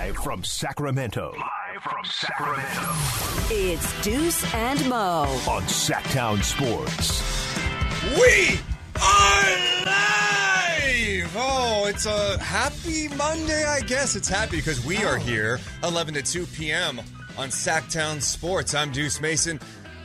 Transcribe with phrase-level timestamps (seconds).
[0.00, 1.34] Live from Sacramento.
[1.36, 2.88] Live from Sacramento.
[3.50, 5.24] It's Deuce and Mo.
[5.46, 7.22] On Sactown Sports.
[8.16, 8.58] We
[8.98, 11.36] are live!
[11.36, 14.16] Oh, it's a happy Monday, I guess.
[14.16, 17.02] It's happy because we are here 11 to 2 p.m.
[17.36, 18.74] on Sactown Sports.
[18.74, 19.60] I'm Deuce Mason.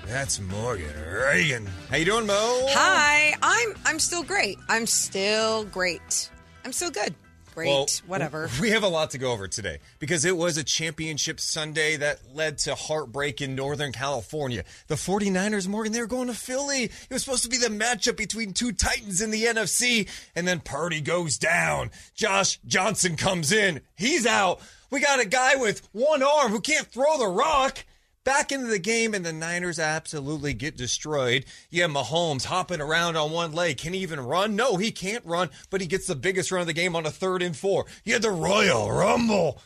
[0.08, 1.70] That's Morgan Ragan.
[1.90, 2.66] How you doing, Mo?
[2.72, 4.58] Hi, I'm I'm still great.
[4.68, 6.30] I'm still great.
[6.66, 7.16] I'm still good.
[7.56, 7.68] Great.
[7.70, 8.50] Well, Whatever.
[8.62, 12.20] We have a lot to go over today because it was a championship Sunday that
[12.34, 14.66] led to heartbreak in Northern California.
[14.88, 16.84] The 49ers, Morgan, they were going to Philly.
[16.84, 20.60] It was supposed to be the matchup between two Titans in the NFC, and then
[20.60, 21.92] Purdy goes down.
[22.14, 23.80] Josh Johnson comes in.
[23.96, 24.60] He's out.
[24.92, 27.86] We got a guy with one arm who can't throw the rock
[28.26, 31.46] back into the game, and the Niners absolutely get destroyed.
[31.70, 33.78] Yeah, Mahomes hopping around on one leg.
[33.78, 34.58] Can he even run?
[34.58, 37.12] No, he can't run, but he gets the biggest run of the game on a
[37.12, 37.86] third and four.
[38.04, 39.62] You had the Royal Rumble.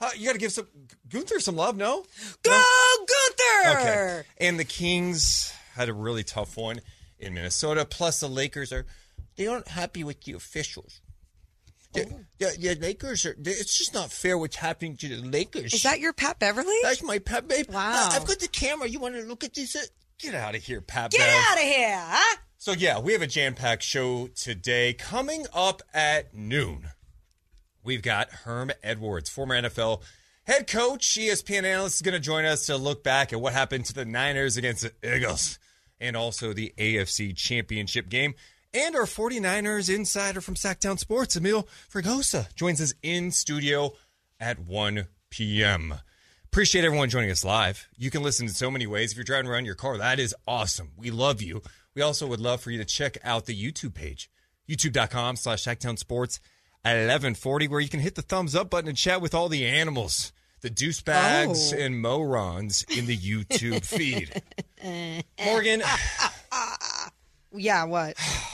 [0.00, 0.66] Uh, you got to give some
[1.08, 2.04] Gunther some love, no?
[2.42, 3.06] Go No?
[3.06, 3.78] Gunther!
[3.80, 4.22] Okay.
[4.38, 6.80] And the Kings had a really tough one
[7.18, 7.84] in Minnesota.
[7.84, 8.86] Plus, the Lakers are
[9.36, 11.00] they aren't happy with the officials.
[11.92, 13.34] The, the, the Lakers are.
[13.38, 15.74] It's just not fair what's happening to the Lakers.
[15.74, 16.76] Is that your Pat Beverley?
[16.82, 17.66] That's my Pat babe.
[17.68, 17.92] Wow.
[17.92, 18.88] Uh, I've got the camera.
[18.88, 19.76] You want to look at this?
[20.18, 21.10] Get out of here, Pat.
[21.10, 21.44] Get Bev.
[21.50, 22.36] out of here, huh?
[22.58, 24.92] So yeah, we have a jam-packed show today.
[24.92, 26.90] Coming up at noon,
[27.82, 30.02] we've got Herm Edwards, former NFL
[30.44, 33.86] head coach, ESPN analyst, is going to join us to look back at what happened
[33.86, 35.58] to the Niners against the Eagles
[36.00, 38.34] and also the AFC Championship game.
[38.72, 43.94] And our 49ers insider from Sactown Sports, Amil Fragoso, joins us in studio
[44.38, 45.94] at 1 p.m.
[46.44, 47.88] Appreciate everyone joining us live.
[47.96, 49.10] You can listen in so many ways.
[49.10, 50.90] If you're driving around your car, that is awesome.
[50.96, 51.62] We love you.
[51.96, 54.30] We also would love for you to check out the YouTube page,
[54.68, 56.38] youtube.com slash Sactown Sports
[56.84, 59.66] at 1140, where you can hit the thumbs up button and chat with all the
[59.66, 61.76] animals, the deuce bags Oh.
[61.76, 64.42] and morons in the YouTube feed.
[65.44, 65.82] Morgan,
[67.52, 68.16] Yeah, what?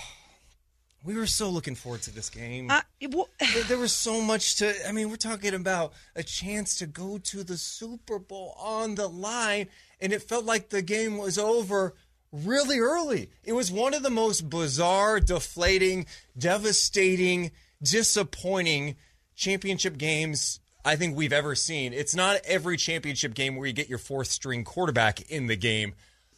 [1.06, 2.70] we were so looking forward to this game.
[2.70, 6.76] Uh, well, There- there was so much to i mean we're talking about a chance
[6.78, 9.68] to go to the super bowl on the line
[10.00, 11.94] and it felt like the game was over
[12.32, 13.30] really early.
[13.44, 16.04] It was one of the most bizarre deflating
[16.36, 17.52] devastating
[17.82, 18.96] disappointing
[19.36, 21.92] championship games i think we've ever seen.
[21.92, 25.94] It's not every championship game where you get your fourth string quarterback in the game.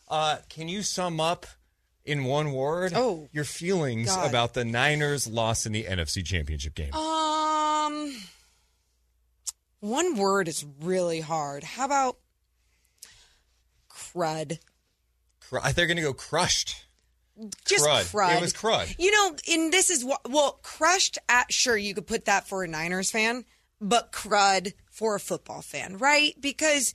[0.09, 1.47] Uh, can you sum up
[2.09, 4.29] in one word Oh, your feelings God.
[4.29, 8.13] about the niners loss in the nfc championship game um,
[9.81, 11.63] one word is really hard.
[11.65, 12.19] How about
[13.91, 14.59] crud?
[15.41, 16.85] Cru- I they're going to go crushed.
[17.65, 18.13] Just Crud.
[18.13, 18.37] crud.
[18.37, 18.95] It was crud.
[18.99, 22.65] You know, and this is what well, crushed at sure you could put that for
[22.65, 23.45] a Niners fan,
[23.81, 26.35] but crud for a football fan, right?
[26.41, 26.95] Because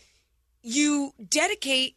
[0.61, 1.95] you dedicate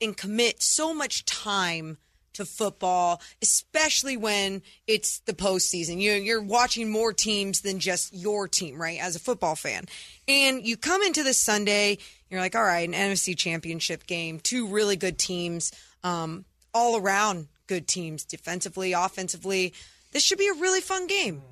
[0.00, 1.96] and commit so much time
[2.38, 6.00] to football, especially when it's the postseason.
[6.00, 8.98] You you're watching more teams than just your team, right?
[9.00, 9.84] As a football fan,
[10.26, 11.98] and you come into this Sunday,
[12.30, 15.72] you're like, all right, an NFC Championship game, two really good teams,
[16.02, 16.44] um,
[16.74, 19.74] all around good teams, defensively, offensively.
[20.12, 21.42] This should be a really fun game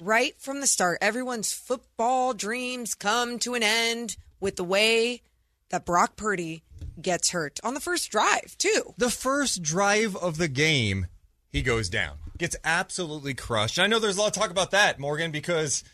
[0.00, 5.22] right from the start, everyone's football dreams come to an end with the way
[5.70, 6.62] that Brock Purdy
[7.00, 8.94] gets hurt on the first drive, too.
[8.96, 11.06] The first drive of the game,
[11.50, 13.78] he goes down, gets absolutely crushed.
[13.78, 15.84] I know there's a lot of talk about that, Morgan, because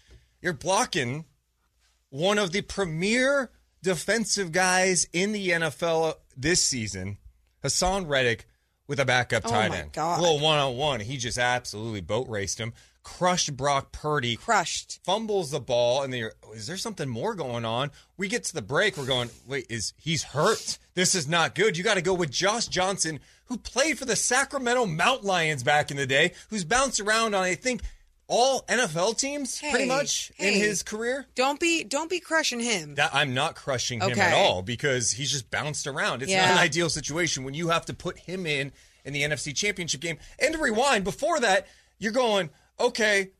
[0.40, 1.24] you're blocking
[2.10, 3.50] one of the premier
[3.82, 7.18] defensive guys in the NFL this season,
[7.64, 8.46] Haason Reddick,
[8.86, 9.92] with a backup oh tight my end.
[9.92, 10.18] God.
[10.18, 11.00] A little one on one.
[11.00, 14.36] He just absolutely boat raced him, crushed Brock Purdy.
[14.36, 15.00] Crushed.
[15.04, 17.90] fumbles the ball, and then you're, is there something more going on?
[18.16, 20.78] We get to the break, we're going, wait, is he's hurt?
[20.94, 21.76] This is not good.
[21.76, 25.90] You got to go with Josh Johnson, who played for the Sacramento Mountain Lions back
[25.90, 27.82] in the day, who's bounced around on I think
[28.28, 31.26] all NFL teams pretty Hey, much in his career.
[31.34, 32.94] Don't be don't be crushing him.
[32.94, 34.20] That I'm not crushing him Okay.
[34.20, 36.22] at all because he's just bounced around.
[36.22, 38.72] It's not an ideal situation when you have to put him in
[39.04, 40.16] in the NFC Championship game.
[40.38, 41.66] And to rewind, before that,
[41.98, 42.48] you're going,
[42.82, 43.30] okay,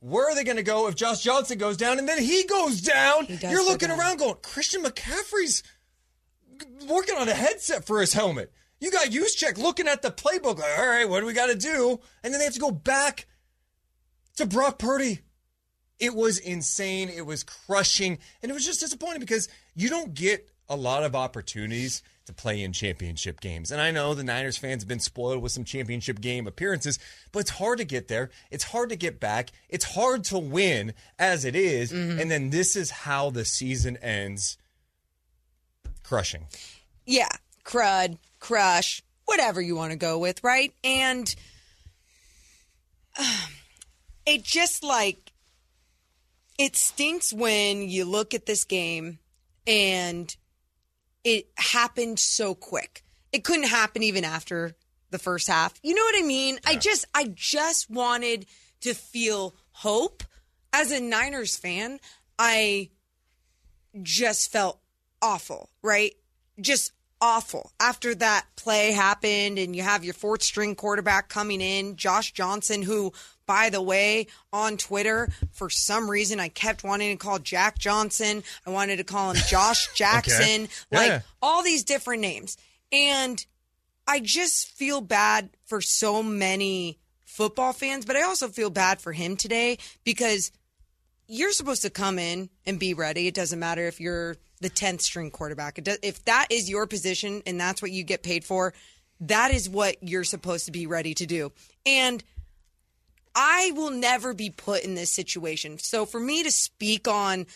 [0.00, 2.80] where are they going to go if Josh Johnson goes down and then he goes
[2.80, 3.24] down?
[3.26, 3.98] He You're looking down.
[3.98, 5.62] around going, Christian McCaffrey's
[6.86, 8.52] working on a headset for his helmet.
[8.80, 11.56] You got check looking at the playbook, like, all right, what do we got to
[11.56, 12.00] do?
[12.22, 13.26] And then they have to go back
[14.36, 15.20] to Brock Purdy.
[15.98, 17.08] It was insane.
[17.08, 18.18] It was crushing.
[18.42, 22.62] And it was just disappointing because you don't get a lot of opportunities to play
[22.62, 23.70] in championship games.
[23.70, 26.98] And I know the Niners fans have been spoiled with some championship game appearances,
[27.32, 28.30] but it's hard to get there.
[28.50, 29.50] It's hard to get back.
[29.68, 31.92] It's hard to win as it is.
[31.92, 34.56] And then this is how the season ends
[36.02, 36.46] crushing.
[37.06, 37.28] Yeah,
[37.64, 40.72] crud, crush, whatever you want to go with, right?
[40.82, 41.34] And
[43.18, 43.46] uh,
[44.26, 45.32] it just like
[46.58, 49.18] it stinks when you look at this game
[49.66, 50.34] and
[51.24, 53.02] it happened so quick.
[53.32, 54.76] It couldn't happen even after
[55.10, 55.74] the first half.
[55.82, 56.60] You know what I mean?
[56.66, 58.46] I just I just wanted
[58.82, 60.22] to feel hope
[60.72, 61.98] as a Niners fan.
[62.38, 62.90] I
[64.02, 64.80] just felt
[65.22, 66.14] awful, right?
[66.60, 66.92] Just
[67.24, 67.72] awful.
[67.80, 72.82] After that play happened, and you have your fourth string quarterback coming in, Josh Johnson,
[72.82, 73.14] who,
[73.46, 78.44] by the way, on Twitter, for some reason, I kept wanting to call Jack Johnson.
[78.66, 81.20] I wanted to call him Josh Jackson, like Yeah.
[81.40, 82.58] all these different names.
[82.92, 83.44] And
[84.06, 89.12] I just feel bad for so many football fans, but I also feel bad for
[89.12, 90.52] him today because
[91.26, 93.26] you're supposed to come in and be ready.
[93.28, 95.78] It doesn't matter if you're the 10th string quarterback.
[96.02, 98.74] If that is your position and that's what you get paid for,
[99.20, 101.52] that is what you're supposed to be ready to do.
[101.86, 102.22] And
[103.34, 105.78] I will never be put in this situation.
[105.78, 107.46] So for me to speak on,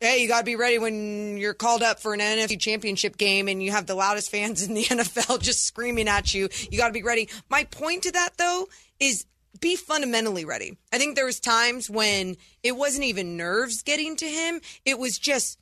[0.00, 3.48] hey, you got to be ready when you're called up for an NFC championship game
[3.48, 6.88] and you have the loudest fans in the NFL just screaming at you, you got
[6.88, 7.28] to be ready.
[7.48, 8.68] My point to that, though,
[9.00, 9.26] is
[9.60, 10.76] be fundamentally ready.
[10.92, 14.60] I think there was times when it wasn't even nerves getting to him.
[14.84, 15.58] It was just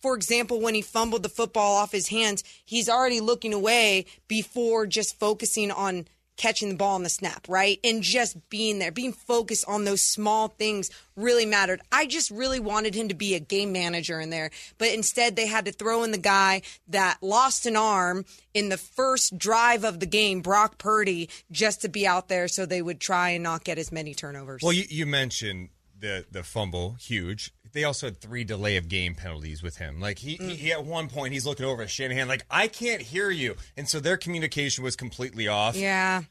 [0.00, 4.86] for example, when he fumbled the football off his hands, he's already looking away before
[4.86, 6.06] just focusing on
[6.40, 7.78] catching the ball on the snap, right?
[7.84, 11.82] And just being there, being focused on those small things really mattered.
[11.92, 15.46] I just really wanted him to be a game manager in there, but instead they
[15.46, 18.24] had to throw in the guy that lost an arm
[18.54, 22.64] in the first drive of the game, Brock Purdy, just to be out there so
[22.64, 24.62] they would try and not get as many turnovers.
[24.62, 25.68] Well, you, you mentioned
[26.00, 27.52] the the fumble, huge.
[27.72, 30.00] They also had three delay of game penalties with him.
[30.00, 30.72] Like he, he, he mm.
[30.72, 34.00] at one point he's looking over at Shanahan, like I can't hear you, and so
[34.00, 35.76] their communication was completely off.
[35.76, 36.22] yeah.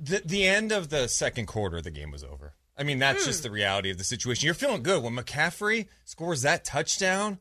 [0.00, 2.54] The the end of the second quarter, the game was over.
[2.78, 3.48] I mean, that's just hmm.
[3.48, 4.46] the reality of the situation.
[4.46, 7.38] You're feeling good when McCaffrey scores that touchdown,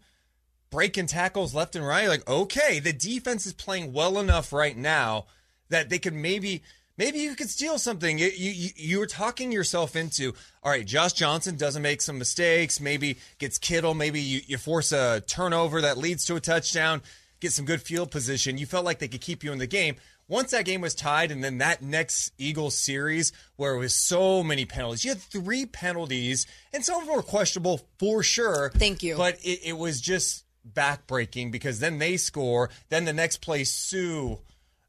[0.71, 2.07] breaking tackles left and right.
[2.07, 5.27] Like, okay, the defense is playing well enough right now
[5.69, 6.63] that they could maybe
[6.97, 8.17] maybe you could steal something.
[8.17, 10.33] You you, you were talking yourself into
[10.63, 10.85] all right.
[10.85, 12.79] Josh Johnson doesn't make some mistakes.
[12.79, 13.94] Maybe gets Kittle.
[13.94, 17.01] Maybe you, you force a turnover that leads to a touchdown.
[17.39, 18.57] Get some good field position.
[18.57, 19.95] You felt like they could keep you in the game.
[20.29, 24.43] Once that game was tied, and then that next Eagles series where it was so
[24.43, 28.71] many penalties, you had three penalties, and some of them were questionable for sure.
[28.75, 29.15] Thank you.
[29.15, 32.69] But it, it was just backbreaking because then they score.
[32.89, 34.39] Then the next play, Sue.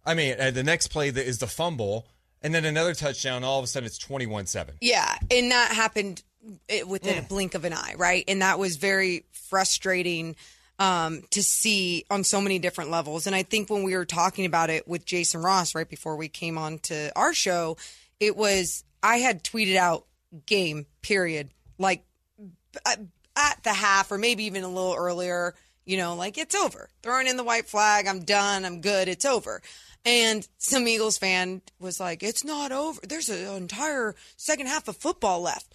[0.08, 2.06] I mean, uh, the next play that is the fumble,
[2.42, 3.44] and then another touchdown.
[3.44, 4.76] All of a sudden, it's twenty-one-seven.
[4.80, 6.22] Yeah, and that happened
[6.68, 7.24] eh, within Mm.
[7.26, 8.24] a blink of an eye, right?
[8.26, 10.34] And that was very frustrating
[10.78, 13.26] um, to see on so many different levels.
[13.26, 16.28] And I think when we were talking about it with Jason Ross right before we
[16.28, 17.76] came on to our show,
[18.20, 20.06] it was I had tweeted out
[20.46, 22.04] game period like
[22.86, 23.00] at
[23.36, 25.54] at the half or maybe even a little earlier.
[25.88, 26.90] You know, like it's over.
[27.02, 28.06] Throwing in the white flag.
[28.06, 28.66] I'm done.
[28.66, 29.08] I'm good.
[29.08, 29.62] It's over.
[30.04, 33.00] And some Eagles fan was like, "It's not over.
[33.02, 35.74] There's an entire second half of football left."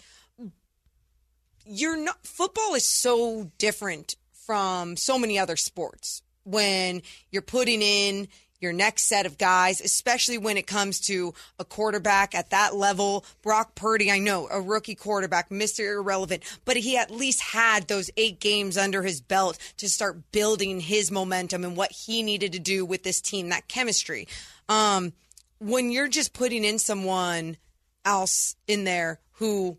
[1.66, 2.24] You're not.
[2.24, 4.14] Football is so different
[4.46, 7.02] from so many other sports when
[7.32, 8.28] you're putting in
[8.64, 13.24] your next set of guys, especially when it comes to a quarterback at that level.
[13.42, 15.94] Brock Purdy, I know, a rookie quarterback, Mr.
[15.94, 20.80] Irrelevant, but he at least had those eight games under his belt to start building
[20.80, 24.26] his momentum and what he needed to do with this team, that chemistry.
[24.68, 25.12] Um,
[25.60, 27.58] when you're just putting in someone
[28.04, 29.78] else in there who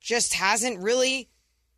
[0.00, 1.28] just hasn't really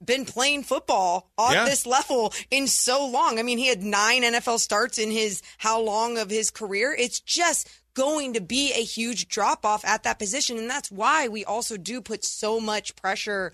[0.07, 1.65] been playing football on Yeah.
[1.65, 3.39] this level in so long.
[3.39, 6.95] I mean, he had nine NFL starts in his how long of his career.
[6.99, 10.59] It's just going to be a huge drop off at that position.
[10.59, 13.53] And that's why we also do put so much pressure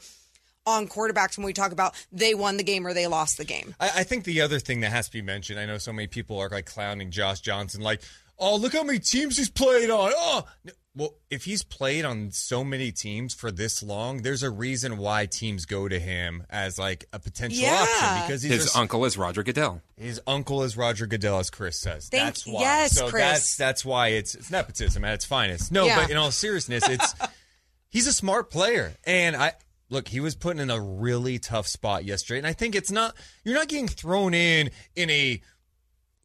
[0.67, 3.75] on quarterbacks when we talk about they won the game or they lost the game.
[3.81, 6.07] I, I think the other thing that has to be mentioned, I know so many
[6.07, 8.01] people are like clowning Josh Johnson, like,
[8.39, 10.13] oh, look how many teams he's played on.
[10.15, 14.51] Oh, No, well, if he's played on so many teams for this long, there's a
[14.51, 17.81] reason why teams go to him as like a potential Yeah.
[17.81, 19.81] option because he's His a- uncle is Roger Goodell.
[19.97, 22.09] his uncle is Roger Goodell, as Chris says.
[22.11, 22.61] Thank- that's why.
[22.61, 23.23] yes, so Chris.
[23.23, 25.73] that's that's why it's it's nepotism at its finest.
[25.73, 26.01] No, Yeah.
[26.03, 27.15] but in all seriousness, it's
[27.89, 29.53] he's a smart player, and I
[29.89, 32.39] look, he was put in a really tough spot yesterday.
[32.39, 35.43] And I think it's not, you're not getting thrown in in a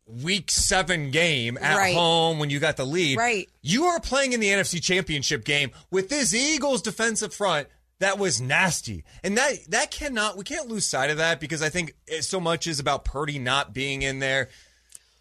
[0.07, 1.93] week seven game at Right.
[1.93, 3.17] home when you got the lead.
[3.17, 3.49] Right.
[3.61, 7.67] You are playing in the NFC championship game with this Eagles defensive front
[7.99, 9.03] that was nasty.
[9.23, 12.39] And that, that cannot, we can't lose sight of that because I think it so
[12.39, 14.49] much is about Purdy not being in there.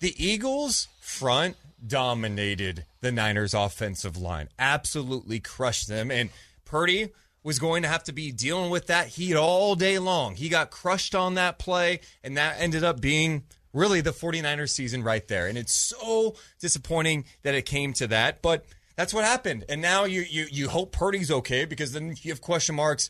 [0.01, 6.11] The Eagles front dominated the Niners offensive line, absolutely crushed them.
[6.11, 6.31] And
[6.65, 7.11] Purdy
[7.43, 10.35] was going to have to be dealing with that heat all day long.
[10.35, 13.45] He got crushed on that play, and that ended up being
[13.77, 15.47] really the 49ers season right there.
[15.47, 18.65] And it's so disappointing that it came to that, but
[18.97, 19.65] that's what happened.
[19.69, 23.09] And now you you you hope Purdy's okay because then you have question marks.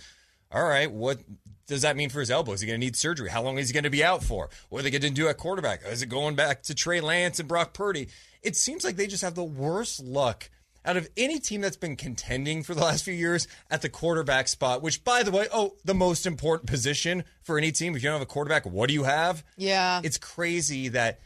[0.53, 1.21] All right, what
[1.67, 2.53] does that mean for his elbow?
[2.53, 3.31] Is he going to need surgery?
[3.31, 4.51] How long is he going to be out for?
[4.69, 5.85] What are they going to do at quarterback?
[5.85, 8.09] Is it going back to Trey Lance and Brock Purdy?
[8.43, 10.51] It seems like they just have the worst luck
[10.87, 14.49] out of any team that's been contending for the last few years at the quarterback
[14.49, 17.97] spot, which, by the way, oh, the most important position for any team.
[17.97, 19.45] If you don't have a quarterback, what do you have?
[19.57, 20.01] Yeah.
[20.05, 21.21] It's crazy that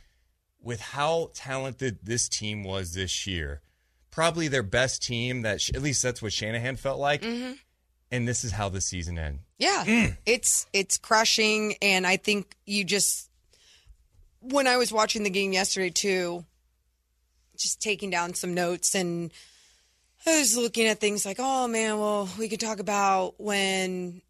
[0.62, 3.60] with how talented this team was this year,
[4.10, 7.22] probably their best team, that at least that's what Shanahan felt like.
[7.22, 7.52] Mm-hmm.
[8.12, 9.42] And this is how the season ended.
[9.56, 10.16] Yeah, mm.
[10.26, 13.30] it's it's crushing, and I think you just
[14.40, 16.44] when I was watching the game yesterday too,
[17.56, 19.30] just taking down some notes and
[20.26, 24.20] I was looking at things like, oh man, well we could talk about when,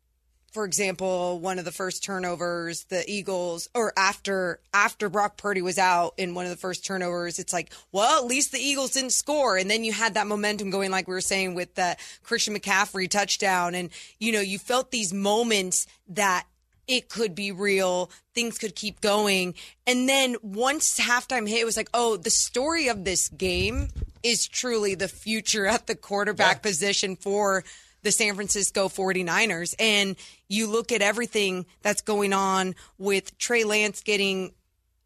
[0.52, 5.78] for example, one of the first turnovers, the Eagles, or after after Brock Purdy was
[5.78, 9.10] out in one of the first turnovers, it's like, well, at least the Eagles didn't
[9.10, 12.54] score, and then you had that momentum going, like we were saying with the Christian
[12.54, 16.46] McCaffrey touchdown, and you know you felt these moments that
[16.86, 19.54] it could be real, things could keep going,
[19.88, 23.88] and then once halftime hit, it was like, oh, the story of this game
[24.22, 27.64] is truly the future at the quarterback position for
[28.02, 29.74] the San Francisco 49ers.
[29.78, 30.16] And
[30.48, 34.52] you look at everything that's going on with Trey Lance getting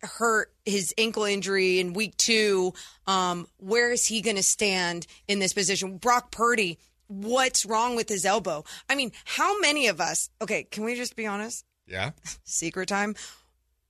[0.02, 2.75] hurt his ankle injury in week two.
[3.06, 5.97] Um, where is he going to stand in this position?
[5.97, 8.64] Brock Purdy, what's wrong with his elbow?
[8.88, 11.64] I mean, how many of us, okay, can we just be honest?
[11.87, 12.11] Yeah.
[12.44, 13.14] Secret time.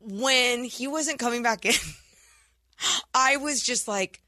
[0.00, 1.75] When he wasn't coming back in,
[3.14, 4.21] I was just like,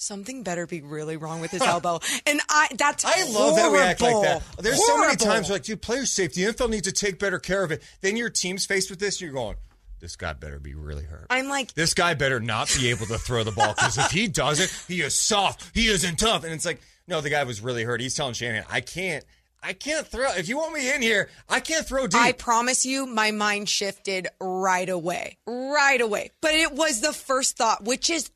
[0.00, 2.00] something better be really wrong with his elbow.
[2.26, 4.42] And I, that's I love that we act like that.
[4.42, 4.62] horrible.
[4.62, 5.26] There's so many Horrible.
[5.26, 7.82] times like, dude, player safety, the NFL needs to take better care of it.
[8.00, 9.56] Then your team's faced with this, you're going,
[10.00, 11.26] this guy better be really hurt.
[11.28, 14.28] I'm like, this guy better not be able to throw the ball because if he
[14.28, 15.70] doesn't, he is soft.
[15.74, 16.44] He isn't tough.
[16.44, 18.00] And it's like, no, the guy was really hurt.
[18.00, 19.24] He's telling Shannon, I can't,
[19.62, 20.30] I can't throw.
[20.32, 22.18] If you want me in here, I can't throw deep.
[22.18, 25.36] I promise you, my mind shifted right away.
[25.46, 26.30] Right away.
[26.40, 28.30] But it was the first thought, which is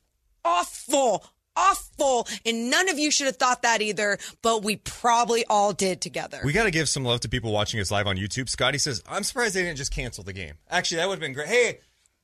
[0.45, 1.25] awful,
[1.57, 2.27] awful.
[2.45, 6.41] And none of you should have thought that either, but we probably all did together.
[6.45, 8.49] we got to give some love to people watching us live on YouTube.
[8.49, 10.55] Scotty says, I'm surprised they didn't just cancel the game.
[10.71, 11.49] Actually, that would have been great.
[11.49, 11.79] Hey,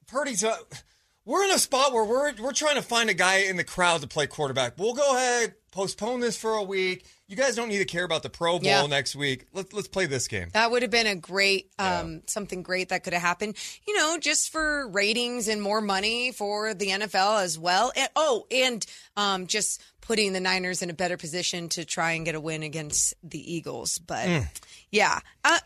[0.07, 0.45] Purdy's.
[0.45, 0.57] Uh,
[1.25, 4.01] we're in a spot where we're we're trying to find a guy in the crowd
[4.01, 4.79] to play quarterback.
[4.79, 7.07] We'll go ahead, postpone this for a week.
[7.31, 8.87] You guys don't need to care about the Pro Bowl Yeah.
[8.87, 9.47] next week.
[9.53, 10.49] Let's let's play this game.
[10.53, 13.57] That would have been a great, um, something great that could have happened,
[13.87, 17.93] you know, just for ratings and more money for the NFL as well.
[17.95, 18.85] And, oh, and
[19.17, 22.65] um, just putting the Niners in a better position to try and get a win
[22.65, 23.99] against the Eagles.
[23.99, 24.29] But
[24.91, 25.61] yeah, uh,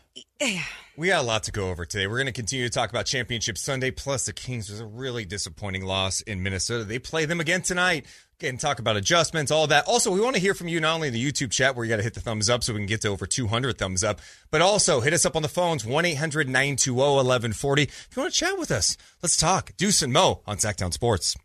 [0.97, 2.05] We got a lot to go over today.
[2.05, 3.89] We're going to continue to talk about Championship Sunday.
[3.89, 6.83] Plus, the Kings was a really disappointing loss in Minnesota.
[6.83, 8.05] They play them again tonight.
[8.41, 9.85] And talk about adjustments, all that.
[9.87, 11.89] Also, we want to hear from you not only in the YouTube chat where you
[11.89, 14.19] got to hit the thumbs up so we can get to over 200 thumbs up,
[14.51, 17.83] but also hit us up on the phones 1 800 920 1140.
[17.83, 19.71] If you want to chat with us, let's talk.
[19.77, 21.37] Deuce and Mo on Sactown Sports.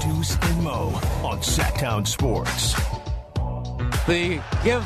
[0.00, 0.92] Deuce and Mo
[1.24, 2.74] on Sactown Sports.
[4.06, 4.84] The give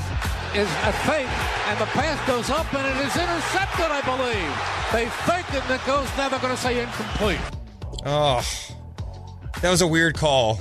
[0.54, 1.28] is a fake,
[1.68, 4.52] and the pass goes up, and it is intercepted, I believe.
[4.92, 7.40] They fake it, and it goes, now they're going to say incomplete.
[8.04, 8.42] Oh,
[9.61, 10.61] that was a weird call.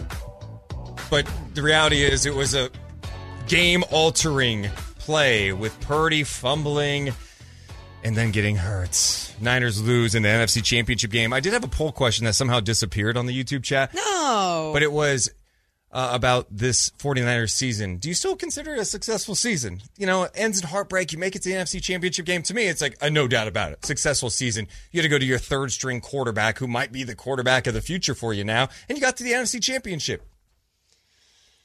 [1.09, 2.69] But the reality is, it was a
[3.47, 4.69] game altering
[4.99, 7.13] play with Purdy fumbling
[8.03, 9.33] and then getting hurt.
[9.41, 11.33] Niners lose in the NFC Championship game.
[11.33, 14.71] I did have a poll question that somehow disappeared on the YouTube chat, no.
[14.73, 15.29] but it was
[15.91, 17.97] uh, about this 49ers season.
[17.97, 19.81] Do you still consider it a successful season?
[19.97, 21.11] You know, it ends in heartbreak.
[21.11, 22.43] You make it to the NFC Championship game.
[22.43, 23.85] To me, it's like a no doubt about it.
[23.85, 24.67] Successful season.
[24.91, 27.73] You had to go to your third string quarterback, who might be the quarterback of
[27.73, 30.25] the future for you now, and you got to the NFC Championship.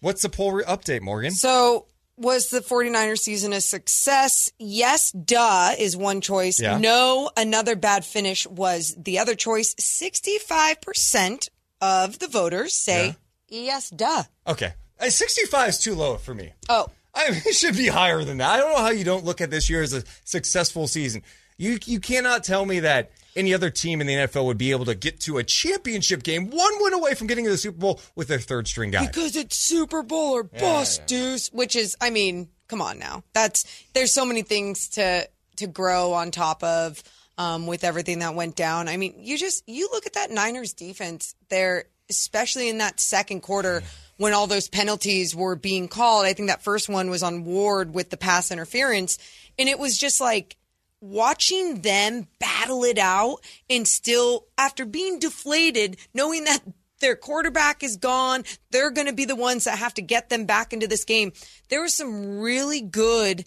[0.00, 1.30] What's the poll re- update, Morgan?
[1.30, 4.50] So was the 49ers season a success?
[4.58, 6.60] Yes, duh is one choice.
[6.60, 6.78] Yeah.
[6.78, 9.74] No, another bad finish was the other choice.
[9.76, 11.48] 65%
[11.80, 13.16] of the voters say
[13.48, 14.24] yes, duh.
[14.46, 14.72] Okay.
[15.00, 16.52] Uh, 65 is too low for me.
[16.68, 18.50] Oh, I mean, it should be higher than that.
[18.50, 21.22] I don't know how you don't look at this year as a successful season.
[21.58, 24.84] You you cannot tell me that any other team in the NFL would be able
[24.86, 28.00] to get to a championship game one win away from getting to the Super Bowl
[28.14, 29.06] with their third string guy.
[29.06, 31.48] because it's Super Bowl or bust, deuce.
[31.52, 33.24] Which is, I mean, come on now.
[33.32, 37.02] That's there's so many things to to grow on top of
[37.38, 38.88] um, with everything that went down.
[38.88, 43.40] I mean, you just you look at that Niners defense there, especially in that second
[43.40, 43.82] quarter
[44.16, 46.24] when all those penalties were being called.
[46.24, 49.18] I think that first one was on Ward with the pass interference,
[49.58, 50.56] and it was just like
[51.00, 56.60] watching them battle it out and still after being deflated knowing that
[57.00, 60.46] their quarterback is gone they're going to be the ones that have to get them
[60.46, 61.32] back into this game.
[61.68, 63.44] There was some really good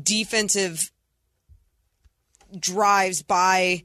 [0.00, 0.92] defensive
[2.56, 3.82] drives by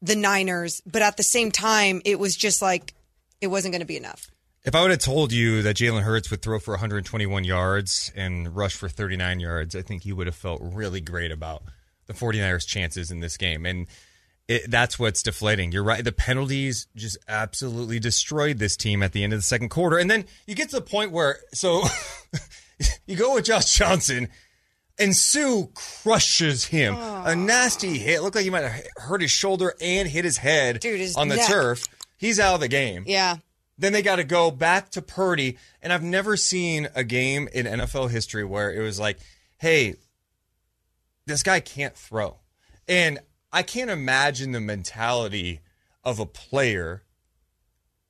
[0.00, 2.94] the Niners but at the same time it was just like
[3.40, 4.30] it wasn't going to be enough
[4.64, 8.54] If I would have told you that Jalen Hurts would throw for 121 yards and
[8.54, 11.62] rush for 39 yards, I think you would have felt really great about
[12.06, 13.64] the 49ers' chances in this game.
[13.66, 13.86] And
[14.48, 15.72] it, that's what's deflating.
[15.72, 16.02] You're right.
[16.02, 19.98] The penalties just absolutely destroyed this team at the end of the second quarter.
[19.98, 21.82] And then you get to the point where, so
[23.06, 24.28] you go with Josh Johnson.
[24.98, 26.96] And Sue crushes him.
[26.98, 28.20] A nasty hit.
[28.22, 31.28] Looked like he might have hurt his shoulder and hit his head Dude, his on
[31.28, 31.46] the neck.
[31.46, 31.84] turf.
[32.18, 33.04] He's out of the game.
[33.06, 33.36] yeah
[33.78, 35.56] Then they got to go back to Purdy.
[35.80, 39.18] And I've never seen a game in NFL history where it was like,
[39.56, 39.94] hey,
[41.26, 42.38] this guy can't throw.
[42.86, 43.20] And
[43.52, 45.60] I can't imagine the mentality
[46.04, 47.02] of a player,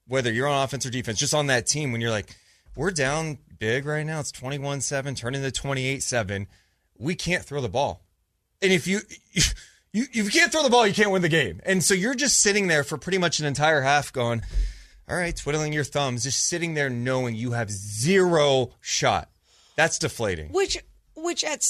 [0.06, 2.34] whether you're on offense or defense, just on that team when you're like,
[2.74, 4.20] we're down big right now.
[4.20, 6.46] It's 21 7, turning to 28 7.
[6.96, 8.02] We can't throw the ball.
[8.62, 9.00] And if you.
[9.98, 11.60] You, if you can't throw the ball, you can't win the game.
[11.64, 14.42] And so you're just sitting there for pretty much an entire half going,
[15.08, 19.28] all right, twiddling your thumbs, just sitting there knowing you have zero shot.
[19.74, 20.52] That's deflating.
[20.52, 20.78] Which,
[21.16, 21.64] which at,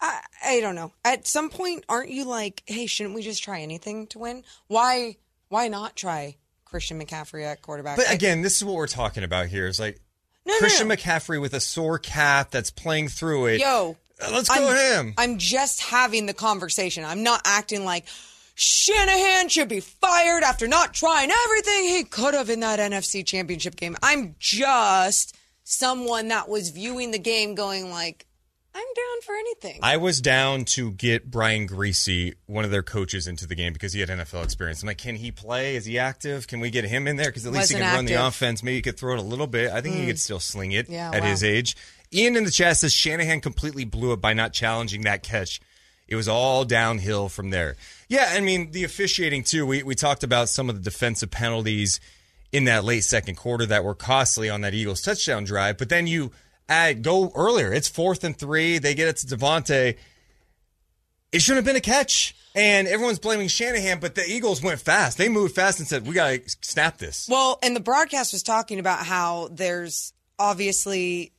[0.00, 0.92] I, I don't know.
[1.04, 4.42] At some point, aren't you like, hey, shouldn't we just try anything to win?
[4.66, 7.98] Why, why not try Christian McCaffrey at quarterback?
[7.98, 9.68] But again, this is what we're talking about here.
[9.68, 10.00] Is like
[10.44, 10.96] no, no, Christian no.
[10.96, 13.60] McCaffrey with a sore calf that's playing through it.
[13.60, 15.14] Yo, Uh, let's go I'm, him.
[15.18, 17.04] I'm just having the conversation.
[17.04, 18.06] I'm not acting like
[18.54, 23.76] Shanahan should be fired after not trying everything he could have in that NFC championship
[23.76, 23.96] game.
[24.02, 28.26] I'm just someone that was viewing the game going like,
[28.74, 29.80] I'm down for anything.
[29.82, 33.92] I was down to get Brian Griese, one of their coaches, into the game because
[33.92, 34.82] he had NFL experience.
[34.82, 35.76] I'm like, can he play?
[35.76, 36.46] Is he active?
[36.46, 37.26] Can we get him in there?
[37.26, 38.62] Because at least he Wasn't can run the offense.
[38.62, 39.70] Maybe he could throw it a little bit.
[39.70, 40.08] I think he hmm.
[40.08, 41.28] could still sling it Yeah, at wow.
[41.28, 41.76] his age.
[42.14, 45.60] Ian in the chat says Shanahan completely blew it by not challenging that catch.
[46.08, 47.76] It was all downhill from there.
[48.08, 49.64] Yeah, I mean the officiating too.
[49.64, 52.00] We we talked about some of the defensive penalties
[52.52, 55.78] in that late second quarter that were costly on that Eagles touchdown drive.
[55.78, 56.32] But then you
[56.68, 57.72] add go earlier.
[57.72, 58.78] It's fourth and three.
[58.78, 59.96] They get it to DeVonta.
[61.32, 62.36] It shouldn't have been a catch.
[62.54, 65.16] And everyone's blaming Shanahan, but the Eagles went fast.
[65.16, 68.42] They moved fast and said, "We got to snap this." Well, and the broadcast was
[68.42, 71.32] talking about how there's obviously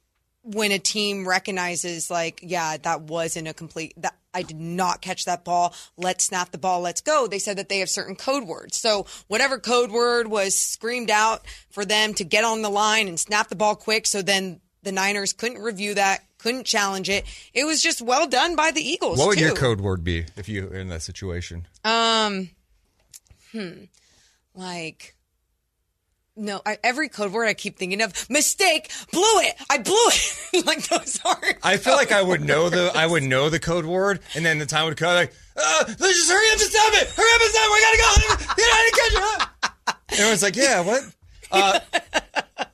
[0.44, 5.26] when a team recognizes like, yeah, that wasn't a complete that I did not catch
[5.26, 5.74] that ball.
[5.96, 6.82] Let's snap the ball.
[6.82, 7.28] Let's go.
[7.28, 8.80] They said that they have certain code words.
[8.80, 13.20] So whatever code word was screamed out for them to get on the line and
[13.20, 14.08] snap the ball quick.
[14.08, 17.26] So then the Niners couldn't review that, couldn't challenge it.
[17.54, 19.18] It was just well done by the Eagles.
[19.20, 19.46] What would too.
[19.46, 21.68] your code word be if you were in that situation?
[21.86, 22.50] Um,
[23.52, 23.84] hmm,
[24.56, 25.16] like
[26.36, 30.66] no I, every code word i keep thinking of mistake blew it i blew it
[30.66, 33.86] like those aren't I feel like I would know the I would know the code
[33.86, 36.94] word, and then the time would come like, uh, let's just hurry up and stop
[36.94, 37.10] it.
[37.10, 37.72] Hurry up and stop it.
[37.74, 38.56] We gotta go.
[38.58, 40.20] You know, I didn't catch it.
[40.20, 41.04] Everyone's like, yeah, what?
[41.52, 41.80] Uh,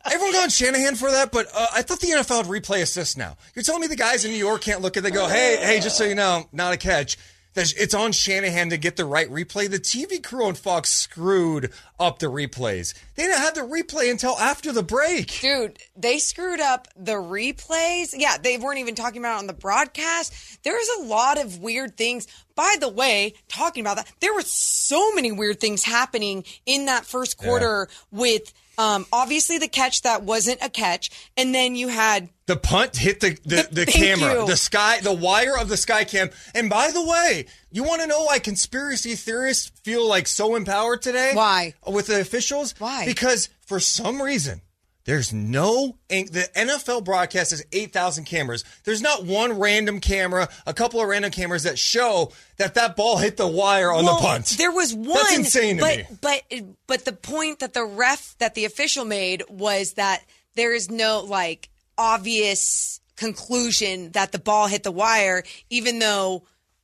[0.05, 3.37] everyone going Shanahan for that, but uh, I thought the NFL would replay assist now.
[3.55, 5.03] You're telling me the guys in New York can't look at?
[5.03, 7.17] They go, hey, hey, just so you know, not a catch.
[7.59, 9.69] There's- It's on Shanahan to get the right replay.
[9.69, 12.93] The TV crew on Fox screwed up the replays.
[13.15, 15.41] They didn't have the replay until after the break.
[15.41, 19.53] dude they screwed up the replays yeah they weren't even talking about it on the
[19.53, 24.33] broadcast there was a lot of weird things by the way talking about that there
[24.33, 30.01] were so many weird things happening in that first quarter with um, obviously the catch
[30.03, 33.89] that wasn't a catch and then you had The punt hit the the, the Thank
[33.91, 34.47] camera, you.
[34.47, 36.29] the sky, the wire of the sky cam.
[36.55, 41.01] And by the way, you want to know why conspiracy theorists feel like so empowered
[41.03, 41.31] today?
[41.33, 41.75] Why?
[41.85, 42.73] with the officials?
[42.79, 43.05] Why?
[43.05, 44.61] Because for some reason
[45.09, 48.63] There's no the NFL broadcast has 8,000 cameras.
[48.83, 53.17] There's not one random camera, a couple of random cameras that show that that ball
[53.17, 54.55] hit the wire on Well, the punt.
[54.59, 55.07] There was one.
[55.07, 56.05] That's insane to but, me.
[56.21, 56.43] But
[56.85, 61.21] but the point that the ref that the official made was that there is no
[61.21, 65.41] like obvious conclusion that the ball hit the wire,
[65.71, 66.43] even though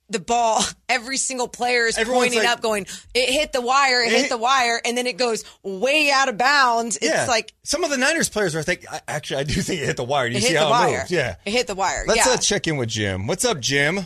[0.09, 4.01] the ball, every single player is Everyone's pointing like- up, going, "It hit the wire,
[4.01, 6.97] it, It hit hit- the wire," and then it goes way out of bounds.
[6.97, 7.25] It's yeah.
[7.27, 9.97] like some of the Niners players are thinking, I- actually, I do think it hit
[9.97, 10.27] the wire.
[10.29, 10.97] Do you it see hit how the it wire.
[10.99, 11.11] moved?
[11.11, 11.35] Yeah.
[11.45, 12.05] it hit the wire.
[12.07, 12.33] Let's yeah.
[12.33, 13.27] uh, check in with Jim.
[13.27, 14.05] What's up, Jim?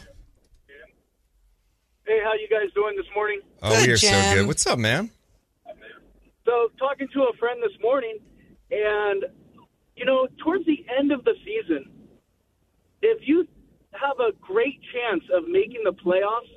[2.06, 3.42] Hey, how you guys doing this morning?
[3.62, 4.48] Oh, Good, we are so good.
[4.48, 5.12] What's up, man?
[6.46, 8.18] So, talking to a friend this morning,
[8.72, 9.26] and
[9.96, 11.86] you know, towards the end of the season,
[13.04, 13.48] if you
[14.02, 16.50] have a great chance of making the playoffs,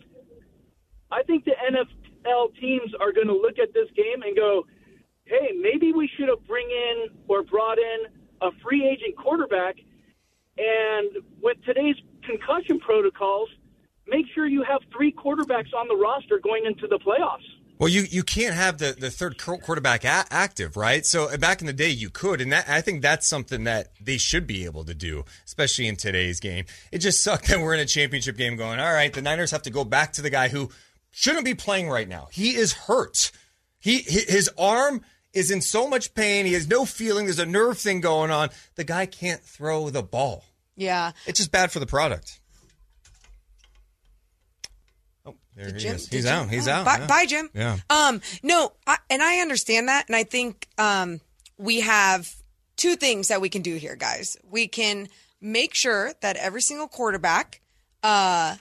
[1.11, 4.67] I think the NFL teams are going to look at this game and go,
[5.25, 8.07] "Hey, maybe we should have bring in or brought in
[8.41, 9.77] a free agent quarterback."
[10.59, 13.49] And with today's concussion protocols,
[14.07, 17.49] make sure you have three quarterbacks on the roster going into the playoffs.
[17.83, 21.05] Well, you, you can't have the, the third quarterback a- active, right?
[21.05, 23.89] So uh, back in the day, you could, and that, I think that's something that
[24.01, 26.67] they should be able to do, especially in today's game.
[26.93, 29.63] It just sucked that we're in a championship game, going, all right, the Niners have
[29.63, 30.71] to go back to the guy who
[31.11, 32.29] shouldn't be playing right now.
[32.31, 33.33] He is hurt.
[33.81, 36.47] He his arm is in so much pain.
[36.47, 37.25] He has no feeling.
[37.25, 38.51] There's a nerve thing going on.
[38.77, 40.45] The guy can't throw the ball.
[40.77, 41.11] yeah.
[41.27, 42.39] It's just bad for the product.
[45.57, 46.09] There he Jim- is.
[46.09, 46.51] He's Jim- out.
[46.51, 46.85] He's oh, out.
[46.85, 47.07] Bye, yeah.
[47.07, 47.51] bye, Jim.
[47.55, 47.79] Yeah.
[47.91, 51.21] Um, no, I, and I understand that, and I think um,
[51.59, 52.35] we have
[52.77, 54.37] two things that we can do here, guys.
[54.51, 55.09] We can
[55.41, 57.61] make sure that every single quarterback
[58.03, 58.57] uh,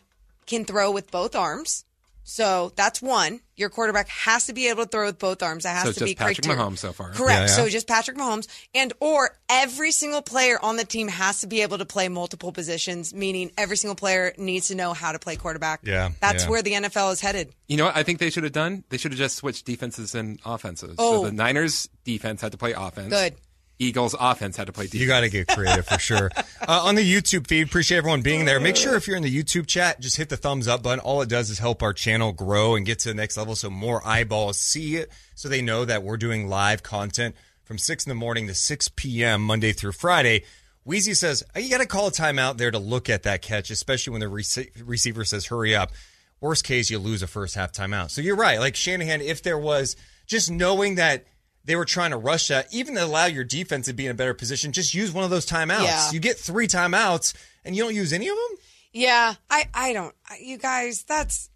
[0.46, 1.86] can throw with both arms.
[2.24, 3.42] So that's one.
[3.56, 5.64] Your quarterback has to be able to throw with both arms.
[5.64, 6.64] That has So it's to be Patrick criteria.
[6.64, 7.10] Mahomes so far.
[7.10, 7.30] Correct.
[7.30, 7.48] Yeah, yeah.
[7.48, 11.62] So just Patrick Mahomes, and or every single player on the team has to be
[11.62, 13.14] able to play multiple positions.
[13.14, 15.82] Meaning every single player needs to know how to play quarterback.
[15.84, 16.50] Yeah, That's yeah.
[16.50, 17.54] where the NFL is headed.
[17.68, 18.84] You know what I think they should have done?
[18.90, 20.96] They should have just switched defenses and offenses.
[20.98, 21.24] Oh.
[21.24, 23.10] So the Niners defense had to play offense.
[23.10, 23.36] Good.
[23.82, 25.02] Eagles offense had to play defense.
[25.02, 26.30] You got to get creative for sure.
[26.68, 28.60] Uh, on the YouTube feed, appreciate everyone being there.
[28.60, 31.00] Make sure if you're in the YouTube chat, just hit the thumbs up button.
[31.00, 33.72] All it does is help our channel grow and get to the next level so
[33.72, 38.10] more eyeballs see it so they know that we're doing live content from 6 in
[38.12, 39.42] the morning to 6 p.m.
[39.42, 40.44] Monday through Friday.
[40.86, 43.72] Wheezy says, oh, you got to call a timeout there to look at that catch,
[43.72, 45.92] especially when the rece- receiver says, hurry up.
[46.40, 48.12] Worst case, you lose a first half timeout.
[48.12, 48.60] So you're right.
[48.60, 49.96] Like Shanahan, if there was
[50.28, 51.26] just knowing that
[51.66, 54.16] they were trying to rush that, even to allow your defense to be in a
[54.16, 55.84] better position, just use one of those timeouts.
[55.84, 56.12] Yeah.
[56.12, 58.58] You get three timeouts and you don't use any of them?
[58.94, 60.14] Yeah, I I don't.
[60.40, 61.50] You guys, that's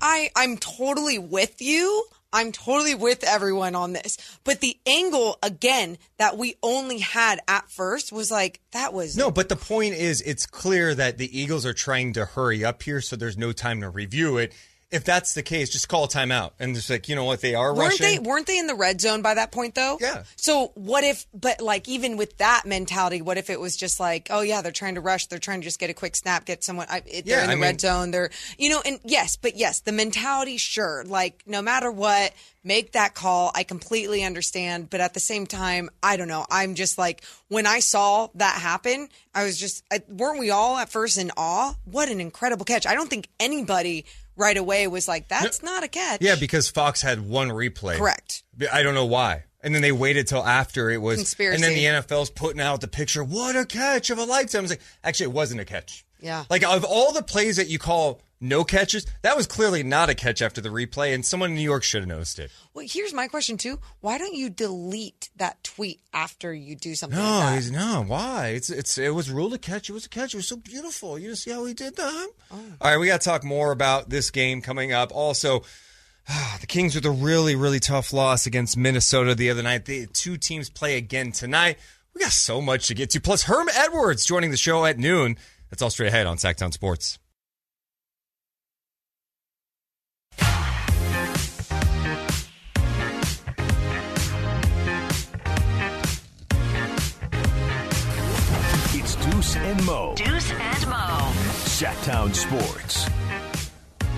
[0.00, 2.04] I I'm totally with you.
[2.32, 4.18] I'm totally with everyone on this.
[4.42, 9.30] But the angle again that we only had at first was like that was No,
[9.30, 13.00] but the point is, it's clear that the Eagles are trying to hurry up here,
[13.00, 14.52] so there's no time to review it.
[14.94, 17.54] If that's the case, just call a timeout and just like, you know what, they
[17.56, 18.06] are weren't rushing.
[18.06, 19.98] they weren't they in the red zone by that point though?
[20.00, 20.22] Yeah.
[20.36, 24.28] So what if but like even with that mentality, what if it was just like,
[24.30, 26.62] oh yeah, they're trying to rush, they're trying to just get a quick snap, get
[26.62, 29.00] someone I, it, they're Yeah, in the I red mean- zone, they're you know, and
[29.04, 33.50] yes, but yes, the mentality sure, like no matter what, make that call.
[33.54, 36.46] I completely understand, but at the same time, I don't know.
[36.50, 40.76] I'm just like when I saw that happen, I was just I, weren't we all
[40.76, 41.74] at first in awe?
[41.84, 42.86] What an incredible catch.
[42.86, 46.22] I don't think anybody right away was like that's not a catch.
[46.22, 47.96] yeah, because Fox had one replay.
[47.96, 48.42] correct.
[48.72, 49.44] I don't know why.
[49.62, 51.16] And then they waited till after it was.
[51.16, 51.54] Conspiracy.
[51.54, 53.24] And then the NFL's putting out the picture.
[53.24, 54.58] What a catch of a lifetime!
[54.58, 56.04] I was like, actually, it wasn't a catch.
[56.20, 56.44] Yeah.
[56.50, 60.14] Like of all the plays that you call no catches, that was clearly not a
[60.14, 62.50] catch after the replay, and someone in New York should have noticed it.
[62.74, 63.80] Well, here's my question too.
[64.00, 68.04] Why don't you delete that tweet after you do something No, like he's no.
[68.06, 68.48] Why?
[68.48, 69.88] It's it's it was ruled a catch.
[69.88, 70.34] It was a catch.
[70.34, 71.18] It was so beautiful.
[71.18, 72.28] You didn't see how he did that.
[72.50, 72.60] Oh.
[72.80, 75.10] All right, we got to talk more about this game coming up.
[75.14, 75.62] Also,
[76.60, 79.86] the Kings with a really really tough loss against Minnesota the other night.
[79.86, 81.78] The two teams play again tonight.
[82.14, 83.20] We got so much to get to.
[83.20, 85.36] Plus, Herm Edwards joining the show at noon.
[85.70, 87.18] That's all straight ahead on Sactown Sports.
[99.54, 100.14] Deuce and Mo.
[100.16, 101.30] Deuce and Mo.
[101.62, 103.08] Sactown Sports.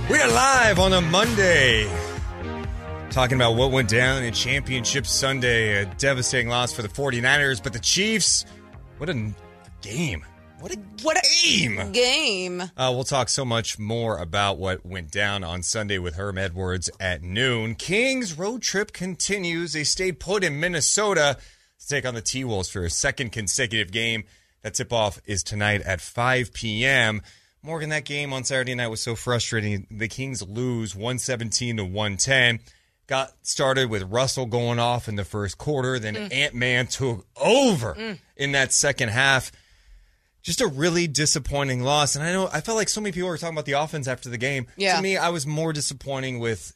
[0.08, 1.90] We are live on a Monday.
[3.10, 5.82] Talking about what went down in Championship Sunday.
[5.82, 8.46] A devastating loss for the 49ers, but the Chiefs,
[8.96, 9.30] what a
[9.82, 10.24] game.
[10.60, 11.92] What a What a game.
[11.92, 12.62] game.
[12.62, 16.88] Uh, we'll talk so much more about what went down on Sunday with Herm Edwards
[16.98, 17.74] at noon.
[17.74, 19.74] Kings road trip continues.
[19.74, 21.36] They stayed put in Minnesota.
[21.78, 24.24] to take on the T Wolves for a second consecutive game.
[24.66, 27.22] That tip off is tonight at 5 p.m.
[27.62, 29.86] Morgan, that game on Saturday night was so frustrating.
[29.92, 32.58] The Kings lose 117 to 110.
[33.06, 36.34] Got started with Russell going off in the first quarter, then mm.
[36.34, 38.18] Ant Man took over mm.
[38.36, 39.52] in that second half.
[40.42, 42.16] Just a really disappointing loss.
[42.16, 44.28] And I know I felt like so many people were talking about the offense after
[44.28, 44.66] the game.
[44.76, 44.96] Yeah.
[44.96, 46.75] To me, I was more disappointing with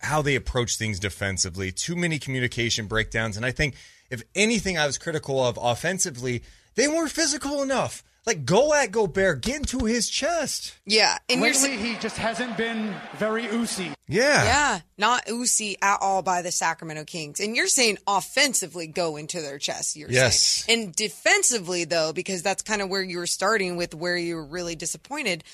[0.00, 1.72] how they approach things defensively.
[1.72, 3.36] Too many communication breakdowns.
[3.36, 3.74] And I think
[4.10, 6.42] if anything I was critical of offensively,
[6.74, 8.02] they weren't physical enough.
[8.26, 10.74] Like go at Gobert, get into his chest.
[10.84, 13.92] Yeah, and you're Lately, he just hasn't been very oozy.
[14.08, 14.42] Yeah.
[14.44, 17.38] yeah, not Usi at all by the Sacramento Kings.
[17.38, 19.94] And you're saying offensively go into their chest.
[19.94, 20.40] You're Yes.
[20.40, 20.86] saying.
[20.86, 24.44] and defensively though, because that's kind of where you were starting with where you were
[24.44, 25.44] really disappointed.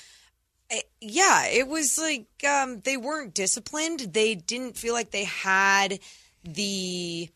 [1.01, 3.99] Yeah, it was like um, they weren't disciplined.
[3.99, 5.99] They didn't feel like they had
[6.43, 7.29] the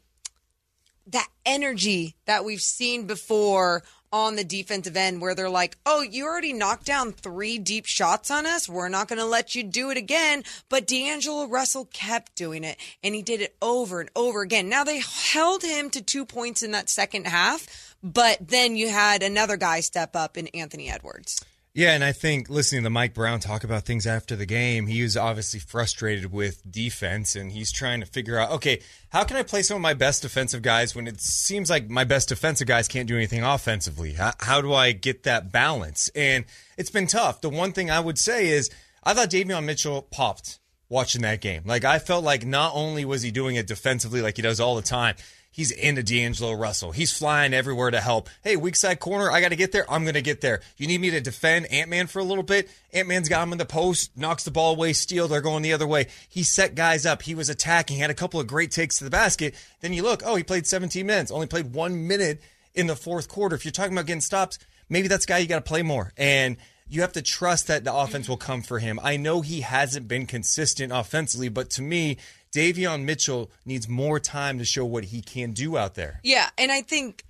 [1.08, 6.26] that energy that we've seen before on the defensive end where they're like, oh, you
[6.26, 8.70] already knocked down three deep shots on us.
[8.70, 10.44] We're not going to let you do it again.
[10.70, 14.70] But D'Angelo Russell kept doing it and he did it over and over again.
[14.70, 19.24] Now they held him to two points in that second half, but then you had
[19.24, 21.44] another guy step up in Anthony Edwards.
[21.78, 25.04] Yeah, and I think listening to Mike Brown talk about things after the game, he
[25.04, 29.44] was obviously frustrated with defense and he's trying to figure out, okay, how can I
[29.44, 32.88] play some of my best defensive guys when it seems like my best defensive guys
[32.88, 34.14] can't do anything offensively?
[34.14, 36.10] How, how do I get that balance?
[36.16, 36.46] And
[36.80, 37.42] it's been tough.
[37.42, 38.72] The one thing I would say is
[39.04, 40.58] I thought Davion Mitchell popped
[40.90, 41.62] watching that game.
[41.64, 44.78] Like I felt like not only was he doing it defensively like he does all
[44.78, 45.16] the time,
[45.52, 46.92] he's into D'Angelo Russell.
[46.92, 48.30] He's flying everywhere to help.
[48.44, 49.92] Hey, weak side corner, I got to get there.
[49.92, 50.62] I'm going to get there.
[50.78, 52.70] You need me to defend Ant Man for a little bit.
[52.94, 55.28] Ant Man's got him in the post, knocks the ball away, steal.
[55.28, 56.08] They're going the other way.
[56.30, 57.24] He set guys up.
[57.24, 57.98] He was attacking.
[57.98, 59.56] Had a couple of great takes to the basket.
[59.82, 62.42] Then you look, oh, he played 17 minutes, only played one minute
[62.74, 63.56] in the fourth quarter.
[63.56, 66.14] If you're talking about getting stops, maybe that's guy you got to play more.
[66.18, 66.58] And
[66.90, 69.00] you have to trust that the offense will come for him.
[69.04, 72.18] I know he hasn't been consistent offensively, but to me,
[72.58, 76.20] Davion Mitchell needs more time to show what he can do out there.
[76.24, 77.24] Yeah, and I think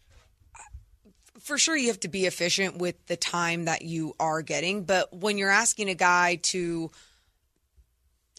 [1.37, 5.13] for sure you have to be efficient with the time that you are getting, but
[5.13, 6.91] when you're asking a guy to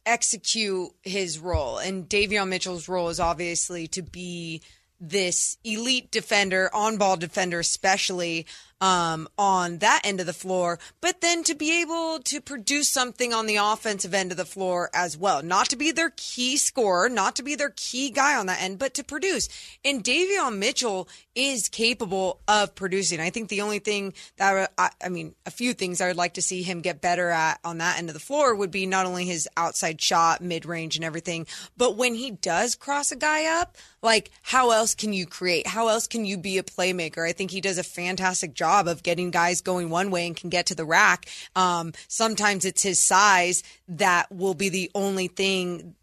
[0.07, 4.63] execute his role, and Davion Mitchell's role is obviously to be
[4.99, 8.47] this elite defender, on ball defender, especially
[8.81, 13.35] um, on that end of the floor, but then to be able to produce something
[13.35, 15.43] on the offensive end of the floor as well.
[15.43, 18.79] Not to be their key scorer, not to be their key guy on that end,
[18.79, 19.49] but to produce.
[19.85, 23.21] And Davion Mitchell is capable of producing.
[23.21, 26.35] I think the only thing that I, I mean, a few things I would like
[26.35, 29.07] to see him get better at on that end of the floor would be not
[29.07, 33.61] only his outside shot, mid range, and everything, but when he does cross a guy
[33.61, 35.67] up, like how else can you create?
[35.67, 37.29] How else can you be a playmaker?
[37.29, 40.51] I think he does a fantastic job of getting guys going one way and can
[40.51, 41.27] get to the rack.
[41.57, 45.95] Um, sometimes it's his size that will be the only thing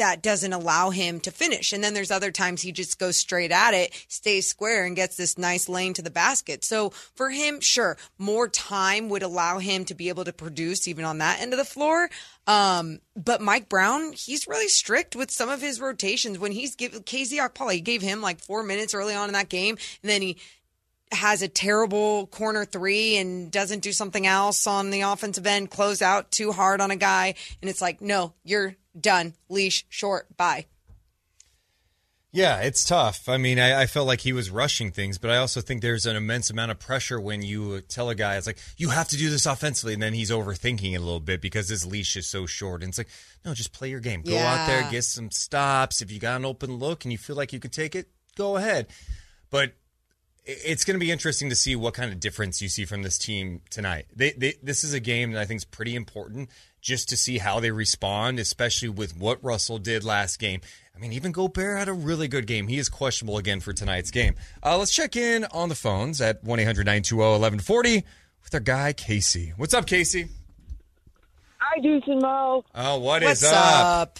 [0.00, 1.72] that doesn't allow him to finish.
[1.72, 5.16] And then there's other times he just goes straight at it, stays square, and gets
[5.16, 6.64] this nice lane to the basket.
[6.64, 11.04] So for him, sure, more time would allow him to be able to produce even
[11.04, 12.10] on that end of the floor.
[12.46, 16.38] Um, but Mike Brown, he's really strict with some of his rotations.
[16.38, 19.48] When he's give KZ Okpala, he gave him like four minutes early on in that
[19.48, 20.36] game, and then he
[21.12, 26.02] has a terrible corner three and doesn't do something else on the offensive end, close
[26.02, 29.34] out too hard on a guy, and it's like, no, you're done.
[29.48, 30.36] Leash short.
[30.36, 30.66] Bye.
[32.32, 33.28] Yeah, it's tough.
[33.28, 36.06] I mean, I, I felt like he was rushing things, but I also think there's
[36.06, 39.16] an immense amount of pressure when you tell a guy, it's like, you have to
[39.16, 42.28] do this offensively, and then he's overthinking it a little bit because his leash is
[42.28, 42.82] so short.
[42.82, 43.08] And it's like,
[43.44, 44.22] no, just play your game.
[44.22, 46.02] Go out there, get some stops.
[46.02, 48.56] If you got an open look and you feel like you could take it, go
[48.56, 48.86] ahead.
[49.50, 49.72] But
[50.44, 53.18] it's going to be interesting to see what kind of difference you see from this
[53.18, 54.06] team tonight.
[54.14, 56.50] They, they, this is a game that I think is pretty important
[56.80, 60.60] just to see how they respond, especially with what Russell did last game.
[60.94, 62.68] I mean, even Gobert had a really good game.
[62.68, 64.34] He is questionable again for tonight's game.
[64.62, 68.04] Uh, let's check in on the phones at 1 800 920 1140
[68.42, 69.52] with our guy, Casey.
[69.56, 70.28] What's up, Casey?
[71.58, 72.64] Hi, Deuce and Mo.
[72.74, 74.18] Oh, what is What's up?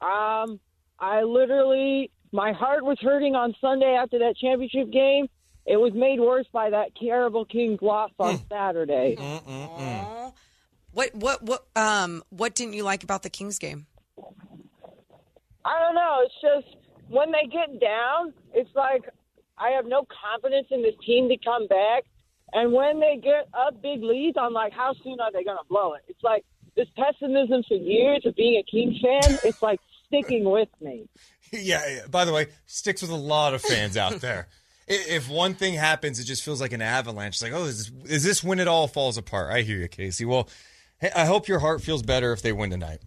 [0.00, 0.08] up?
[0.08, 0.60] Um,
[0.98, 5.26] I literally, my heart was hurting on Sunday after that championship game.
[5.66, 8.42] It was made worse by that terrible Kings loss on Hmm.
[8.48, 9.16] Saturday.
[9.18, 10.32] Aw.
[10.92, 13.86] What what what um what didn't you like about the Kings game?
[15.64, 16.18] I don't know.
[16.24, 16.76] It's just
[17.08, 19.02] when they get down, it's like
[19.58, 22.04] I have no confidence in this team to come back.
[22.52, 25.68] And when they get up big leads, I'm like, how soon are they going to
[25.68, 26.02] blow it?
[26.08, 26.44] It's like
[26.76, 29.38] this pessimism for years of being a Kings fan.
[29.44, 31.08] It's like sticking with me.
[31.52, 32.06] Yeah, yeah.
[32.08, 34.48] By the way, sticks with a lot of fans out there.
[34.92, 37.36] If one thing happens, it just feels like an avalanche.
[37.36, 39.52] It's like, oh, is this, is this when it all falls apart?
[39.52, 40.24] I hear you, Casey.
[40.24, 40.48] Well,
[40.98, 42.98] hey, I hope your heart feels better if they win tonight.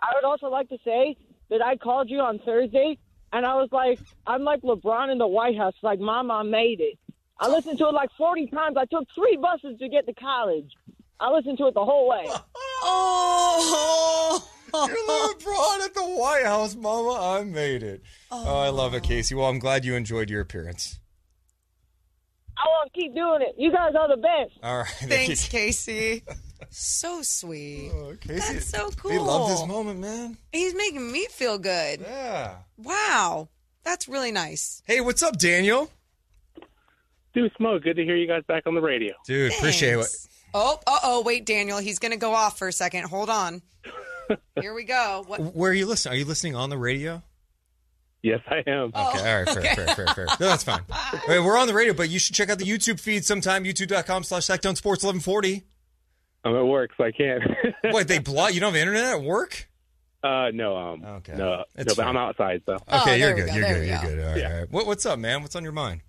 [0.00, 1.16] I would also like to say
[1.50, 2.98] that I called you on Thursday,
[3.32, 7.00] and I was like, I'm like LeBron in the White House, like, Mama, made it.
[7.40, 8.76] I listened to it like 40 times.
[8.78, 10.70] I took three buses to get to college.
[11.18, 12.28] I listened to it the whole way.
[12.84, 17.18] Oh, You're LeBron at the White House, Mama.
[17.20, 18.02] I made it.
[18.30, 19.34] Oh, I love it, Casey.
[19.34, 20.98] Well, I'm glad you enjoyed your appearance.
[22.56, 23.54] I want to keep doing it.
[23.58, 24.52] You guys are the best.
[24.62, 24.86] All right.
[25.08, 26.22] thanks, Casey.
[26.70, 27.90] So sweet.
[27.92, 28.54] Oh, Casey.
[28.54, 29.10] That's so cool.
[29.10, 30.38] We love this moment, man.
[30.52, 32.00] He's making me feel good.
[32.00, 32.54] Yeah.
[32.78, 33.48] Wow,
[33.84, 34.80] that's really nice.
[34.86, 35.90] Hey, what's up, Daniel?
[37.34, 39.12] Dude, Smoke, good to hear you guys back on the radio.
[39.26, 40.06] Dude, appreciate it.
[40.54, 43.04] Oh, uh oh, wait, Daniel, he's gonna go off for a second.
[43.04, 43.60] Hold on.
[44.60, 45.24] Here we go.
[45.26, 45.54] What?
[45.54, 46.14] Where are you listening?
[46.14, 47.22] Are you listening on the radio?
[48.22, 48.92] Yes, I am.
[48.94, 50.26] Okay, all right, fair, fair, fair, fair.
[50.38, 50.82] No, that's fine.
[50.90, 53.64] All right, we're on the radio, but you should check out the YouTube feed sometime,
[53.64, 55.64] youtube.com slash Sactown Sports 1140.
[56.44, 57.42] I'm at work, so I can't.
[57.92, 58.54] What, they block?
[58.54, 59.68] You don't have internet at work?
[60.22, 61.32] uh, no, um, Okay.
[61.34, 62.16] no, no, but I'm fine.
[62.16, 62.74] outside, so.
[62.74, 63.48] Okay, Oh, you're good.
[63.48, 63.88] go, You're good.
[63.88, 64.02] You're go.
[64.08, 64.18] good.
[64.20, 64.52] All right, Yeah.
[64.52, 64.70] all right.
[64.70, 65.42] What, what's up, man?
[65.42, 66.02] What's on your mind?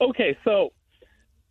[0.00, 0.72] Okay, so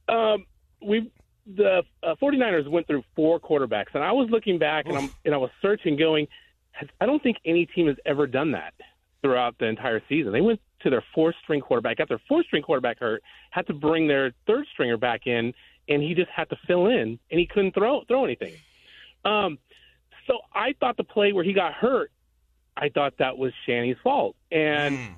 [0.07, 0.45] um,
[0.81, 1.11] we
[1.45, 5.33] the uh, 49ers went through four quarterbacks, and I was looking back and I'm and
[5.33, 6.27] I was searching, going,
[6.99, 8.73] I don't think any team has ever done that
[9.21, 10.31] throughout the entire season.
[10.31, 13.73] They went to their fourth string quarterback, got their fourth string quarterback hurt, had to
[13.73, 15.53] bring their third stringer back in,
[15.87, 18.53] and he just had to fill in, and he couldn't throw throw anything.
[19.25, 19.59] Um,
[20.27, 22.11] so I thought the play where he got hurt,
[22.77, 24.97] I thought that was Shanny's fault, and.
[24.97, 25.13] Hmm.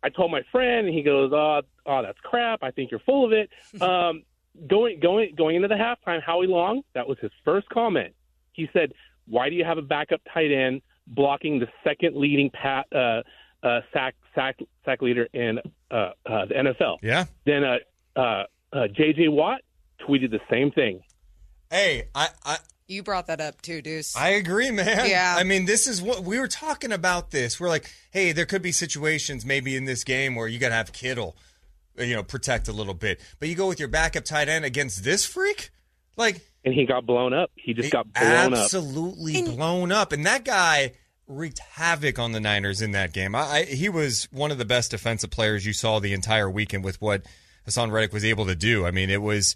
[0.00, 2.62] I told my friend, and he goes, "Oh, oh, that's crap.
[2.62, 3.50] I think you're full of it."
[3.82, 4.22] Um,
[4.68, 8.14] going going going into the halftime, Howie Long, that was his first comment.
[8.52, 8.92] He said,
[9.26, 13.22] "Why do you have a backup tight end blocking the second leading pat, uh,
[13.62, 15.58] uh, sack sack sack leader in
[15.90, 15.94] uh,
[16.26, 17.26] uh, the NFL?" Yeah.
[17.44, 17.76] Then uh,
[18.16, 19.28] uh, uh, J.J.
[19.28, 19.60] Watt
[20.06, 21.00] tweeted the same thing.
[21.70, 22.56] Hey, I, I,
[22.86, 24.16] You brought that up too, Deuce.
[24.16, 25.08] I agree, man.
[25.08, 25.36] Yeah.
[25.38, 27.30] I mean, this is what we were talking about.
[27.30, 30.70] This we're like, hey, there could be situations maybe in this game where you got
[30.70, 31.36] to have Kittle,
[31.98, 35.04] you know, protect a little bit, but you go with your backup tight end against
[35.04, 35.70] this freak,
[36.16, 37.50] like And he got blown up.
[37.54, 38.60] He just got blown up.
[38.60, 40.92] absolutely blown up, and that guy
[41.26, 43.34] wreaked havoc on the Niners in that game.
[43.34, 46.84] I, I, he was one of the best defensive players you saw the entire weekend
[46.84, 47.22] with what
[47.68, 48.86] Haason Reddick was able to do.
[48.86, 49.54] I mean, it was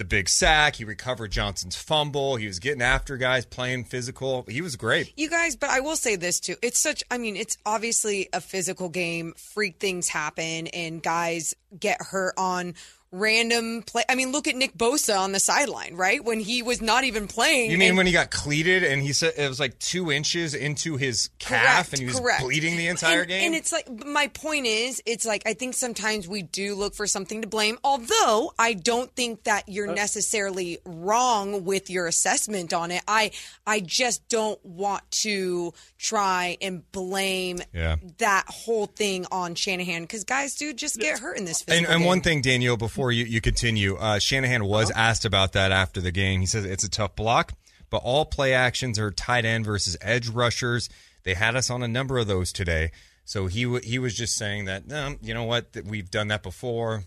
[0.00, 0.76] the big sack.
[0.76, 2.36] He recovered Johnson's fumble.
[2.36, 4.46] He was getting after guys, playing physical.
[4.48, 5.12] He was great.
[5.14, 6.56] You guys, but I will say this too.
[6.62, 9.34] It's such, I mean, it's obviously a physical game.
[9.36, 12.76] Freak things happen and guys get hurt on
[13.12, 14.02] random play.
[14.08, 16.22] I mean, look at Nick Bosa on the sideline, right?
[16.24, 17.70] When he was not even playing.
[17.70, 20.54] You mean and- when he got cleated and he said it was like two inches
[20.54, 22.42] into his calf Correct, and he was correct.
[22.42, 23.46] bleeding the entire and, game?
[23.46, 27.06] And it's like my point is, it's like I think sometimes we do look for
[27.06, 27.78] something to blame.
[27.82, 29.94] Although I don't think that you're Uh.
[29.94, 33.02] necessarily wrong with your assessment on it.
[33.08, 33.32] I
[33.66, 37.96] I just don't want to try and blame Yeah.
[38.18, 41.64] that whole thing on Shanahan because guys do just get hurt in this.
[41.68, 45.72] And, and one thing, Daniel, before you, you continue, uh, Shanahan was asked about that
[45.72, 46.40] after the game.
[46.40, 47.52] He says it's a tough block,
[47.88, 50.88] but all play actions are tight end versus edge rushers.
[51.22, 52.90] They had us on a number of those today.
[53.24, 56.28] So he w- he was just saying that, um, you know what, that we've done
[56.28, 57.04] that before,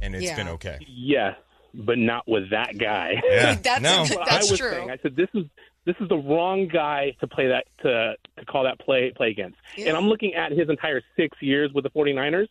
[0.00, 0.36] and it's Yeah.
[0.36, 0.78] been okay.
[0.86, 1.36] Yes,
[1.74, 3.20] but not with that guy.
[3.30, 4.04] Yeah, That's- no.
[4.04, 4.70] That's what That's I was true.
[4.70, 4.90] saying.
[4.90, 5.44] I said this is
[5.86, 9.56] this is the wrong guy to play that to to call that play play against.
[9.76, 9.88] Yeah.
[9.88, 12.48] And I'm looking at his entire 6 years with the 49ers.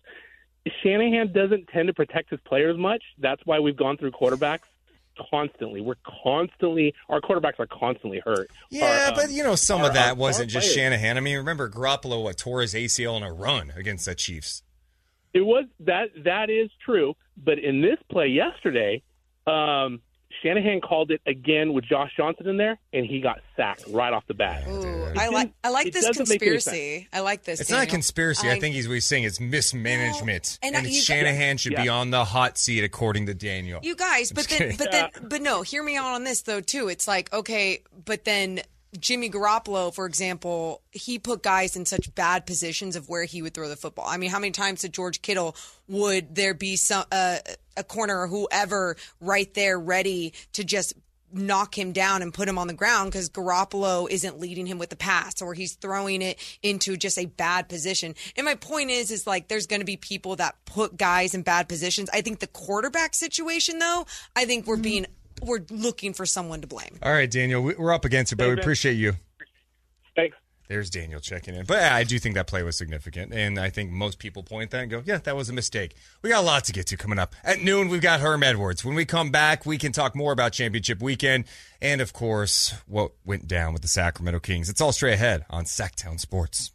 [0.83, 3.03] Shanahan doesn't tend to protect his players much.
[3.19, 4.59] That's why we've gone through quarterbacks
[5.31, 5.81] constantly.
[5.81, 8.49] We're constantly our quarterbacks are constantly hurt.
[8.69, 10.75] Yeah, Our, um, but you know, some our- of that wasn't just players.
[10.75, 11.17] Shanahan.
[11.17, 14.63] I mean, remember Garoppolo what tore his ACL in a run against the Chiefs.
[15.33, 19.03] It was that that is true, but in this play yesterday,
[19.45, 20.01] um,
[20.43, 24.23] Shanahan called it again with Josh Johnson in there, and he got sacked right off
[24.27, 24.67] the bat.
[24.67, 27.07] Ooh, I like I like this doesn't make any conspiracy.
[27.13, 27.59] I like this.
[27.59, 28.47] It's not a conspiracy.
[28.47, 29.23] I, I- think he's what he's saying.
[29.23, 32.83] It's mismanagement, Well, and and, I- it's you- Shanahan should be on the hot seat,
[32.83, 33.79] according to Daniel.
[33.83, 34.77] You guys, but then, kidding.
[34.77, 36.87] but then, but no, hear me out on this though too.
[36.87, 38.61] It's like okay, but then
[38.99, 43.53] Jimmy Garoppolo, for example, he put guys in such bad positions of where he would
[43.53, 44.05] throw the football.
[44.07, 45.55] I mean, how many times did George Kittle
[45.87, 47.37] would there be some uh,
[47.75, 50.93] a corner or whoever right there ready to just
[51.31, 54.89] knock him down and put him on the ground because Garoppolo isn't leading him with
[54.89, 58.15] the pass or he's throwing it into just a bad position.
[58.35, 61.41] And my point is, is like there's going to be people that put guys in
[61.41, 62.09] bad positions.
[62.13, 64.05] I think the quarterback situation, though,
[64.35, 65.05] I think we're being
[65.41, 66.97] we're looking for someone to blame.
[67.01, 69.13] All right, Daniel, we- we're up against it, but we appreciate you.
[70.15, 70.35] Thanks.
[70.67, 71.65] There's Daniel checking in.
[71.65, 73.33] But yeah, I do think that play was significant.
[73.33, 75.95] And I think most people point that and go, yeah, that was a mistake.
[76.21, 77.35] We got a lot to get to coming up.
[77.45, 78.83] At noon, we've got Herm Edwards.
[78.83, 81.45] When we come back, we can talk more about championship weekend
[81.81, 84.69] and, of course, what went down with the Sacramento Kings.
[84.69, 86.71] It's all straight ahead on Sactown Sports.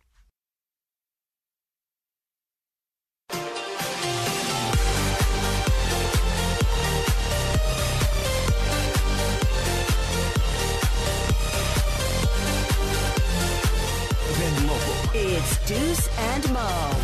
[15.52, 16.96] It's Deuce and Mo.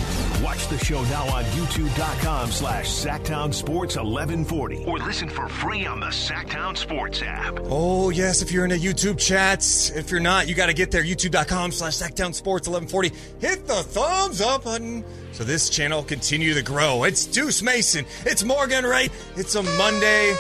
[0.43, 6.01] Watch the show now on youtube.com slash Sactown Sports 1140 or listen for free on
[6.01, 7.59] the Sactown Sports app.
[7.65, 9.59] Oh, yes, if you're in a YouTube chat.
[9.95, 11.05] If you're not, you got to get there.
[11.05, 13.13] YouTube.com slash Sactown Sports 1140.
[13.47, 17.05] Hit the thumbs up button so this channel continue to grow.
[17.05, 18.07] It's Deuce Mason.
[18.25, 19.11] It's Morgan Ray.
[19.37, 20.35] It's a Monday.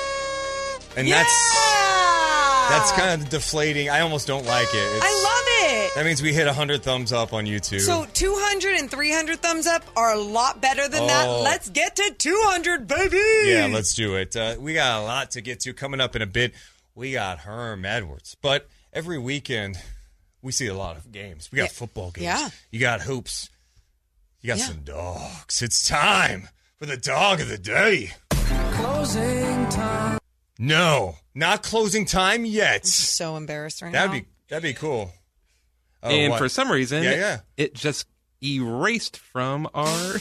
[0.96, 2.37] And that's
[2.68, 3.88] that's kind of deflating.
[3.90, 4.76] I almost don't like it.
[4.96, 5.44] It's- I love
[5.86, 5.94] it.
[5.94, 7.80] That means we hit 100 thumbs up on YouTube.
[7.80, 11.26] So 200 and 300 thumbs up are a lot better than that.
[11.28, 11.42] Oh.
[11.42, 13.18] Let's get to 200, baby.
[13.50, 14.36] Yeah, let's do it.
[14.36, 16.52] Uh, we got a lot to get to coming up in a bit.
[16.94, 19.78] We got Herm Edwards, but every weekend
[20.42, 21.50] we see a lot of games.
[21.52, 21.68] We got Yeah.
[21.70, 22.24] football games.
[22.24, 22.48] Yeah.
[22.70, 23.48] You got hoops.
[24.40, 24.66] You got Yeah.
[24.66, 25.62] some dogs.
[25.62, 26.48] It's time
[26.78, 28.12] for the dog of the day.
[28.72, 30.18] Closing time.
[30.58, 32.84] No, not closing time yet.
[32.86, 34.18] So embarrassed right That'd now.
[34.20, 35.12] be that'd be cool.
[36.02, 36.38] Oh, and what?
[36.38, 37.38] for some reason, Yeah, yeah.
[37.56, 38.06] it just
[38.42, 39.86] erased from our.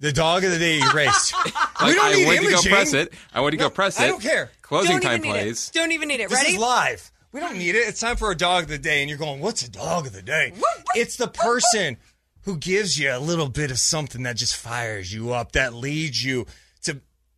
[0.00, 1.34] the dog of the day erased.
[1.44, 3.12] we Like, don't I need went to go press it.
[3.32, 4.04] I went to No, go press it.
[4.04, 4.50] I don't care.
[4.62, 5.68] Closing Don't time even need plays.
[5.68, 5.74] it.
[5.74, 6.28] Don't even need it.
[6.30, 6.54] This Ready?
[6.54, 7.10] is live.
[7.32, 7.88] We don't need it.
[7.88, 10.12] It's time for a dog of the day, and you're going, "What's a dog of
[10.12, 10.52] the day?"
[10.94, 11.96] It's the person
[12.42, 16.22] who gives you a little bit of something that just fires you up, that leads
[16.22, 16.50] you to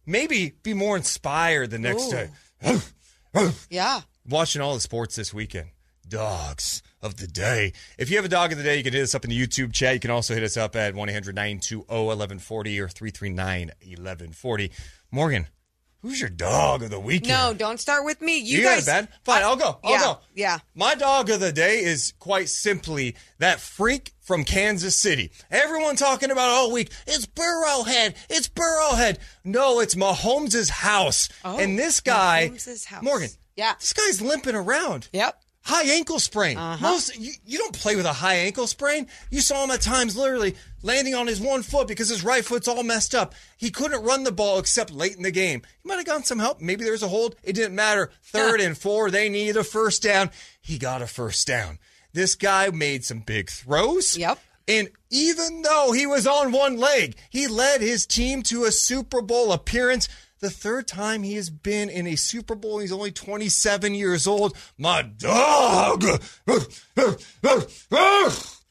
[0.06, 2.10] maybe be more inspired the next Ooh.
[2.10, 2.30] day.
[3.70, 4.02] Yeah.
[4.28, 5.68] Watching all the sports this weekend.
[6.06, 7.72] Dogs of the day.
[7.98, 9.46] If you have a dog of the day, you can hit us up in the
[9.46, 9.94] YouTube chat.
[9.94, 14.70] You can also hit us up at 1 800 920 1140 or 339 1140.
[15.10, 15.48] Morgan,
[16.04, 17.28] who's your dog of the weekend?
[17.28, 18.36] No, don't start with me.
[18.38, 18.84] You, You, guys.
[18.86, 19.08] got it bad?
[19.24, 19.78] Fine, I'll go.
[19.82, 20.18] I'll yeah, go.
[20.34, 20.58] yeah.
[20.74, 25.32] My dog of the day is quite simply that freak from Kansas City.
[25.50, 29.16] Everyone talking about all week, it's Burrowhead, it's Burrowhead.
[29.44, 31.28] No, it's Mahomes' house.
[31.44, 33.02] Oh, and this guy, Mahomes' house.
[33.02, 33.74] Morgan, Yeah.
[33.80, 35.08] this guy's limping around.
[35.12, 35.40] Yep.
[35.64, 36.58] High ankle sprain.
[36.58, 36.90] Uh-huh.
[36.90, 39.06] Most you, you don't play with a high ankle sprain.
[39.30, 42.68] You saw him at times literally landing on his one foot because his right foot's
[42.68, 43.34] all messed up.
[43.56, 45.62] He couldn't run the ball except late in the game.
[45.82, 46.60] He might have gotten some help.
[46.60, 47.36] Maybe there's a hold.
[47.42, 48.10] It didn't matter.
[48.22, 50.30] Third and four, they needed a first down.
[50.60, 51.78] He got a first down.
[52.12, 54.18] This guy made some big throws.
[54.18, 54.38] Yep.
[54.68, 59.20] And even though he was on one leg, he led his team to a Super
[59.20, 60.08] Bowl appearance.
[60.44, 62.78] The third time he has been in a Super Bowl.
[62.78, 64.54] He's only 27 years old.
[64.76, 66.04] My dog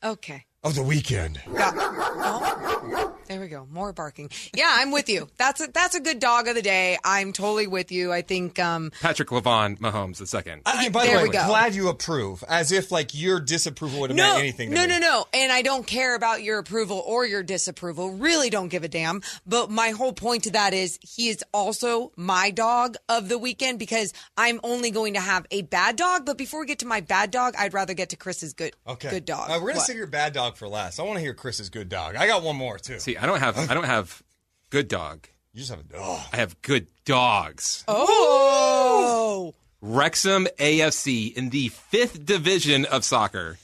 [0.03, 0.45] Okay.
[0.63, 1.41] of the weekend.
[1.47, 3.67] Oh, there we go.
[3.71, 4.29] More barking.
[4.55, 5.27] Yeah, I'm with you.
[5.37, 6.97] That's a, that's a good dog of the day.
[7.03, 8.11] I'm totally with you.
[8.13, 10.61] I think um, Patrick Levon Mahomes the second.
[10.65, 11.45] I, by There the way, we go.
[11.47, 14.69] glad you approve, as if like your disapproval would have no, meant anything.
[14.69, 14.87] To no, me.
[14.87, 15.25] no, no.
[15.33, 18.11] And I don't care about your approval or your disapproval.
[18.11, 19.21] Really don't give a damn.
[19.45, 23.79] But my whole point to that is he is also my dog of the weekend
[23.79, 26.25] because I'm only going to have a bad dog.
[26.25, 29.09] But before we get to my bad dog, I'd rather get to Chris's good Okay,
[29.09, 29.49] good dog.
[29.49, 29.87] Uh, we're gonna What?
[29.87, 30.99] save your bad dog for last.
[30.99, 32.15] I want to hear Chris's good dog.
[32.15, 32.99] I got one more too.
[32.99, 34.21] See, I don't have I don't have
[34.69, 35.27] good dog.
[35.53, 36.19] You just have a dog.
[36.33, 37.85] I have good dogs.
[37.87, 39.55] Oh.
[39.79, 43.57] Wrexham AFC in the fifth division of soccer.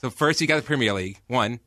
[0.00, 1.58] So first you got the Premier League, one,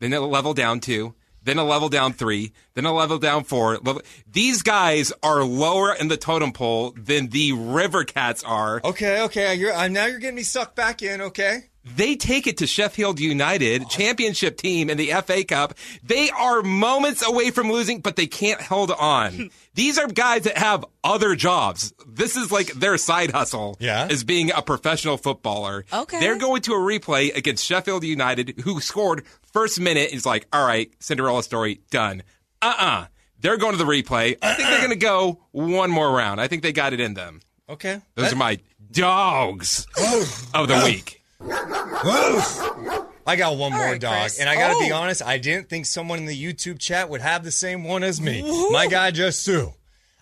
[0.00, 3.78] then a level down two, then a level down three, then a level down four.
[3.78, 8.82] Level- These guys are lower in the totem pole than the River Cats are.
[8.84, 9.54] Okay, okay.
[9.54, 11.22] You're uh, now you're getting me sucked back in.
[11.22, 11.69] Okay.
[11.82, 15.74] They take it to Sheffield United, championship team in the FA Cup.
[16.02, 19.50] They are moments away from losing, but they can't hold on.
[19.74, 21.94] These are guys that have other jobs.
[22.06, 24.08] This is like their side hustle Yeah.
[24.08, 25.86] is being a professional footballer.
[25.90, 26.20] Okay.
[26.20, 30.12] They're going to a replay against Sheffield United, who scored first minute.
[30.12, 32.22] Is like, all right, Cinderella story done.
[32.60, 33.06] Uh-uh.
[33.40, 34.36] They're going to the replay.
[34.42, 36.42] I think they're going to go one more round.
[36.42, 37.40] I think they got it in them.
[37.70, 38.02] Okay.
[38.16, 38.58] Those That- are my
[38.90, 40.48] dogs oh.
[40.52, 41.19] of the week.
[41.42, 44.38] I got one more right, dog, Chris.
[44.40, 44.96] and I got to be Oh.
[44.96, 45.22] honest.
[45.22, 48.42] I didn't think someone in the YouTube chat would have the same one as me.
[48.72, 49.72] My guy just Sue.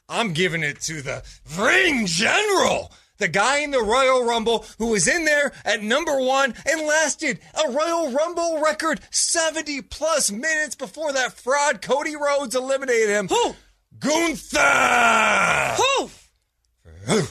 [0.08, 1.22] I'm giving it to the
[1.58, 2.92] ring general.
[3.18, 7.40] The guy in the Royal Rumble who was in there at number one and lasted
[7.66, 13.28] a Royal Rumble record 70 plus minutes before that fraud Cody Rhodes eliminated him.
[13.28, 13.54] Who?
[13.98, 15.76] Gunther!
[15.78, 17.22] Who?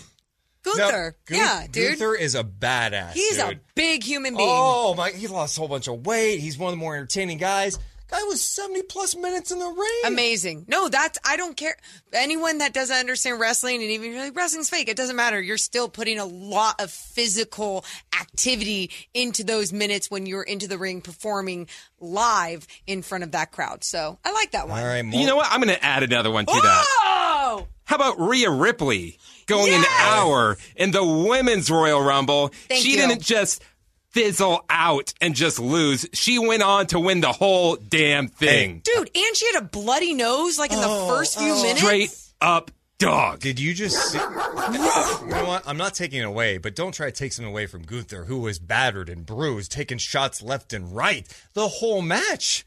[0.75, 1.15] Gunther.
[1.25, 1.89] Gun- yeah, dude.
[1.99, 3.13] Gunther is a badass.
[3.13, 4.49] He's a big human being.
[4.51, 5.11] Oh my!
[5.11, 6.39] He lost a whole bunch of weight.
[6.39, 7.79] He's one of the more entertaining guys.
[8.09, 10.01] Guy was seventy plus minutes in the ring.
[10.05, 10.63] Amazing.
[10.69, 11.75] No, that's I don't care.
[12.13, 15.41] Anyone that doesn't understand wrestling and even like wrestling's fake, it doesn't matter.
[15.41, 17.83] You're still putting a lot of physical
[18.17, 21.67] activity into those minutes when you're into the ring performing
[21.99, 23.83] live in front of that crowd.
[23.83, 24.79] So I like that one.
[24.79, 25.47] All right, You know what?
[25.51, 26.85] I'm going to add another one to that.
[27.01, 32.49] Oh, How about Rhea Ripley going an hour in the women's Royal Rumble?
[32.69, 32.97] Thank she you.
[32.97, 33.63] didn't just
[34.11, 36.07] fizzle out and just lose.
[36.13, 38.81] She went on to win the whole damn thing.
[38.83, 41.63] dude, and she had a bloody nose like in the oh, first few oh.
[41.63, 41.81] minutes.
[41.81, 43.39] Straight up dog.
[43.39, 44.17] Did you just see?
[44.17, 45.63] you know what?
[45.65, 48.39] I'm not taking it away, but don't try to take something away from Gunther, who
[48.39, 52.65] was battered and bruised, taking shots left and right the whole match.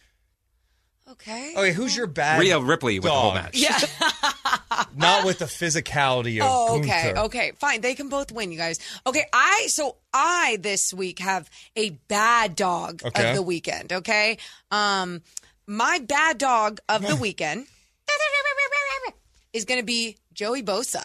[1.13, 1.55] Okay.
[1.57, 2.41] Okay, who's your bad?
[2.41, 3.43] Rhea Ripley with the whole dog?
[3.45, 3.57] match.
[3.59, 3.79] Yeah.
[4.97, 7.13] Not with the physicality of Oh, okay.
[7.13, 7.21] Gunther.
[7.27, 7.53] Okay.
[7.59, 7.81] Fine.
[7.81, 8.79] They can both win, you guys.
[9.07, 9.25] Okay.
[9.33, 13.31] I, so I this week have a bad dog Okay.
[13.31, 13.93] of the weekend.
[13.93, 14.39] Okay.
[14.71, 15.23] Um,
[15.67, 17.67] my bad dog of the weekend
[19.53, 21.03] is going to be Joey Bosa.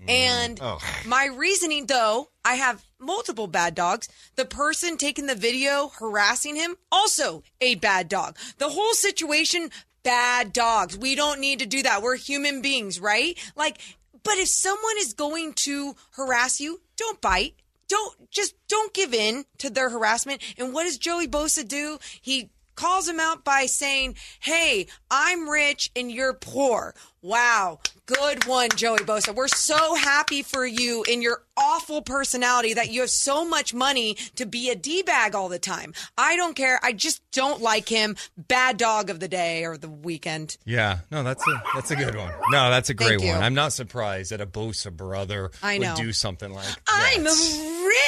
[0.00, 0.10] Mm.
[0.10, 0.78] And Oh.
[1.04, 4.08] my reasoning, though, I have multiple bad dogs.
[4.36, 8.36] The person taking the video harassing him, also a bad dog.
[8.58, 9.70] The whole situation,
[10.02, 10.96] bad dogs.
[10.96, 12.02] We don't need to do that.
[12.02, 13.38] We're human beings, right?
[13.56, 13.78] Like,
[14.22, 17.54] but if someone is going to harass you, don't bite.
[17.88, 20.40] Don't just don't give in to their harassment.
[20.56, 21.98] And what does Joey Bosa do?
[22.20, 26.94] He calls him out by saying, Hey, I'm rich and you're poor.
[27.22, 27.80] Wow.
[28.06, 29.34] Good one, Joey Bosa.
[29.34, 34.14] We're so happy for you in your awful personality that you have so much money
[34.36, 35.92] to be a D bag all the time.
[36.16, 36.80] I don't care.
[36.82, 38.16] I just don't like him.
[38.36, 40.56] Bad dog of the day or the weekend.
[40.64, 42.32] Yeah, no, that's a that's a good one.
[42.50, 43.42] No, that's a great one.
[43.42, 45.92] I'm not surprised that a Bosa brother I know.
[45.92, 46.78] would do something like that.
[46.88, 47.24] I'm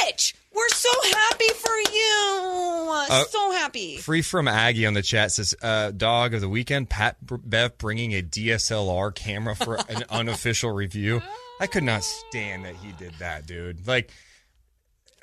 [0.09, 0.35] rich.
[0.55, 2.89] We're so happy for you.
[3.11, 3.97] Uh, so happy.
[3.99, 8.13] Free from Aggie on the chat says, uh, "Dog of the weekend." Pat Bev bringing
[8.13, 11.23] a DSLR camera for an unofficial review.
[11.61, 13.87] I could not stand that he did that, dude.
[13.87, 14.11] Like,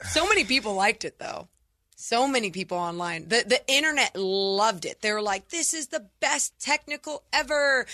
[0.10, 1.48] So many people liked it though.
[1.96, 3.28] So many people online.
[3.28, 5.02] The the internet loved it.
[5.02, 7.86] They were like, "This is the best technical ever,"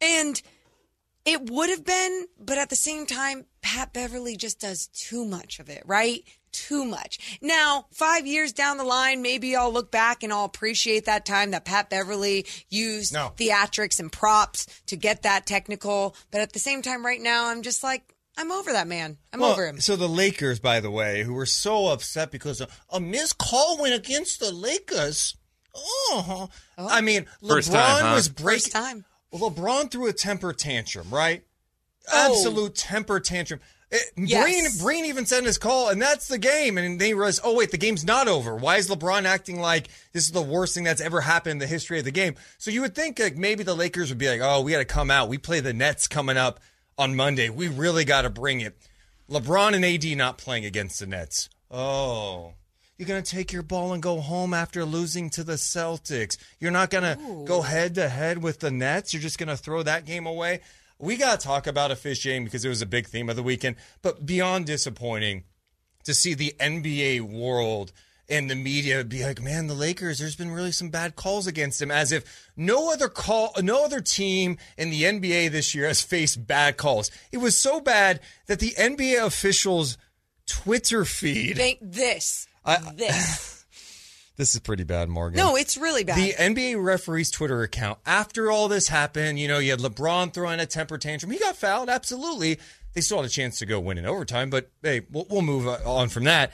[0.00, 0.40] and
[1.24, 5.58] it would have been, but at the same time, Pat Beverley just does too much
[5.58, 6.22] of it, right?
[6.52, 7.38] Too much.
[7.40, 11.50] Now, five years down the line, maybe I'll look back and I'll appreciate that time
[11.50, 13.32] that Pat Beverley used No.
[13.36, 16.14] theatrics and props to get that technical.
[16.30, 19.18] But at the same time, right now, I'm just like, I'm over that man.
[19.32, 19.80] I'm well, over him.
[19.80, 23.80] So the Lakers, by the way, who were so upset because a, a missed call
[23.80, 25.36] went against the Lakers.
[25.74, 26.88] Oh, oh.
[26.88, 28.14] I mean, First LeBron time, huh?
[28.14, 29.04] was breaking.
[29.34, 31.44] Well, LeBron threw a temper tantrum, right?
[32.12, 32.30] Oh.
[32.30, 33.58] Absolute temper tantrum.
[33.90, 34.44] It, Yes.
[34.44, 36.78] Breen, Breen even sent his call, and that's the game.
[36.78, 38.54] And they realized, oh wait, the game's not over.
[38.54, 41.66] Why is LeBron acting like this is the worst thing that's ever happened in the
[41.66, 42.36] history of the game?
[42.58, 44.84] So you would think like maybe the Lakers would be like, oh, we got to
[44.84, 45.28] come out.
[45.28, 46.60] We play the Nets coming up
[46.96, 47.48] on Monday.
[47.50, 48.76] We really got to bring it.
[49.28, 51.48] LeBron and AD not playing against the Nets.
[51.70, 52.54] Oh.
[52.96, 56.36] You're going to take your ball and go home after losing to the Celtics.
[56.60, 59.12] You're not going to go head to head with the Nets.
[59.12, 60.60] You're just going to throw that game away.
[60.98, 63.76] We got to talk about officiating because it was a big theme of the weekend.
[64.00, 65.44] But beyond disappointing,
[66.04, 67.92] to see the NBA world
[68.28, 71.78] and the media be like, man, the Lakers, there's been really some bad calls against
[71.78, 76.00] them, as if no other call, no other team in the NBA this year has
[76.02, 77.10] faced bad calls.
[77.32, 79.98] It was so bad that the NBA officials'
[80.46, 81.56] Twitter feed.
[81.56, 82.46] Think this.
[82.96, 83.50] This.
[84.36, 85.36] This is pretty bad, Morgan.
[85.36, 86.18] No, it's really bad.
[86.18, 90.58] The NBA referee's Twitter account, after all this happened, you know, you had LeBron throwing
[90.58, 91.30] a temper tantrum.
[91.30, 92.58] He got fouled, absolutely.
[92.94, 95.68] They still had a chance to go win in overtime, but hey, we'll, we'll move
[95.68, 96.52] on from that.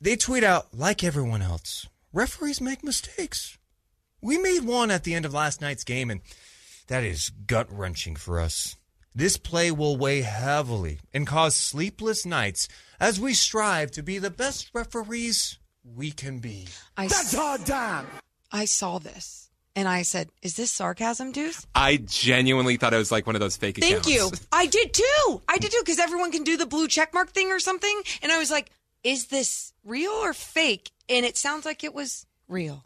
[0.00, 3.58] They tweet out, like everyone else, referees make mistakes.
[4.20, 6.20] We made one at the end of last night's game, and
[6.86, 8.76] that is gut wrenching for us.
[9.16, 12.68] This play will weigh heavily and cause sleepless nights
[13.00, 16.66] as we strive to be the best referees we can be.
[16.98, 18.06] I That's our damn.
[18.52, 23.10] I saw this and I said, "Is this sarcasm, Deuce?" I genuinely thought it was
[23.10, 24.10] like one of those fake Thank accounts.
[24.10, 24.30] you.
[24.52, 25.40] I did too.
[25.48, 28.30] I did too because everyone can do the blue check mark thing or something, and
[28.30, 28.70] I was like,
[29.02, 32.84] "Is this real or fake?" And it sounds like it was real.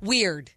[0.00, 0.52] Weird.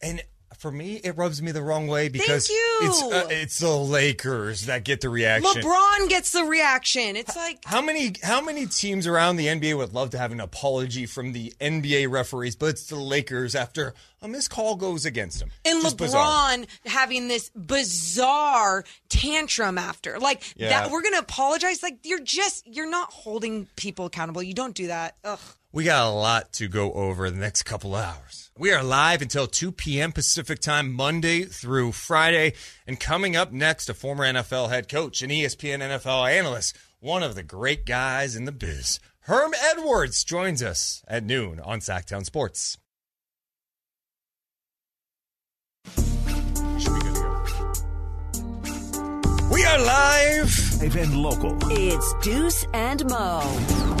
[0.00, 0.22] And
[0.58, 2.78] for me, it rubs me the wrong way because you.
[2.82, 5.62] it's uh, it's the Lakers that get the reaction.
[5.62, 7.16] LeBron gets the reaction.
[7.16, 10.40] It's like How many how many teams around the NBA would love to have an
[10.40, 15.38] apology from the NBA referees, but it's the Lakers after a missed call goes against
[15.38, 15.50] them.
[15.64, 16.56] and Just LeBron bizarre.
[16.84, 17.50] having this
[18.04, 20.18] bizarre tantrum after.
[20.18, 20.68] Like Yeah.
[20.70, 21.82] that we're gonna apologize.
[21.82, 24.42] Like you're just you're not holding people accountable.
[24.42, 25.16] You don't do that.
[25.24, 25.38] Ugh.
[25.72, 28.50] We got a lot to go over the next couple hours.
[28.58, 30.10] We are live until 2 p.m.
[30.10, 32.54] Pacific time, Monday through Friday.
[32.88, 37.36] And coming up next, a former NFL head coach and ESPN NFL analyst, one of
[37.36, 38.98] the great guys in the biz.
[39.20, 42.76] Herm Edwards joins us at noon on Sactown Sports.
[49.60, 50.80] We are live.
[50.80, 51.58] Live and local.
[51.70, 53.40] It's Deuce and Mo.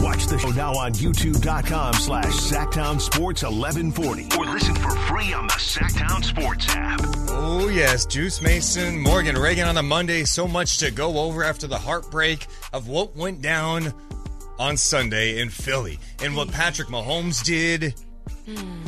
[0.00, 4.28] Watch the show now on youtube.com slash Sactown Sports 1140.
[4.38, 7.00] Or listen for free on the Sactown Sports app.
[7.28, 8.06] Oh, yes.
[8.06, 10.24] Deuce Mason, Morgan Ragan on the Monday.
[10.24, 13.92] So much to go over after the heartbreak of what went down
[14.58, 17.94] on Sunday in Philly and what Patrick Mahomes did.
[18.46, 18.80] Hmm.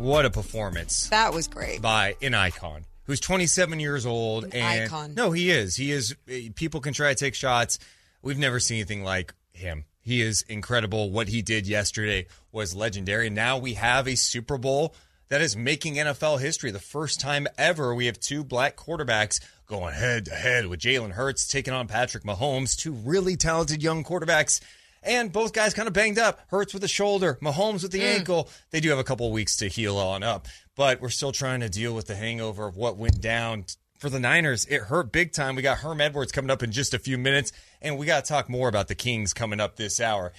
[0.00, 1.82] What a performance That was great.
[1.82, 4.44] by an icon who's 27 years old.
[4.44, 5.14] An and icon.
[5.14, 5.74] No, he is.
[5.74, 6.14] He is.
[6.28, 7.80] Eh, people can try to take shots.
[8.22, 9.86] We've never seen anything like him.
[10.00, 11.10] He is incredible.
[11.10, 13.30] What he did yesterday was legendary.
[13.30, 14.94] Now we have a Super Bowl
[15.28, 16.70] that is making NFL history.
[16.70, 21.12] The first time ever we have two black quarterbacks going head to head with Jalen
[21.12, 24.60] Hurts taking on Patrick Mahomes, two really talented young quarterbacks.
[25.02, 26.40] And both guys kind of banged up.
[26.48, 28.16] Hurts with the shoulder, Mahomes with the mm.
[28.16, 28.48] ankle.
[28.70, 30.48] They do have a couple weeks to heal on up,
[30.78, 33.64] but we're still trying to deal with the hangover of what went down
[33.98, 34.64] for the Niners.
[34.66, 35.56] It hurt big time.
[35.56, 37.50] We got Herm Edwards coming up in just a few minutes,
[37.82, 40.32] and we got to talk more about the Kings coming up this hour.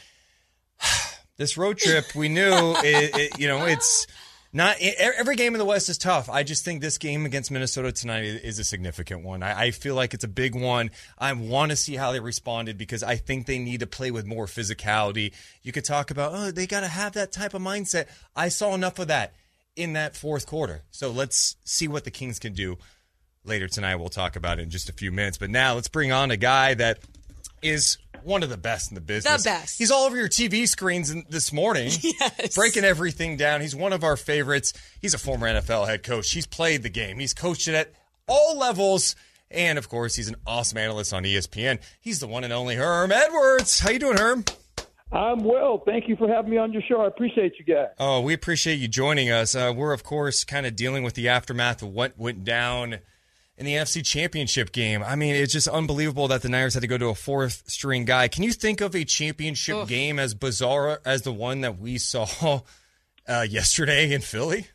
[1.35, 4.07] this road trip, we knew, it, it, you know, it's
[4.53, 6.29] not every game in the West is tough.
[6.29, 9.43] I just think this game against Minnesota tonight is a significant one.
[9.43, 10.91] I, I feel like it's a big one.
[11.17, 14.25] I want to see how they responded because I think they need to play with
[14.25, 15.33] more physicality.
[15.63, 18.07] You could talk about, oh, they got to have that type of mindset.
[18.37, 19.33] I saw enough of that
[19.75, 20.83] in that fourth quarter.
[20.91, 22.77] So let's see what the Kings can do
[23.43, 23.95] later tonight.
[23.95, 25.37] We'll talk about it in just a few minutes.
[25.37, 26.99] But now let's bring on a guy that
[27.61, 29.43] is one of the best in the business.
[29.43, 29.77] The best.
[29.77, 32.55] He's all over your TV screens this morning, Yes.
[32.55, 33.61] breaking everything down.
[33.61, 34.73] He's one of our favorites.
[35.01, 36.31] He's a former NFL head coach.
[36.31, 37.19] He's played the game.
[37.19, 37.93] He's coached it at
[38.27, 39.15] all levels.
[39.51, 41.79] And of course, he's an awesome analyst on ESPN.
[42.01, 43.79] He's the one and only Herm Edwards.
[43.79, 44.43] How you doing, Herm?
[45.11, 45.81] I'm well.
[45.85, 47.01] Thank you for having me on your show.
[47.01, 47.87] I appreciate you guys.
[47.97, 49.55] Oh, we appreciate you joining us.
[49.55, 52.99] Uh, we're, of course, kind of dealing with the aftermath of what went down
[53.57, 55.03] in the NFC Championship game.
[55.03, 58.05] I mean, it's just unbelievable that the Niners had to go to a fourth string
[58.05, 58.27] guy.
[58.27, 62.61] Can you think of a championship game as bizarre as the one that we saw
[63.27, 64.67] uh, yesterday in Philly?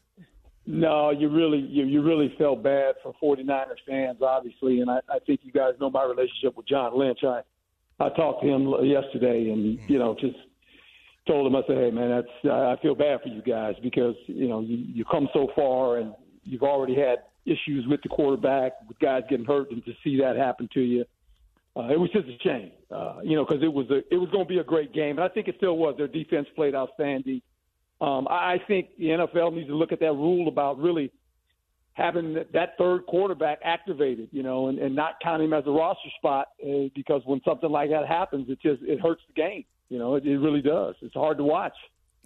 [0.66, 5.18] No, you really you, you really felt bad for 49ers fans, obviously, and I, I
[5.26, 7.18] think you guys know my relationship with John Lynch.
[7.22, 7.42] I
[8.00, 10.36] I talked to him yesterday, and you know just
[11.26, 14.48] told him I said, hey man, that's I feel bad for you guys because you
[14.48, 18.98] know you you come so far and you've already had issues with the quarterback, with
[18.98, 21.04] guys getting hurt, and to see that happen to you.
[21.76, 24.28] Uh, it was just a shame, uh, you know, because it was a it was
[24.30, 25.94] going to be a great game, and I think it still was.
[25.96, 27.42] Their defense played outstanding.
[28.00, 31.10] Um, I I think the NFL needs to look at that rule about really
[31.94, 35.70] having that- that third quarterback activated, you know, and, and not counting him as a
[35.70, 39.64] roster spot uh, because when something like that happens, it just it hurts the game.
[39.88, 40.96] You know, it, it really does.
[41.02, 41.74] It's hard to watch.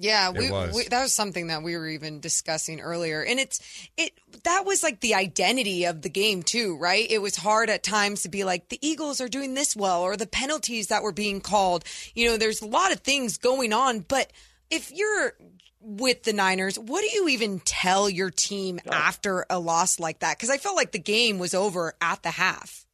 [0.01, 0.75] Yeah, we, was.
[0.77, 3.61] we that was something that we were even discussing earlier, and it's
[3.97, 4.13] it
[4.45, 7.11] that was like the identity of the game too, right?
[7.11, 10.17] It was hard at times to be like the Eagles are doing this well, or
[10.17, 11.83] the penalties that were being called.
[12.15, 14.33] You know, there's a lot of things going on, but
[14.71, 15.33] if you're
[15.81, 20.37] with the Niners, what do you even tell your team after a loss like that?
[20.37, 22.85] Because I felt like the game was over at the half.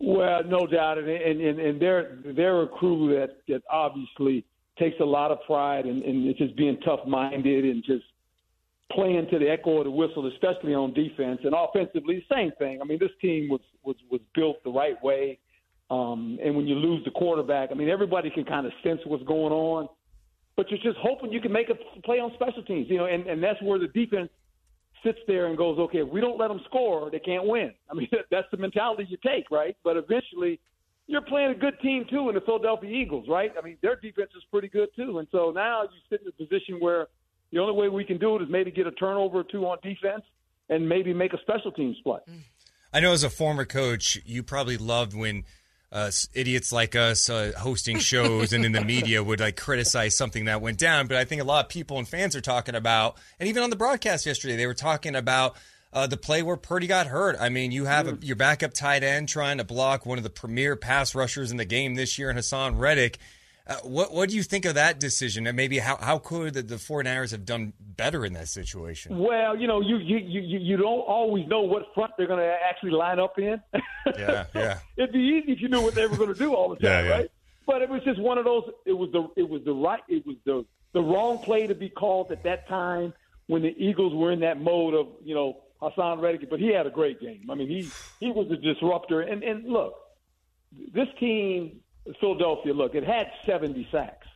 [0.00, 4.44] Well, no doubt, and and and, they're they're a crew that that obviously
[4.78, 8.04] takes a lot of pride in, in just being tough minded and just
[8.92, 12.24] playing to the echo of the whistle, especially on defense and offensively.
[12.30, 12.80] Same thing.
[12.82, 15.38] I mean, this team was was was built the right way.
[15.90, 19.24] Um, and when you lose the quarterback, I mean, everybody can kind of sense what's
[19.24, 19.88] going on,
[20.56, 23.26] but you're just hoping you can make a play on special teams, you know, and,
[23.26, 24.30] and that's where the defense
[25.04, 27.72] sits there and goes, okay, if we don't let them score, they can't win.
[27.90, 29.76] I mean, that's the mentality you take, right?
[29.84, 30.60] But eventually,
[31.06, 33.52] you're playing a good team too in the Philadelphia Eagles, right?
[33.58, 36.32] I mean, their defense is pretty good too, and so now you sit in a
[36.32, 37.08] position where
[37.52, 39.78] the only way we can do it is maybe get a turnover or two on
[39.82, 40.22] defense
[40.70, 42.20] and maybe make a special teams play.
[42.92, 45.44] I know as a former coach, you probably loved when
[45.94, 50.46] uh, idiots like us uh, hosting shows and in the media would like criticize something
[50.46, 51.06] that went down.
[51.06, 53.70] But I think a lot of people and fans are talking about, and even on
[53.70, 55.54] the broadcast yesterday, they were talking about
[55.92, 57.36] uh, the play where Purdy got hurt.
[57.38, 60.30] I mean, you have a, your backup tight end trying to block one of the
[60.30, 63.18] premier pass rushers in the game this year, and Haason Reddick.
[63.66, 65.46] Uh, what what do you think of that decision?
[65.46, 69.18] And maybe how, how could the, the 49ers have done better in that situation?
[69.18, 72.56] Well, you know, you you you, you don't always know what front they're going to
[72.68, 73.58] actually line up in.
[74.18, 74.78] Yeah, yeah.
[74.98, 76.84] It'd be easy if you knew what they were going to do all the time,
[76.84, 77.10] Yeah, yeah.
[77.10, 77.30] right?
[77.66, 78.64] But it was just one of those.
[78.84, 81.88] It was the it was the right it was the the wrong play to be
[81.88, 83.14] called at that time
[83.46, 86.50] when the Eagles were in that mode of you know Haason Reddick.
[86.50, 87.48] But he had a great game.
[87.50, 87.88] I mean, he
[88.20, 89.22] he was a disruptor.
[89.22, 89.94] And and look,
[90.92, 91.80] this team,
[92.20, 92.72] Philadelphia.
[92.72, 94.26] Look, it had seventy sacks.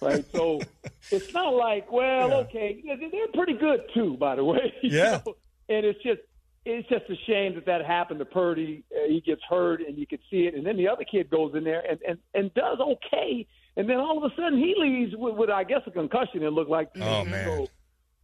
[0.00, 0.60] Right, so
[1.10, 4.72] it's not like, well, okay, they're pretty good too, by the way.
[4.82, 5.20] you Yeah.
[5.26, 5.34] know?
[5.68, 6.20] and it's just
[6.64, 8.84] it's just a shame that that happened to Purdy.
[8.92, 10.54] Uh, he gets hurt, and you can see it.
[10.54, 13.96] And then the other kid goes in there and and, and does okay, and then
[13.98, 16.42] all of a sudden he leaves with, with I guess a concussion.
[16.42, 16.90] It looked like.
[17.00, 17.44] Oh, man.
[17.46, 17.66] So,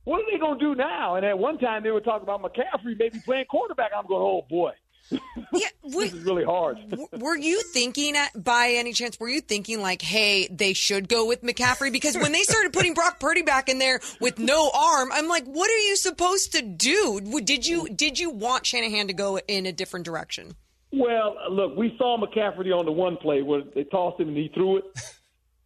[0.04, 1.14] what are they going to do now?
[1.14, 3.92] And at one time they were talking about McCaffrey maybe playing quarterback.
[3.96, 4.72] I'm going, oh boy,
[5.10, 6.78] Yeah, this is really hard.
[7.12, 11.26] Were you thinking at, by any chance were you thinking like hey they should go
[11.26, 15.10] with mccaffrey because when they started putting brock purdy back in there with no arm
[15.12, 19.12] i'm like what are you supposed to do did you did you want shanahan to
[19.12, 20.54] go in a different direction
[20.92, 24.50] Well, look, we saw McCaffrey on the one play where they tossed him and he
[24.54, 24.84] threw it.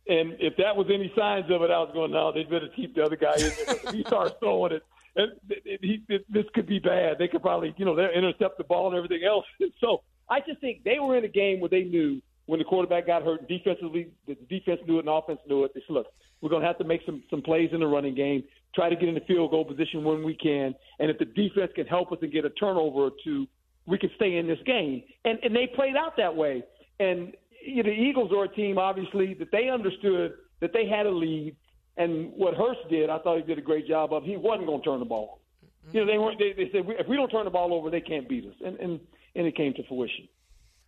[0.08, 2.94] And if that was any signs of it, I was going, no, they better keep
[2.94, 3.92] the other guy in there.
[3.92, 4.84] He starts throwing it,
[5.80, 7.16] he, this could be bad.
[7.18, 9.44] They could probably, you know, they intercept the ball and everything else.
[9.80, 13.06] So I just think they were in a game where they knew when the quarterback
[13.06, 15.72] got hurt defensively, the defense knew it and offense knew it.
[15.74, 16.06] They said, look,
[16.40, 18.44] we're going to have to make some some plays in the running game,
[18.74, 21.72] try to get in the field goal position when we can, and if the defense
[21.74, 23.46] can help us and get a turnover or two,
[23.86, 25.02] we can stay in this game.
[25.24, 26.62] And and they played out that way.
[27.00, 31.06] And you know, the Eagles are a team, obviously, that they understood that they had
[31.06, 31.56] a lead.
[31.96, 34.22] And what Hurts did, I thought he did a great job of.
[34.22, 35.40] He wasn't going to turn the ball.
[35.62, 35.92] over.
[35.92, 36.38] You know, they weren't.
[36.38, 38.54] They, they said if we don't turn the ball over, they can't beat us.
[38.64, 39.00] And and
[39.34, 40.28] and it came to fruition.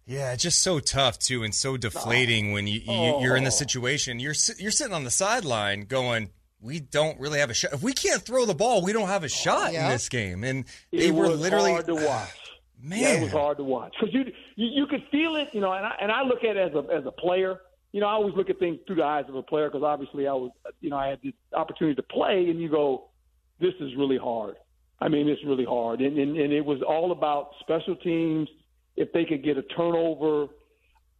[0.07, 3.49] Yeah, it's just so tough too, and so deflating when you, you you're in the
[3.49, 3.51] oh.
[3.51, 4.19] situation.
[4.21, 6.31] You're you're sitting on the sideline going,
[6.61, 7.73] "We don't really have a shot.
[7.75, 9.91] If we can't throw the ball, we don't have a shot in Yeah.
[9.93, 12.31] this game." And It they were was literally hard to watch.
[12.81, 12.99] Man.
[13.01, 14.25] yeah, it was hard to watch because you,
[14.57, 15.73] you you could feel it, you know.
[15.73, 17.61] And I and I look at it as a as a player.
[17.93, 20.27] You know, I always look at things through the eyes of a player because obviously
[20.27, 23.09] I was, you know, I had the opportunity to play, and you go,
[23.61, 24.57] this is really hard.
[25.01, 28.49] I mean, it's really hard, and and, and it was all about special teams.
[28.97, 30.49] If they could get a turnover,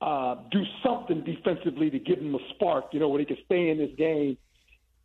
[0.01, 3.71] uh, do something defensively to give them a spark, you know, where they could stay
[3.71, 4.37] in this game.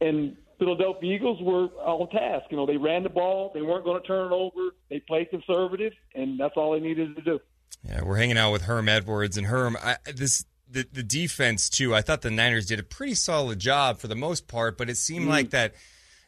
[0.02, 2.46] And Philadelphia Eagles were on task.
[2.50, 3.52] You know, they ran the ball.
[3.54, 4.72] They weren't going to turn it over.
[4.90, 7.40] They played conservative, and that's all they needed to do.
[7.84, 9.78] Yeah, we're hanging out with Herm Edwards and Herm.
[9.82, 11.96] I, this the the defense too.
[11.96, 14.98] I thought the Niners did a pretty solid job for the most part, but it
[14.98, 15.32] seemed mm-hmm.
[15.32, 15.76] like that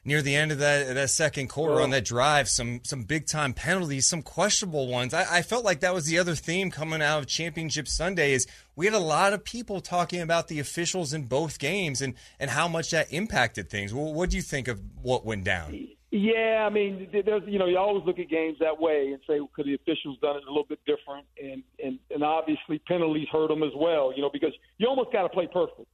[0.06, 3.54] near the end of that that second quarter on that drive, some some big time
[3.54, 5.14] penalties, some questionable ones.
[5.14, 8.34] I, I felt like that was the other theme coming out of Championship Sunday.
[8.34, 12.14] Is we had a lot of people talking about the officials in both games and
[12.40, 13.94] and how much that impacted things.
[13.94, 15.88] Well, what do you think of what went down?
[16.16, 19.42] Yeah, I mean, there's you know you always look at games that way and say
[19.42, 23.28] well, could the officials done it a little bit different, and and and obviously penalties
[23.30, 25.90] hurt them as well, you know, because you almost got to play perfect.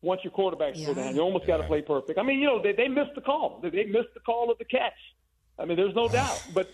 [0.00, 2.18] Once your quarterback's go down, you almost got to play perfect.
[2.18, 3.60] I mean, you know, they they missed the call.
[3.62, 4.94] They, they missed the call of the catch.
[5.58, 6.70] I mean, there's no doubt, but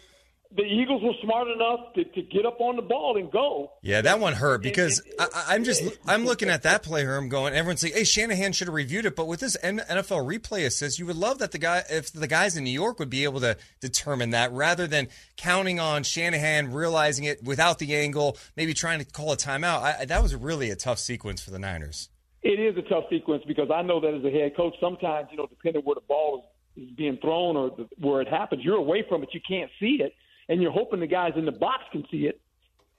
[0.55, 3.73] the Eagles were smart enough to, to get up on the ball and go.
[3.83, 7.17] Yeah, that one hurt because I, I- I'm just I'm looking at that play, here.
[7.17, 7.53] I'm going.
[7.55, 11.07] Everyone's like, "Hey, Shanahan should have reviewed it." But with this NFL replay assist, you
[11.07, 13.57] would love that the guy, if the guys in New York would be able to
[13.81, 19.05] determine that, rather than counting on Shanahan realizing it without the angle, maybe trying to
[19.05, 19.83] call a timeout.
[19.83, 22.09] I, that was really a tough sequence for the Niners.
[22.43, 25.37] It is a tough sequence because I know that as a head coach, sometimes you
[25.37, 26.45] know, depending where the ball
[26.77, 29.71] is, is being thrown or the, where it happens, you're away from it, you can't
[29.81, 30.15] see it,
[30.49, 32.41] and you're hoping the guys in the box can see it,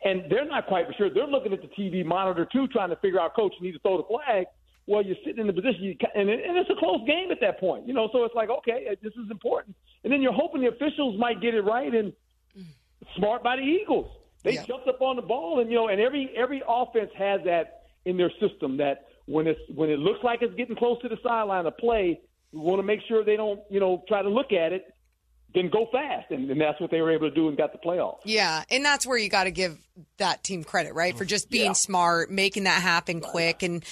[0.04, 1.10] and they're not quite sure.
[1.10, 3.80] They're looking at the TV monitor too, trying to figure out, coach, you need to
[3.80, 4.46] throw the flag.
[4.86, 7.60] Well, you're sitting in the position, you, and, and it's a close game at that
[7.60, 8.08] point, you know.
[8.14, 11.42] So it's like, okay, uh, this is important, and then you're hoping the officials might
[11.42, 12.14] get it right and
[13.16, 14.10] smart by the Eagles.
[14.44, 17.84] They jumped up on the ball, and you know, and every every offense has that
[18.06, 21.18] in their system that when it's when it looks like it's getting close to the
[21.22, 22.20] sideline of play,
[22.54, 24.94] we want to make sure they don't you know try to look at it,
[25.58, 27.80] then go fast, and, and that's what they were able to do and got the
[27.80, 28.20] playoff.
[28.24, 29.78] Yeah, and that's where you got to give
[30.18, 31.18] that team credit, right?
[31.18, 33.64] For just being smart, making that happen quick.
[33.64, 33.84] And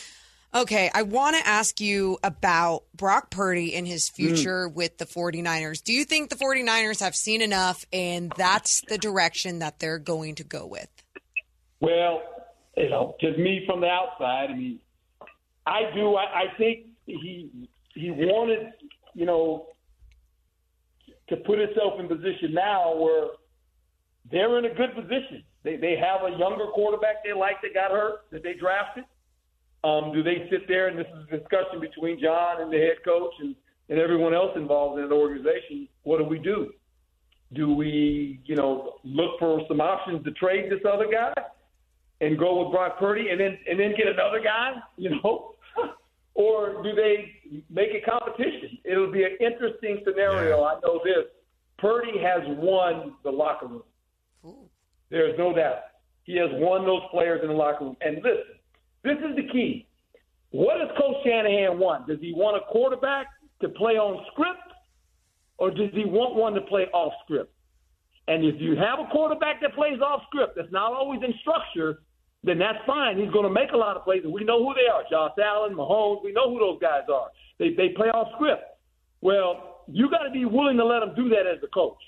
[0.54, 4.14] okay, I want to ask you about Brock Purdy and his mm.
[4.14, 5.84] future with the 49ers.
[5.84, 10.36] Do you think the 49ers have seen enough and that's the direction that they're going
[10.36, 10.88] to go with?
[11.80, 12.22] Well,
[12.78, 14.80] you know, just me from the outside, I mean,
[15.66, 16.16] I do.
[16.16, 17.50] I, I think he
[17.96, 18.72] he wanted,
[19.16, 19.70] you know,
[21.30, 23.28] to put itself in position now where
[24.32, 25.44] they're in a good position.
[25.64, 29.06] They they have a younger quarterback they like that got hurt that they drafted.
[29.84, 32.98] Um, do they sit there and this is a discussion between John and the head
[33.06, 33.56] coach and,
[33.90, 35.88] and everyone else involved in the organization?
[36.04, 36.72] What do we do?
[37.54, 41.34] Do we, you know, look for some options to trade this other guy
[42.20, 45.55] and go with Brock Purdy and then and then get another guy, you know?
[46.36, 47.32] Or do they
[47.70, 48.78] make a competition?
[48.84, 50.64] It'll be an interesting scenario.
[50.64, 51.26] I know this.
[51.80, 53.84] Purdy has won the locker room.
[55.10, 55.80] There's no doubt.
[56.24, 57.98] He has won those players in the locker room.
[58.02, 58.60] And listen,
[59.04, 59.88] this is the key.
[60.52, 62.08] What does Coach Shanahan want?
[62.08, 63.28] Does he want a quarterback
[63.62, 64.74] to play on script,
[65.58, 67.54] or does he want one to play off script?
[68.28, 72.02] And if you have a quarterback that plays off script, that's not always in structure,
[72.46, 73.18] then that's fine.
[73.18, 75.04] He's going to make a lot of plays, and we know who they are.
[75.10, 77.30] Josh Allen, Mahomes, we know who those guys are.
[77.58, 78.64] They they play off script.
[79.22, 82.02] Well, you got to be willing to let them do that as a coach.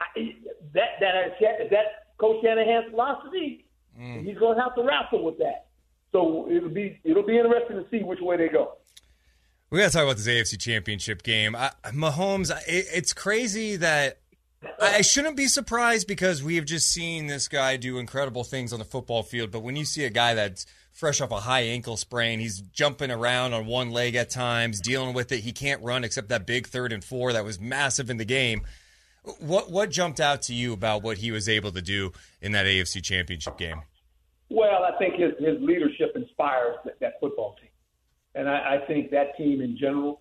[0.00, 0.36] I,
[0.72, 3.66] that that is that Coach Shanahan's philosophy.
[3.98, 4.24] Mm.
[4.24, 5.66] He's going to have to wrestle with that.
[6.12, 8.74] So it'll be it'll be interesting to see which way they go.
[9.70, 11.56] We got to talk about this AFC Championship game.
[11.56, 14.18] I, Mahomes, it, it's crazy that
[14.80, 18.78] I shouldn't be surprised because we have just seen this guy do incredible things on
[18.78, 19.50] the football field.
[19.50, 23.10] But when you see a guy that's fresh off a high ankle sprain, he's jumping
[23.10, 25.40] around on one leg at times, dealing with it.
[25.40, 28.62] He can't run except that big third and four that was massive in the game.
[29.40, 32.12] What what jumped out to you about what he was able to do
[32.42, 33.80] in that AFC Championship game?
[34.50, 37.70] Well, I think his, his leadership inspires that, that football team.
[38.34, 40.20] And I, I think that team in general,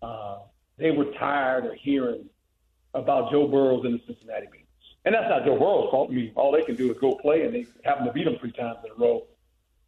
[0.00, 0.38] uh,
[0.78, 2.24] they were tired of hearing
[2.94, 4.66] about Joe Burrows and the Cincinnati Bengals.
[5.04, 6.10] And that's not Joe Burrow's fault.
[6.10, 8.36] I mean, all they can do is go play, and they happen to beat him
[8.38, 9.24] three times in a row.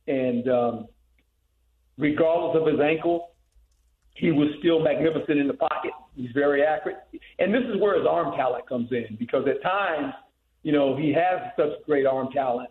[0.06, 0.88] And um,
[1.98, 3.30] regardless of his ankle,
[4.14, 5.92] he was still magnificent in the pocket.
[6.16, 6.98] He's very accurate.
[7.38, 10.14] And this is where his arm talent comes in because at times,
[10.62, 12.70] you know, he has such great arm talent.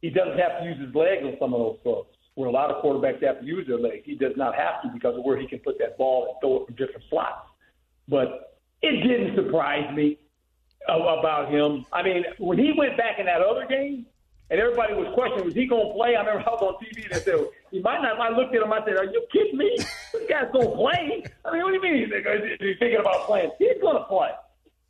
[0.00, 2.06] He doesn't have to use his legs on some of those throws
[2.38, 4.02] where a lot of quarterbacks have to use their legs.
[4.04, 6.62] He does not have to because of where he can put that ball and throw
[6.62, 7.50] it from different slots.
[8.06, 8.47] But
[8.82, 10.18] it didn't surprise me
[10.88, 11.84] about him.
[11.92, 14.06] I mean, when he went back in that other game,
[14.50, 16.16] and everybody was questioning, was he going to play?
[16.16, 17.38] I remember I was on TV and they said,
[17.70, 18.18] he might not.
[18.18, 19.76] I looked at him, I said, are you kidding me?
[19.76, 21.22] This guy's going to play.
[21.44, 22.10] I mean, what do you mean
[22.60, 23.50] he's thinking about playing?
[23.58, 24.30] He's going to play.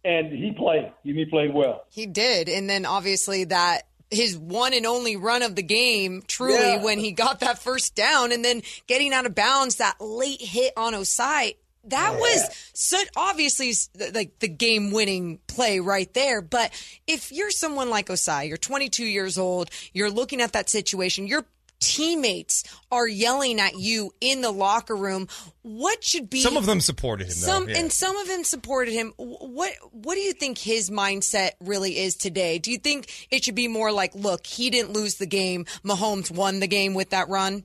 [0.04, 0.92] And he played.
[1.02, 1.84] He played well.
[1.90, 2.48] He did.
[2.48, 3.82] And then obviously that
[4.12, 6.84] his one and only run of the game, truly, Yeah.
[6.84, 10.72] when he got that first down and then getting out of bounds, that late hit
[10.76, 11.56] on Ossai.
[11.90, 13.72] That oh, was so obviously
[14.14, 16.40] like the game winning play right there.
[16.40, 16.72] But
[17.06, 21.44] if you're someone like Ossai, you're 22 years old, you're looking at that situation, your
[21.80, 25.28] teammates are yelling at you in the locker room.
[25.62, 27.78] What should be Some of them supported him, some yeah.
[27.78, 29.12] and some of them supported him.
[29.16, 32.58] What what do you think his mindset really is today?
[32.58, 35.66] Do you think it should be more like, look, he didn't lose the game.
[35.84, 37.64] Mahomes won the game with that run.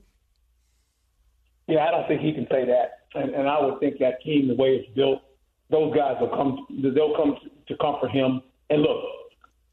[1.66, 2.93] Yeah, I don't think he can say that.
[3.14, 5.22] And, and I would think that team, the way it's built,
[5.70, 6.66] those guys will come.
[6.82, 7.36] They'll come
[7.68, 8.42] to comfort him.
[8.70, 9.04] And look,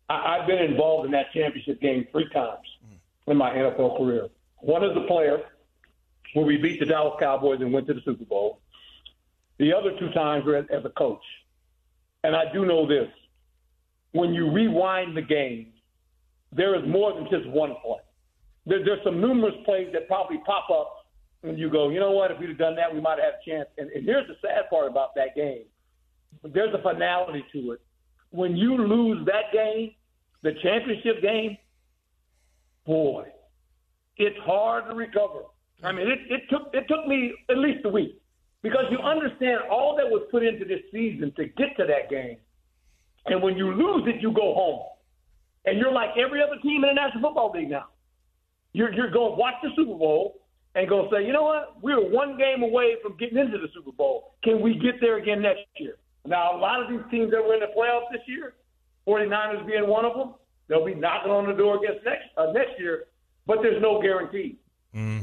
[0.10, 2.66] I, I've been involved in that championship game three times
[3.28, 4.28] in my NFL career.
[4.60, 5.40] One as a player,
[6.34, 8.60] where we beat the Dallas Cowboys and went to the Super Bowl.
[9.58, 11.24] The other two times were as, as a coach.
[12.24, 13.08] And I do know this:
[14.12, 15.74] when you rewind the game,
[16.52, 18.00] there is more than just one play.
[18.66, 21.01] There, there's some numerous plays that probably pop up
[21.44, 22.32] and you go, you know what?
[22.32, 23.70] If we'd have done that, we might have had a chance.
[23.78, 25.64] And, and here's the sad part about that game:
[26.44, 27.82] there's a finality to it.
[28.30, 29.92] When you lose that game,
[30.44, 31.58] the championship game,
[32.86, 33.26] boy,
[34.18, 35.42] it's hard to recover.
[35.84, 38.22] I mean, it, it took it took me at least a week
[38.62, 42.38] because you understand all that was put into this season to get to that game,
[43.26, 44.84] and when you lose it, you go home,
[45.66, 47.86] and you're like every other team in the National Football League now.
[48.74, 50.41] You're you're going watch the Super Bowl
[50.76, 51.82] and going to say, you know what?
[51.82, 54.36] We were one game away from getting into the Super Bowl.
[54.44, 55.96] Can we get there again next year?
[56.26, 58.54] Now, a lot of these teams that were in the playoffs this year,
[59.08, 60.36] 49ers being one of them,
[60.68, 63.06] they'll be knocking on the door against next uh, next year,
[63.48, 64.58] but there's no guarantee.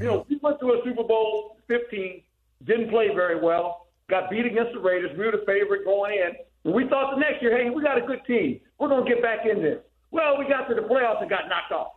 [0.00, 2.22] You know, we went to a Super Bowl 15,
[2.64, 5.10] didn't play very well, got beat against the Raiders.
[5.16, 6.32] We were the favorite going in.
[6.64, 8.60] And we thought the next year, hey, we got a good team.
[8.78, 9.80] We're going to get back in there.
[10.10, 11.92] Well, we got to the playoffs and got knocked off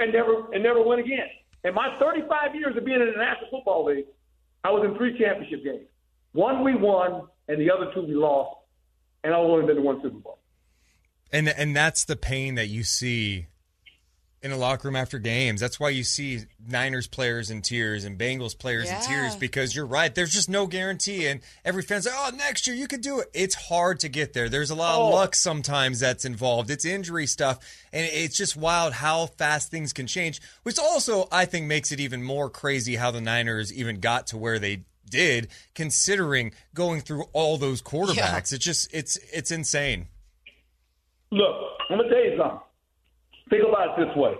[0.00, 1.28] and never and never win again.
[1.64, 4.06] In my 35 years of being in the National Football League,
[4.62, 5.86] I was in three championship games.
[6.32, 8.58] One we won, and the other two we lost,
[9.22, 10.38] and I've only been to one Super Bowl.
[11.32, 13.46] and and that's the pain that you see
[14.44, 15.58] in a locker room after games.
[15.58, 19.86] That's why you see Niners players in tears and Bengals players in tears because you're
[19.86, 20.14] right.
[20.14, 21.26] There's just no guarantee.
[21.26, 23.30] And every fan's like, oh, next year you could do it.
[23.32, 24.50] It's hard to get there.
[24.50, 25.06] There's a lot Oh.
[25.08, 26.70] of luck sometimes that's involved.
[26.70, 27.58] It's injury stuff.
[27.90, 31.98] And it's just wild how fast things can change, which also, I think, makes it
[31.98, 37.24] even more crazy how the Niners even got to where they did, considering going through
[37.32, 38.52] all those quarterbacks.
[38.52, 40.08] It's just, it's, it's insane.
[41.30, 41.56] Look,
[41.88, 42.58] I'm gonna tell you something.
[43.54, 44.34] Think about it this way.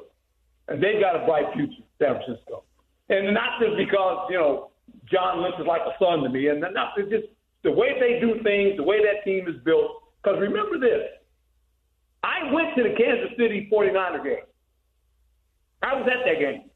[0.66, 2.64] And they got a bright future, San Francisco.
[3.08, 4.72] And not just because, you know,
[5.06, 7.26] John Lynch is like a son to me, and not it's just
[7.62, 10.02] the way they do things, the way that team is built.
[10.20, 11.06] Because remember this.
[12.24, 14.48] I went to the Kansas City 49er game.
[15.80, 16.70] I was at that game.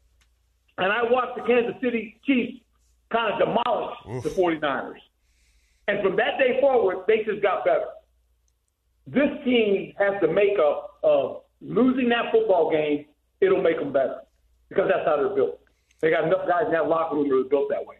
[0.77, 2.63] And I watched the Kansas City Chiefs
[3.11, 5.01] kind of demolish the 49ers.
[5.89, 7.87] And from that day forward, they just got better
[9.13, 13.05] this team has the makeup of losing that football game,
[13.41, 14.21] it'll make them better
[14.69, 15.59] because that's how they're built.
[16.01, 17.95] They got enough guys in that locker room that are built that way.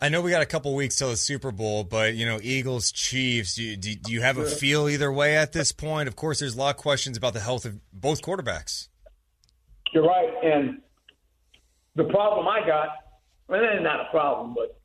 [0.00, 2.92] I know we got a couple weeks till the Super Bowl, but you know, Eagles,
[2.92, 3.56] Chiefs.
[3.56, 6.08] Do you, do, do you have a feel either way at this point?
[6.08, 8.88] Of course, there's a lot of questions about the health of both quarterbacks.
[9.92, 10.80] You're right, and
[11.96, 12.88] the problem I got,
[13.48, 14.78] and it's not a problem, but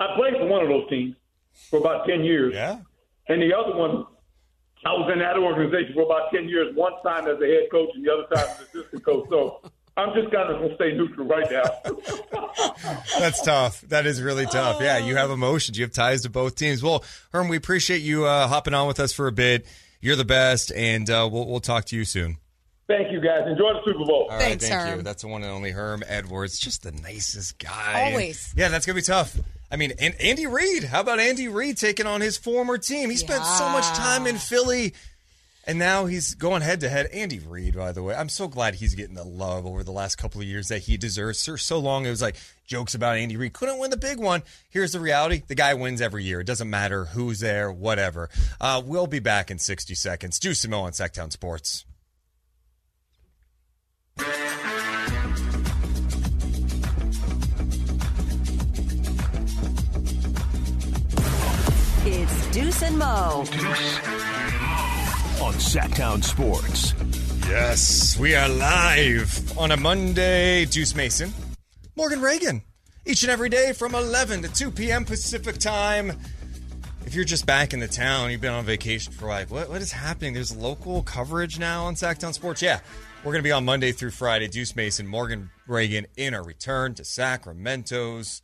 [0.00, 1.14] I played for one of those teams
[1.70, 2.54] for about ten years.
[2.54, 2.80] Yeah.
[3.28, 4.04] And the other one,
[4.84, 6.74] I was in that organization for about ten years.
[6.74, 9.26] One time as a head coach, and the other time as a assistant coach.
[9.30, 9.60] So
[9.96, 11.62] I'm just kind of gonna stay neutral right now.
[13.18, 13.80] That's tough.
[13.82, 14.80] That is really tough.
[14.80, 15.78] Yeah, you have emotions.
[15.78, 16.82] You have ties to both teams.
[16.82, 19.66] Well, Herm, we appreciate you uh, hopping on with us for a bit.
[20.00, 22.38] You're the best, and uh, we'll we'll talk to you soon.
[22.88, 23.42] Thank you, guys.
[23.46, 24.28] Enjoy the Super Bowl.
[24.30, 25.02] All right, thank you.
[25.02, 26.58] That's the one and only Herm Edwards.
[26.58, 28.00] Just the nicest guy.
[28.00, 28.52] And- Always.
[28.56, 29.36] yeah, that's gonna be tough.
[29.72, 30.84] I mean, and Andy Reid.
[30.84, 33.08] How about Andy Reid taking on his former team?
[33.08, 34.92] He spent so much time in Philly,
[35.66, 37.06] and now he's going head to head.
[37.06, 40.16] Andy Reid, by the way, I'm so glad he's getting the love over the last
[40.16, 41.42] couple of years that he deserves.
[41.42, 44.42] For so long, it was like jokes about Andy Reid couldn't win the big one.
[44.68, 46.40] Here's the reality: the guy wins every year.
[46.40, 48.28] It doesn't matter who's there, whatever.
[48.60, 50.38] Uh, we'll be back in 60 seconds.
[50.38, 51.86] Deuce and Mo on Sactown Sports.
[62.54, 63.44] It's Deuce and Mo.
[65.42, 66.92] On Sactown Sports.
[67.48, 70.66] Yes, we are live on a Monday.
[70.66, 71.32] Deuce Mason,
[71.96, 72.60] Morgan Ragan,
[73.06, 75.06] each and every day from 11 to 2 p.m.
[75.06, 76.18] Pacific time.
[77.06, 79.80] If you're just back in the town, you've been on vacation for like, what, what
[79.80, 80.34] is happening?
[80.34, 82.60] There's local coverage now on Sactown Sports.
[82.60, 82.80] Yeah,
[83.24, 84.48] we're going to be on Monday through Friday.
[84.48, 88.42] Deuce Mason, Morgan Ragan in our return to Sacramento's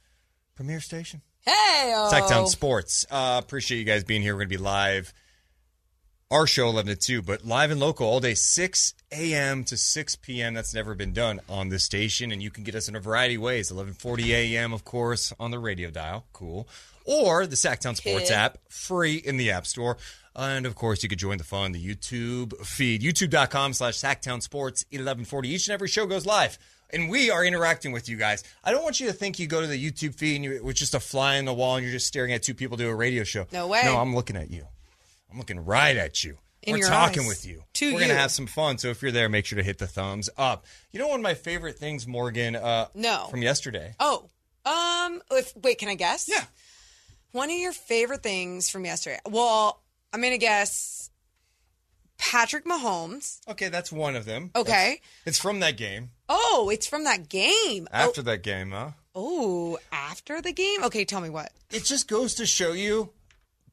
[0.57, 1.21] premier station.
[1.49, 3.07] Hey, Sactown Sports.
[3.11, 4.35] Uh, appreciate you guys being here.
[4.35, 5.15] We're going to be live.
[6.31, 9.65] Our show 11 to 2, but live and local all day, 6 a.m.
[9.65, 10.53] to 6 p.m.
[10.53, 13.37] That's never been done on this station, and you can get us in a variety
[13.37, 13.73] of ways.
[13.73, 14.75] 11:40 a.m.
[14.75, 16.69] of course on the radio dial, cool,
[17.07, 18.35] or the Sactown Sports Kid.
[18.35, 19.97] app, free in the App Store.
[20.37, 24.85] And of course, you could join the fun, the YouTube feed, youtube.com slash Sactown Sports
[24.91, 25.49] 1140.
[25.49, 26.59] Each and every show goes live.
[26.91, 28.45] And we are interacting with you guys.
[28.65, 30.65] I don't want you to think you go to the YouTube feed and you, it
[30.65, 32.89] was just a fly in the wall and you're just staring at two people do
[32.89, 33.47] a radio show.
[33.53, 33.83] No way.
[33.85, 34.67] No, I'm looking at you.
[35.31, 36.39] I'm looking right at you.
[36.63, 37.29] In We're talking eyes.
[37.29, 37.63] with you.
[37.75, 38.79] To We're gonna have some fun.
[38.79, 40.67] So if you're there, make sure to hit the thumbs up.
[40.91, 43.29] You know one of my favorite things, Morgan, uh, No.
[43.31, 43.95] from yesterday.
[44.01, 44.29] Oh,
[44.65, 46.29] um, if wait, can I guess?
[46.29, 46.45] Yeah.
[47.33, 49.21] One of your favorite things from yesterday.
[49.27, 49.83] Well,
[50.13, 51.11] I'm gonna guess
[52.19, 53.39] Patrick Mahomes.
[53.49, 54.51] Okay, that's one of them.
[54.57, 54.71] Okay.
[54.73, 56.11] That's- it's from that game.
[56.29, 57.89] Oh, it's from that game.
[57.93, 57.97] Oh.
[57.97, 58.91] After that game, huh?
[59.15, 60.85] Oh, after the game.
[60.85, 61.53] Okay, tell me what.
[61.71, 63.11] It just goes to show you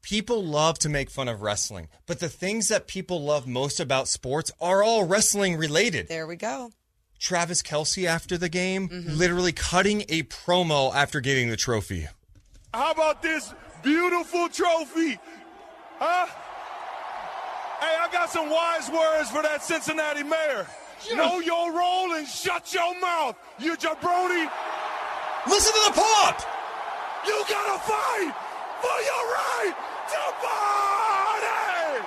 [0.02, 4.08] people love to make fun of wrestling, but the things that people love most about
[4.08, 6.08] sports are all wrestling related.
[6.08, 6.72] There we go.
[7.20, 9.18] Travis Kelce after the game, mm-hmm.
[9.18, 12.08] literally cutting a promo after getting the trophy.
[12.74, 13.54] How about this
[13.84, 15.18] beautiful trophy?
[15.98, 16.28] Huh?
[17.80, 20.68] Hey, I got some wise words for that Cincinnati mayor.
[21.14, 24.50] Know your role and shut your mouth, you jabroni.
[25.48, 26.42] Listen to the pop!
[27.28, 28.34] You gotta fight
[28.82, 29.74] for your right
[30.10, 32.06] to party!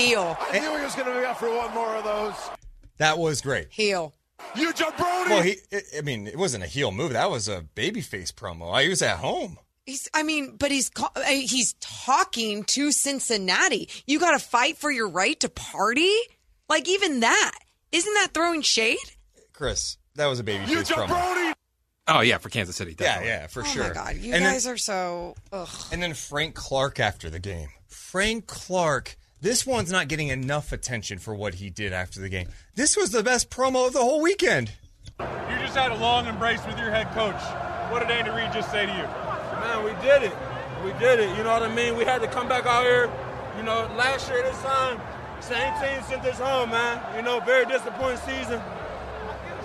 [0.00, 0.36] Heel.
[0.52, 2.34] I knew he was gonna be up for one more of those.
[2.98, 3.68] That was great.
[3.70, 4.12] Heel.
[4.56, 5.28] You jabroni!
[5.30, 7.12] Well, he, I- I mean, it wasn't a heel move.
[7.12, 8.72] That was a babyface promo.
[8.74, 9.58] I was at home.
[9.86, 10.08] He's.
[10.14, 13.88] I mean, but he's uh, he's talking to Cincinnati.
[14.06, 16.10] You got to fight for your right to party.
[16.68, 17.52] Like even that
[17.92, 18.98] isn't that throwing shade?
[19.52, 20.64] Chris, that was a baby.
[20.64, 21.54] babyface promo.
[22.06, 22.90] Oh yeah, for Kansas City.
[22.98, 23.28] Yeah, Definitely.
[23.28, 23.84] yeah, for oh sure.
[23.84, 25.34] Oh my god, you And then- guys are so.
[25.52, 25.68] Ugh.
[25.92, 27.68] And then Frank Clark after the game.
[27.88, 32.48] Frank Clark This one's not getting enough attention for what he did after the game.
[32.76, 34.70] This was the best promo of the whole weekend.
[35.20, 37.40] You just had a long embrace with your head coach.
[37.92, 39.02] What did Andy Reid just say to you?
[39.60, 40.32] Man, we did it.
[40.84, 41.36] We did it.
[41.36, 41.96] You know what I mean?
[41.96, 43.10] We had to come back out here.
[43.56, 44.98] You know, last year this time,
[45.44, 46.96] same team sent this home, man.
[47.16, 48.60] You know, very disappointing season.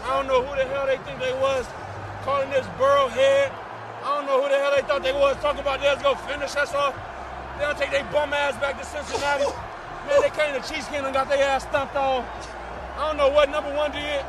[0.04, 1.64] I don't know who the hell they think they was
[2.28, 3.52] calling this Burrow head.
[4.04, 6.20] I don't know who the hell they thought they was talking about they was gonna
[6.28, 6.96] finish us off.
[7.56, 9.48] They don't take their bum ass back to Cincinnati.
[10.08, 12.28] Man, they came to Chiefs game and got their ass stumped on.
[13.00, 14.24] I don't know what number one did.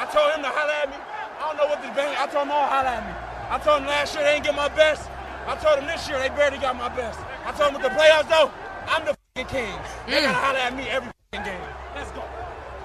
[0.00, 0.96] I told him to holler at me.
[0.96, 2.16] I don't know what the bang.
[2.16, 3.12] I told them all holler at me.
[3.52, 5.04] I told them last year they didn't get my best.
[5.44, 7.20] I told them this year they barely got my best.
[7.44, 8.48] I told them with the playoffs though,
[8.88, 9.66] I'm the king.
[10.06, 10.22] They mm.
[10.22, 11.60] gotta holler at me every fucking game.
[11.96, 12.22] Let's go.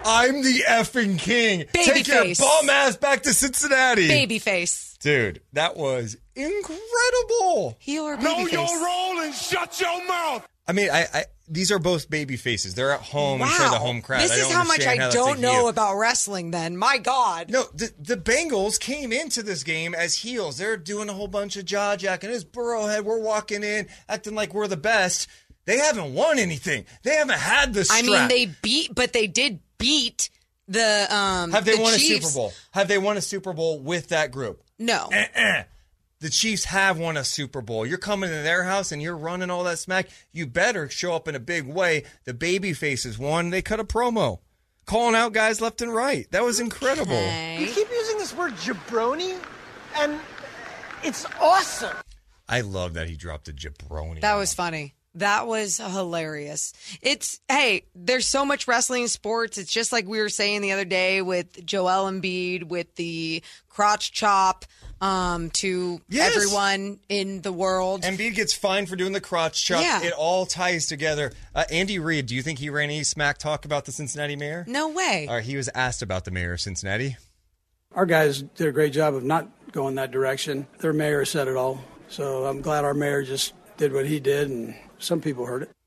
[0.04, 1.66] I'm the effing king.
[1.72, 2.40] Baby Take your face.
[2.40, 4.10] bum ass back to Cincinnati.
[4.10, 4.98] Babyface.
[4.98, 7.78] Dude, that was incredible.
[7.78, 8.52] Heel or Know babyface?
[8.52, 10.48] your role and shut your mouth.
[10.68, 12.74] I mean, I, I these are both baby faces.
[12.74, 14.22] They're at home and for the home crowd.
[14.22, 15.68] This I is don't how much I how don't know heel.
[15.68, 16.50] about wrestling.
[16.50, 17.52] Then, my God.
[17.52, 20.58] No, the, the Bengals came into this game as heels.
[20.58, 22.32] They're doing a whole bunch of jaw jacking.
[22.32, 25.28] His Burrowhead, we're walking in acting like we're the best.
[25.70, 26.86] They haven't won anything.
[27.04, 30.32] They haven't had the I mean, they beat, but they did beat
[30.68, 31.52] the um.
[31.52, 32.26] have they the won Chiefs.
[32.26, 32.54] a Super Bowl?
[32.72, 34.64] Have they won a Super Bowl with that group?
[34.80, 35.10] No.
[35.12, 35.66] Eh-eh.
[36.22, 37.86] The Chiefs have won a Super Bowl.
[37.86, 40.08] You're coming to their house and you're running all that smack.
[40.32, 42.04] You better show up in a big way.
[42.24, 43.52] The baby faces won.
[43.52, 44.40] They cut a promo,
[44.88, 46.26] calling out guys left and right.
[46.32, 47.14] That was incredible.
[47.14, 49.38] You keep using this word jabroni,
[49.98, 50.20] and
[51.04, 51.96] it's awesome.
[52.48, 54.22] I love that he dropped a jabroni.
[54.22, 54.96] That was funny.
[55.16, 56.72] That was hilarious.
[57.02, 59.58] It's hey, there's so much wrestling in sports.
[59.58, 64.12] It's just like we were saying the other day with Joel Embiid with the crotch
[64.12, 64.66] chop
[65.02, 66.36] um, to Yes.
[66.36, 68.04] everyone in the world.
[68.04, 69.82] Embiid gets fined for doing the crotch chop.
[69.82, 70.04] Yeah.
[70.04, 71.32] It all ties together.
[71.56, 74.64] Uh, Andy Reid, do you think he ran any smack talk about the Cincinnati mayor?
[74.68, 75.26] No way.
[75.28, 77.18] All right, he was asked about the mayor of Cincinnati.
[77.94, 80.68] Our guys did a great job of not going that direction.
[80.80, 81.84] Their mayor said it all.
[82.10, 85.72] So I'm glad our mayor just did what he did, and some people heard it.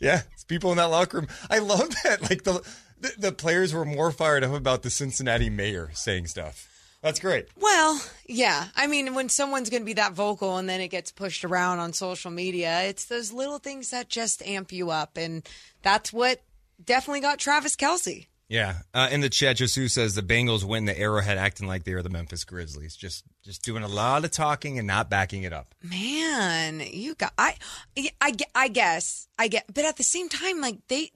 [0.00, 1.26] Yeah, it's people in that locker room.
[1.50, 2.22] I love that.
[2.22, 2.62] Like the,
[3.00, 6.68] the the players were more fired up about the Cincinnati mayor saying stuff.
[7.02, 7.46] That's great.
[7.60, 8.68] Well, yeah.
[8.76, 11.78] I mean, when someone's going to be that vocal and then it gets pushed around
[11.78, 15.16] on social media, it's those little things that just amp you up.
[15.16, 15.48] And
[15.82, 16.42] that's what
[16.84, 18.26] definitely got Travis Kelce.
[18.48, 18.76] Yeah.
[18.94, 22.02] Uh, in the chat, Jesus says the Bengals win the Arrowhead, acting like they are
[22.02, 22.96] the Memphis Grizzlies.
[22.96, 25.74] Just just doing a lot of talking and not backing it up.
[25.82, 27.56] Man, you got I,
[28.20, 31.10] I, I guess I get, but at the same time, like they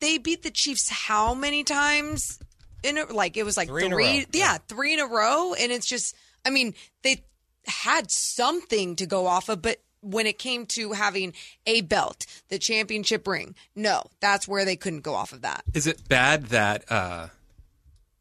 [0.00, 2.38] they beat the Chiefs how many times
[2.84, 5.06] in a, like it was like Three three, in a row, yeah, three in a
[5.06, 6.14] row, and it's just
[6.44, 7.24] I mean they
[7.66, 11.32] had something to go off of, but when it came to having
[11.66, 15.62] a belt, the championship ring, no, that's where they couldn't go off of that.
[15.74, 17.28] Is it bad that uh,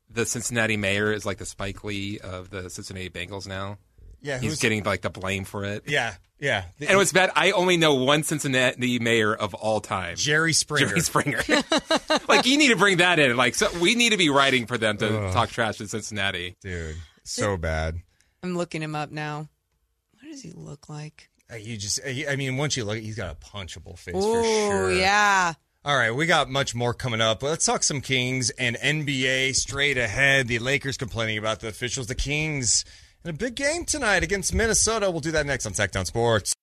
[0.09, 3.77] the Cincinnati mayor is like the Spike Lee of the Cincinnati Bengals now?
[4.21, 5.83] Yeah, he's getting like the blame for it.
[5.87, 6.65] Yeah, yeah.
[6.85, 7.31] And what's bad?
[7.37, 10.87] I only know one Cincinnati mayor of all time, Jerry Springer.
[10.87, 11.41] Jerry Springer.
[12.27, 13.37] like you need to bring that in.
[13.37, 15.33] Like so, we need to be writing for them to Ugh.
[15.33, 16.97] talk trash to Cincinnati, dude.
[17.23, 18.01] So bad.
[18.43, 19.47] I'm looking him up now.
[20.21, 21.29] What does he look like?
[21.51, 24.19] Uh, You just, uh, I mean, once you look, he's got a punchable face for
[24.39, 24.91] Oh sure.
[24.91, 25.53] yeah.
[25.85, 27.41] All right, we got much more coming up.
[27.41, 30.47] Let's talk some Kings and NBA straight ahead.
[30.49, 32.07] The Lakers complaining about the officials.
[32.07, 32.83] The Kings
[33.23, 35.09] in a big game tonight against Minnesota.
[35.09, 36.53] We'll do that next on Sactown Sports.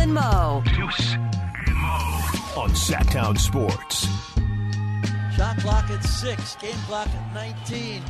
[0.00, 0.62] And Mo.
[0.64, 1.98] Deuce and Mo
[2.56, 4.08] on Sactown Sports.
[5.36, 8.02] Shot clock at six, game clock at 19.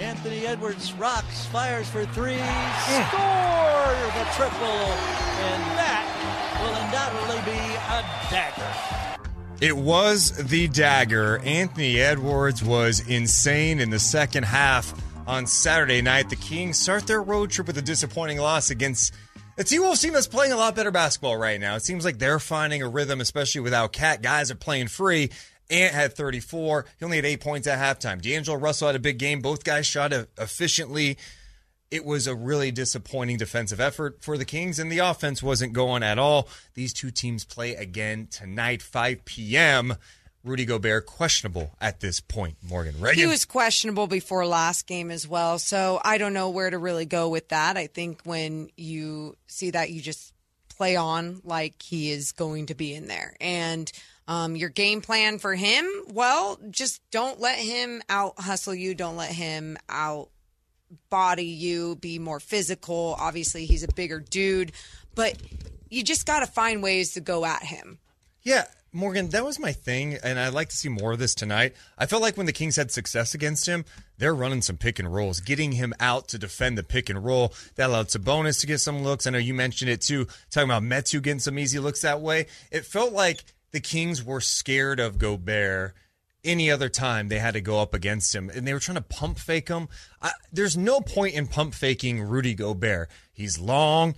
[0.00, 4.84] Anthony Edwards rocks, fires for three, score the triple,
[5.48, 6.04] and that
[6.60, 9.24] will undoubtedly be a dagger.
[9.62, 11.38] It was the dagger.
[11.38, 14.92] Anthony Edwards was insane in the second half
[15.26, 16.28] on Saturday night.
[16.28, 19.14] The Kings start their road trip with a disappointing loss against
[19.60, 21.76] a T Wolves team that's playing a lot better basketball right now.
[21.76, 24.22] It seems like they're finding a rhythm, especially without KAT.
[24.22, 25.30] Guys are playing free.
[25.68, 26.86] Ant had 34.
[26.98, 28.22] He only had eight points at halftime.
[28.22, 29.40] D'Angelo Russell had a big game.
[29.40, 31.18] Both guys shot efficiently.
[31.90, 36.02] It was a really disappointing defensive effort for the Kings, and the offense wasn't going
[36.02, 36.48] at all.
[36.72, 39.96] These two teams play again tonight, 5 p.m.
[40.44, 42.56] Rudy Gobert questionable at this point.
[42.66, 43.18] Morgan Reagan.
[43.18, 45.58] He was questionable before last game as well.
[45.58, 47.76] So I don't know where to really go with that.
[47.76, 50.32] I think when you see that, you just
[50.68, 53.36] play on like he is going to be in there.
[53.40, 53.90] And
[54.28, 58.94] Um, your game plan for him, well, just don't let him out hustle you.
[58.94, 60.28] Don't let him out
[61.08, 63.16] body you, be more physical.
[63.18, 64.70] Obviously, he's a bigger dude,
[65.16, 65.36] but
[65.88, 67.98] you just got to find ways to go at him.
[68.44, 71.76] Yeah, Morgan, that was my thing, and I'd like to see more of this tonight.
[71.96, 73.84] I felt like when the Kings had success against him,
[74.18, 77.54] they're running some pick and rolls, getting him out to defend the pick and roll.
[77.76, 79.26] That allowed Sabonis to get some looks.
[79.26, 82.46] I know you mentioned it too, talking about Metu getting some easy looks that way.
[82.72, 85.94] It felt like the Kings were scared of Gobert
[86.42, 89.02] any other time they had to go up against him and they were trying to
[89.02, 89.88] pump fake him.
[90.22, 93.10] I, there's no point in pump faking Rudy Gobert.
[93.32, 94.14] He's long.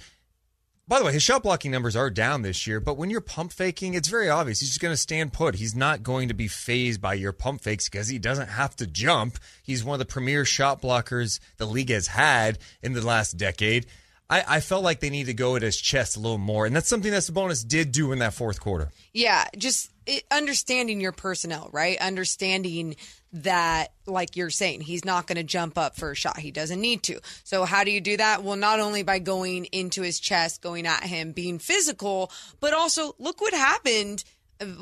[0.88, 3.52] By the way, his shot blocking numbers are down this year, but when you're pump
[3.52, 4.60] faking, it's very obvious.
[4.60, 5.54] He's just going to stand put.
[5.54, 8.86] He's not going to be phased by your pump fakes because he doesn't have to
[8.86, 9.38] jump.
[9.62, 13.86] He's one of the premier shot blockers the league has had in the last decade.
[14.28, 16.74] I, I felt like they need to go at his chest a little more, and
[16.74, 18.90] that's something that Sabonis did do in that fourth quarter.
[19.12, 19.90] Yeah, just
[20.30, 21.98] understanding your personnel, right?
[22.00, 22.96] Understanding
[23.32, 26.38] that, like you're saying, he's not going to jump up for a shot.
[26.38, 27.20] He doesn't need to.
[27.44, 28.42] So, how do you do that?
[28.42, 32.30] Well, not only by going into his chest, going at him, being physical,
[32.60, 34.24] but also look what happened.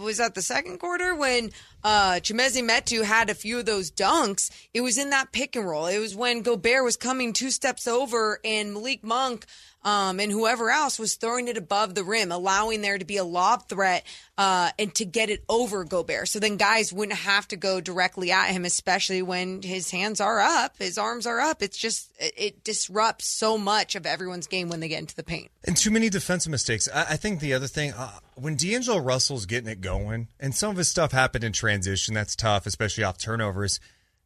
[0.03, 4.51] Was that the second quarter when uh, Chimezie Metu had a few of those dunks?
[4.75, 5.87] It was in that pick and roll.
[5.87, 9.47] It was when Gobert was coming two steps over and Malik Monk
[9.83, 13.25] um, and whoever else was throwing it above the rim, allowing there to be a
[13.25, 14.05] lob threat
[14.37, 16.29] uh, and to get it over Gobert.
[16.29, 20.41] So then guys wouldn't have to go directly at him, especially when his hands are
[20.41, 21.63] up, his arms are up.
[21.63, 25.51] It's just, it, disrupts so much of everyone's game when they get into the paint.
[25.65, 26.89] And too many defensive mistakes.
[26.93, 30.71] I, I think the other thing, uh, when D'Angelo Russell's getting it going, and some
[30.71, 33.79] of his stuff happened in transition, that's tough, especially off turnovers.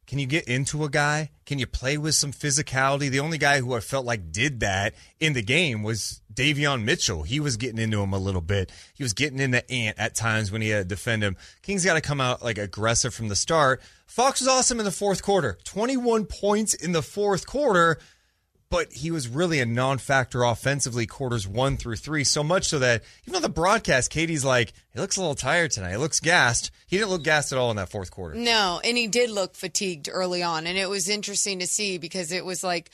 [0.07, 1.31] Can you get into a guy?
[1.45, 3.09] Can you play with some physicality?
[3.09, 7.23] The only guy who I felt like did that in the game was Davion Mitchell.
[7.23, 8.71] He was getting into him a little bit.
[8.95, 11.37] He was getting into Ant at times when he had to defend him.
[11.61, 13.81] Kings got to come out like aggressive from the start.
[14.07, 15.57] Fox was awesome in the fourth quarter.
[15.65, 17.99] 21 points in the fourth quarter
[18.75, 22.25] but he was really a non-factor offensively quarters one through three.
[22.25, 25.71] So much so that even on the broadcast, Katie's like, he looks a little tired
[25.71, 25.91] tonight.
[25.91, 26.71] He looks gassed.
[26.85, 28.35] He didn't look gassed at all in that fourth quarter.
[28.35, 32.33] No, and he did look fatigued early on, and it was interesting to see because
[32.33, 32.89] it was like,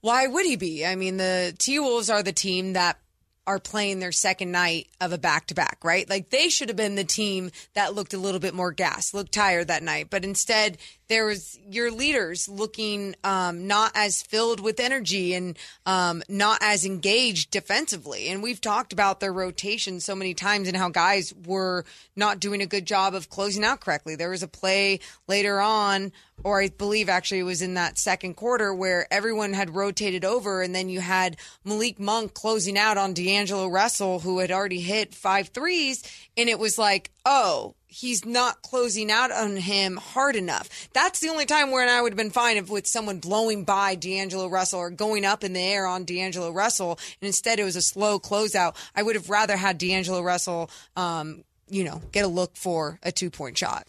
[0.00, 0.86] why would he be?
[0.86, 2.96] I mean, the T Wolves are the team that
[3.46, 6.08] are playing their second night of a back to back, right?
[6.08, 9.32] Like they should have been the team that looked a little bit more gas, looked
[9.32, 10.08] tired that night.
[10.10, 16.22] But instead, there was your leaders looking um, not as filled with energy and um,
[16.28, 18.28] not as engaged defensively.
[18.28, 21.84] And we've talked about their rotation so many times and how guys were
[22.14, 24.14] not doing a good job of closing out correctly.
[24.14, 26.12] There was a play later on,
[26.44, 30.62] or I believe actually it was in that second quarter where everyone had rotated over,
[30.62, 35.14] and then you had Malik Monk closing out on D'Angelo Russell, who had already hit
[35.14, 36.02] five threes,
[36.36, 40.90] and it was like, oh, he's not closing out on him hard enough.
[40.92, 43.94] That's the only time where I would have been fine if with someone blowing by
[43.94, 47.76] D'Angelo Russell or going up in the air on D'Angelo Russell, and instead it was
[47.76, 48.76] a slow closeout.
[48.94, 53.10] I would have rather had D'Angelo Russell, um, you know, get a look for a
[53.10, 53.86] two point shot.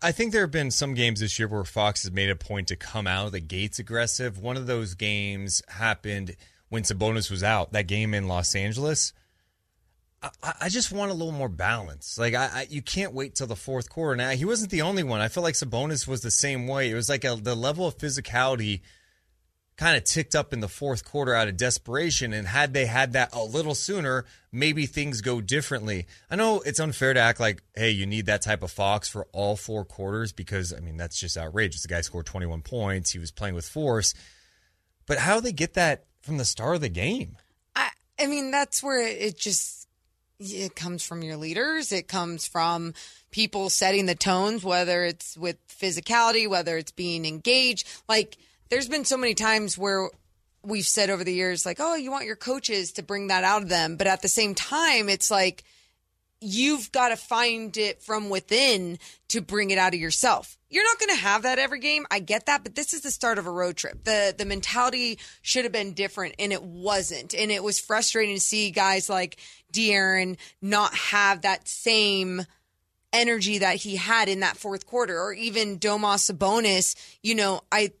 [0.00, 2.68] I think there have been some games this year where Fox has made a point
[2.68, 4.38] to come out of the gates aggressive.
[4.38, 6.36] One of those games happened
[6.68, 7.72] when Sabonis was out.
[7.72, 9.12] That game in Los Angeles.
[10.22, 10.30] I,
[10.62, 12.18] I just want a little more balance.
[12.18, 14.16] Like I, I, you can't wait till the fourth quarter.
[14.16, 15.20] Now he wasn't the only one.
[15.20, 16.90] I feel like Sabonis was the same way.
[16.90, 18.80] It was like a, the level of physicality
[19.78, 22.32] kind of ticked up in the fourth quarter out of desperation.
[22.32, 26.06] And had they had that a little sooner, maybe things go differently.
[26.28, 29.28] I know it's unfair to act like, hey, you need that type of Fox for
[29.32, 31.82] all four quarters because, I mean, that's just outrageous.
[31.82, 34.14] The guy scored 21 points, he was playing with force.
[35.06, 37.36] But how they get that from the start of the game?
[37.74, 39.88] I, I mean, that's where it just
[40.40, 41.92] it comes from your leaders.
[41.92, 42.94] It comes from
[43.30, 47.88] people setting the tones, whether it's with physicality, whether it's being engaged.
[48.08, 48.36] Like,
[48.68, 50.10] there's been so many times where
[50.62, 53.62] we've said over the years, like, oh, you want your coaches to bring that out
[53.62, 53.96] of them.
[53.96, 55.64] But at the same time, it's like,
[56.40, 60.57] you've got to find it from within to bring it out of yourself.
[60.70, 62.06] You're not going to have that every game.
[62.10, 64.04] I get that, but this is the start of a road trip.
[64.04, 67.34] The the mentality should have been different and it wasn't.
[67.34, 69.38] And it was frustrating to see guys like
[69.72, 72.44] De'Aaron not have that same
[73.12, 77.92] energy that he had in that fourth quarter or even Domas Sabonis, you know, I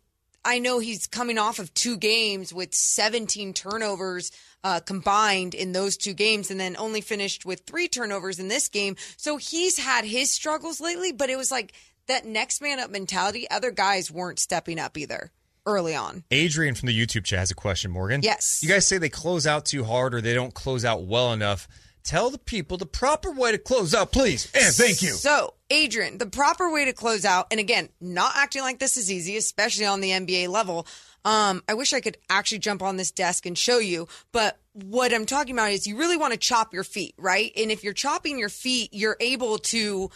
[0.44, 4.30] I know he's coming off of two games with 17 turnovers
[4.64, 8.68] uh, combined in those two games and then only finished with three turnovers in this
[8.68, 8.96] game.
[9.16, 11.72] So he's had his struggles lately, but it was like
[12.08, 13.48] that next man up mentality.
[13.50, 15.30] Other guys weren't stepping up either
[15.66, 16.24] early on.
[16.30, 18.22] Adrian from the YouTube chat has a question, Morgan.
[18.22, 18.60] Yes.
[18.62, 21.68] You guys say they close out too hard or they don't close out well enough
[22.08, 24.50] tell the people the proper way to close out, please.
[24.54, 25.10] And thank you.
[25.10, 29.12] So, Adrian, the proper way to close out, and again, not acting like this is
[29.12, 30.86] easy, especially on the NBA level.
[31.24, 35.12] Um, I wish I could actually jump on this desk and show you, but what
[35.12, 37.52] I'm talking about is you really want to chop your feet, right?
[37.56, 40.10] And if you're chopping your feet, you're able to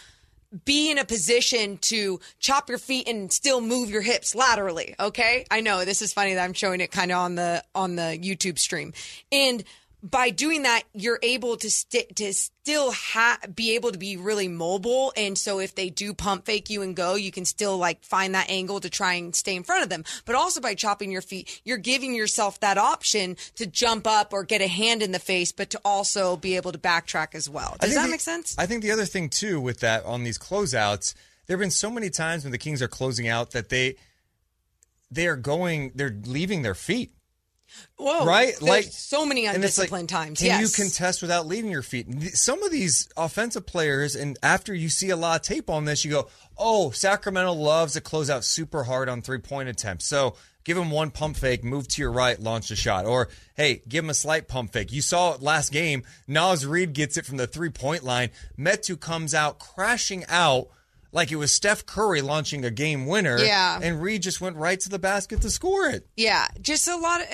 [0.65, 5.45] be in a position to chop your feet and still move your hips laterally okay?
[5.51, 8.19] I know this is funny that i'm showing it kind of on the on the
[8.23, 8.93] youtube stream.
[9.31, 9.65] And
[10.03, 14.49] by doing that you're able to st- to still ha- be able to be really
[14.49, 15.13] mobile.
[15.17, 18.35] And so if they do pump fake you and go you can still like find
[18.35, 20.05] that angle to try and stay in front of them.
[20.25, 24.43] But also by chopping your feet you're giving yourself that option to jump up or
[24.43, 27.77] get a hand in the face but to also be able to backtrack as well.
[27.81, 28.57] Does that the- make sense?
[28.59, 31.15] I think the other thing too with that on these closeouts,
[31.47, 33.97] there have been so many times when the Kings are closing out that they
[35.13, 37.13] they are going, they're leaving their feet.
[37.97, 38.61] Whoa, right?
[38.61, 40.39] Like so many it's like, undisciplined times.
[40.41, 40.61] Can yes.
[40.61, 42.07] you contest without leaving your feet?
[42.37, 46.05] Some of these offensive players, and after you see a lot of tape on this,
[46.05, 46.29] you go,
[46.59, 50.35] "Oh, Sacramento loves to close out super hard on three point attempts." So
[50.65, 54.05] give them one pump fake, move to your right, launch a shot, or hey, give
[54.05, 54.93] them a slight pump fake.
[54.93, 56.03] You saw it last game.
[56.27, 58.31] Naz Reid gets it from the three point line.
[58.59, 60.69] Metu comes out crashing out.
[61.15, 63.39] Like it was Steph Curry launching a game winner.
[63.39, 63.79] Yeah.
[63.83, 66.07] And Reid just went right to the basket to score it.
[66.17, 67.29] Yeah, just a lot of.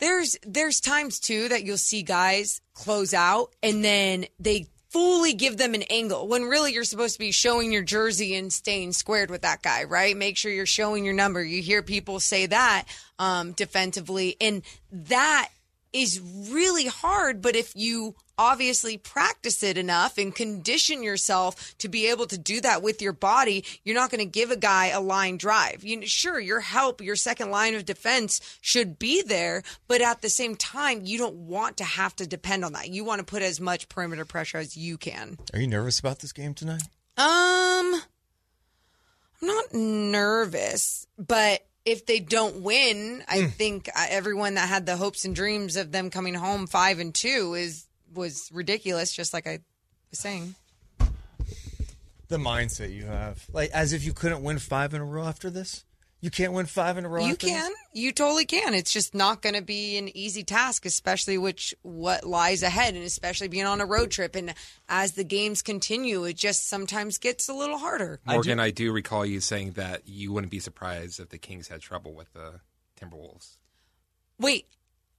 [0.00, 5.56] There's there's times too that you'll see guys close out and then they fully give
[5.56, 9.30] them an angle when really you're supposed to be showing your jersey and staying squared
[9.30, 10.16] with that guy, right?
[10.16, 11.42] Make sure you're showing your number.
[11.42, 12.86] You hear people say that
[13.18, 15.50] um, defensively, and that
[15.92, 17.42] is really hard.
[17.42, 22.60] But if you obviously practice it enough and condition yourself to be able to do
[22.62, 25.84] that with your body, you're not going to give a guy a line drive.
[25.84, 30.30] You sure your help, your second line of defense should be there, but at the
[30.30, 32.88] same time, you don't want to have to depend on that.
[32.88, 35.36] You want to put as much perimeter pressure as you can.
[35.52, 36.82] Are you nervous about this game tonight?
[37.18, 38.00] Um,
[39.42, 44.96] I'm not nervous, but if they don't win, I think uh, everyone that had the
[44.96, 49.12] hopes and dreams of them coming home five and two is was ridiculous.
[49.12, 49.58] Just like I
[50.10, 50.54] was saying.
[52.28, 53.44] the mindset you have.
[53.52, 55.84] Like as if you couldn't win five in a row after this.
[56.22, 57.24] You can't win five in a row.
[57.24, 57.70] You can.
[57.70, 57.78] This?
[57.94, 58.74] You totally can.
[58.74, 63.04] It's just not going to be an easy task, especially which what lies ahead, and
[63.04, 64.36] especially being on a road trip.
[64.36, 64.54] And
[64.88, 68.20] as the games continue, it just sometimes gets a little harder.
[68.26, 71.80] Morgan, I do recall you saying that you wouldn't be surprised if the Kings had
[71.80, 72.60] trouble with the
[73.00, 73.56] Timberwolves.
[74.38, 74.66] Wait,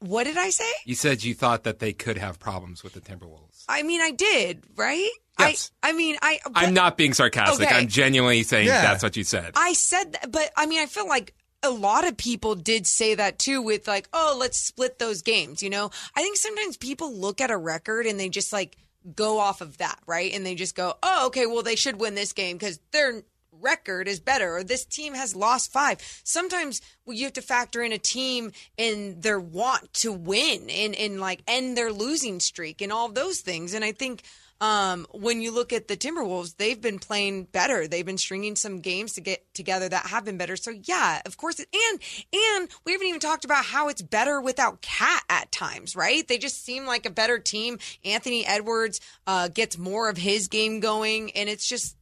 [0.02, 0.70] what did I say?
[0.86, 3.66] You said you thought that they could have problems with the Timberwolves.
[3.70, 5.10] I mean, I did, right?
[5.40, 5.72] Yes.
[5.82, 6.40] I, I mean, I.
[6.54, 7.68] I'm not being sarcastic.
[7.68, 7.76] Okay.
[7.76, 8.82] I'm genuinely saying Yeah.
[8.82, 9.54] that's what you said.
[9.56, 11.34] I said that, but I mean, I feel like
[11.64, 15.62] a lot of people did say that too with like, oh, let's split those games,
[15.62, 15.92] you know?
[16.16, 18.78] I think sometimes people look at a record and they just like
[19.16, 20.34] go off of that, right?
[20.34, 23.22] And they just go, oh, okay, well, they should win this game because their
[23.62, 25.98] record is better or this team has lost five.
[26.24, 31.20] Sometimes you have to factor in a team and their want to win and, and
[31.20, 33.74] like end their losing streak and all those things.
[33.74, 34.24] And I think
[34.62, 37.88] um, when you look at the Timberwolves, they've been playing better.
[37.88, 40.56] They've been stringing some games to get together that have been better.
[40.56, 41.60] So yeah, of course.
[41.60, 42.00] It, and
[42.32, 46.28] and we haven't even talked about how it's better without KAT at times, right?
[46.28, 47.80] They just seem like a better team.
[48.06, 51.98] Anthony Edwards uh, gets more of his game going, and it's just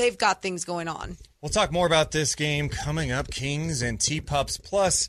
[0.00, 1.16] they've got things going on.
[1.40, 3.30] We'll talk more about this game coming up.
[3.30, 4.58] Kings and T Pups.
[4.58, 5.08] Plus,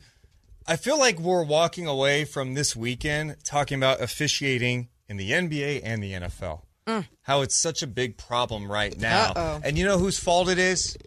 [0.68, 5.81] I feel like we're walking away from this weekend talking about officiating in the NBA
[5.84, 6.61] and the NFL.
[6.88, 7.07] Mm.
[7.23, 9.31] How it's such a big problem right now.
[9.31, 9.61] Uh-oh.
[9.63, 10.97] And you know whose fault it is?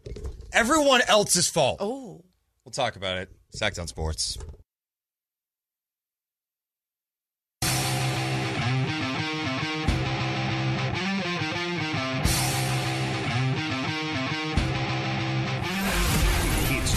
[0.53, 1.79] Everyone else's fault.
[1.81, 2.25] Oh.
[2.65, 3.31] We'll talk about it.
[3.55, 4.39] Sactown Sports.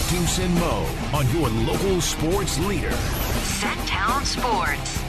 [0.08, 2.88] Deuce and Mo on your local sports leader.
[2.88, 5.02] Sactown Sports.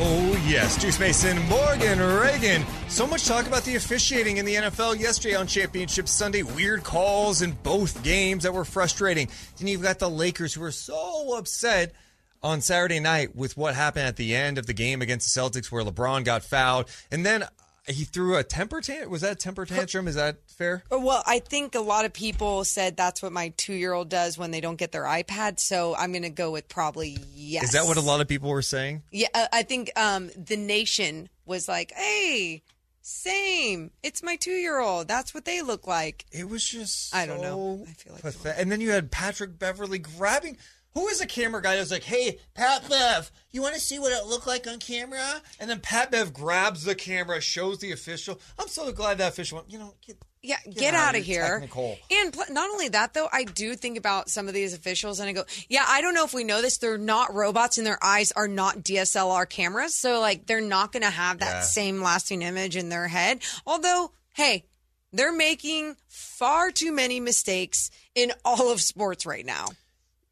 [0.00, 0.76] Oh, yes.
[0.76, 2.62] Deuce Mason, Morgan, Ragan.
[2.90, 6.42] So much talk about the officiating in the NFL yesterday on Championship Sunday.
[6.42, 9.28] Weird calls in both games that were frustrating.
[9.56, 11.94] Then you've got the Lakers who were so upset
[12.42, 15.72] on Saturday night with what happened at the end of the game against the Celtics
[15.72, 16.86] where LeBron got fouled.
[17.10, 17.44] And then
[17.88, 19.10] he threw a temper tantrum.
[19.10, 20.06] Was that a temper tantrum?
[20.08, 20.82] Is that fair?
[20.90, 24.36] Well, I think a lot of people said that's what my two year old does
[24.38, 25.58] when they don't get their iPad.
[25.60, 27.64] So I'm going to go with probably yes.
[27.64, 29.02] Is that what a lot of people were saying?
[29.10, 32.62] Yeah, uh, I think um, the nation was like, "Hey,
[33.00, 33.90] same.
[34.02, 35.08] It's my two-year-old.
[35.08, 37.84] That's what they look like." It was just I don't know.
[37.88, 40.58] I feel like pathet- And then you had Patrick Beverley grabbing
[40.94, 44.12] Who is a camera guy that's like, hey, Pat Bev, you want to see what
[44.12, 45.40] it looked like on camera?
[45.60, 48.40] And then Pat Bev grabs the camera, shows the official.
[48.58, 51.24] I'm so glad that official went, you know, get, Yeah, Get get, out out of
[51.24, 51.60] here.
[51.60, 51.98] technical.
[52.10, 55.28] And pl- not only that, though, I do think about some of these officials and
[55.28, 56.78] I go, yeah, I don't know if we know this.
[56.78, 59.94] They're not robots and their eyes are not DSLR cameras.
[59.94, 61.60] So, like, they're not going to have that Yeah.
[61.62, 63.40] same lasting image in their head.
[63.66, 64.64] Although, hey,
[65.12, 69.68] they're making far too many mistakes in all of sports right now.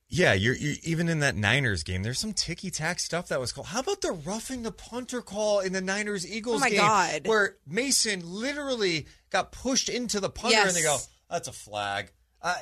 [0.09, 2.03] Yeah, you're, you're even in that Niners game.
[2.05, 3.67] There's some ticky tack stuff that was called.
[3.67, 7.27] How about the roughing the punter call in the Niners Eagles Oh game, God.
[7.27, 10.97] where Mason literally got pushed into the punter, and they go,
[11.29, 12.55] "That's a flag." Uh,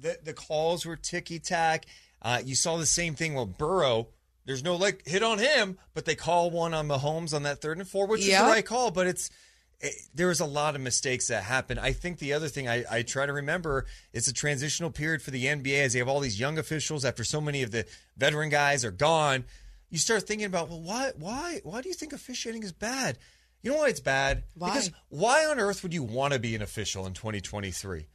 [0.00, 1.84] the the calls were ticky tack.
[2.22, 4.08] Uh, you saw the same thing with Burrow.
[4.46, 7.76] There's no like hit on him, but they call one on Mahomes on that third
[7.76, 8.40] and four, which is Yep.
[8.44, 8.90] the right call.
[8.90, 9.30] But it's
[9.80, 11.78] it, there was a lot of mistakes that happened.
[11.80, 15.30] I think the other thing I, I try to remember it's a transitional period for
[15.30, 17.86] the NBA as they have all these young officials after so many of the
[18.16, 19.44] veteran guys are gone.
[19.90, 23.18] You start thinking about well, why why why do you think officiating is bad?
[23.62, 24.44] You know why it's bad?
[24.54, 24.68] Why?
[24.68, 28.06] Because why on earth would you want to be an official in 2023?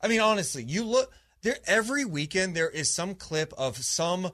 [0.00, 1.12] I mean, honestly, you look
[1.42, 2.54] there every weekend.
[2.54, 4.30] There is some clip of some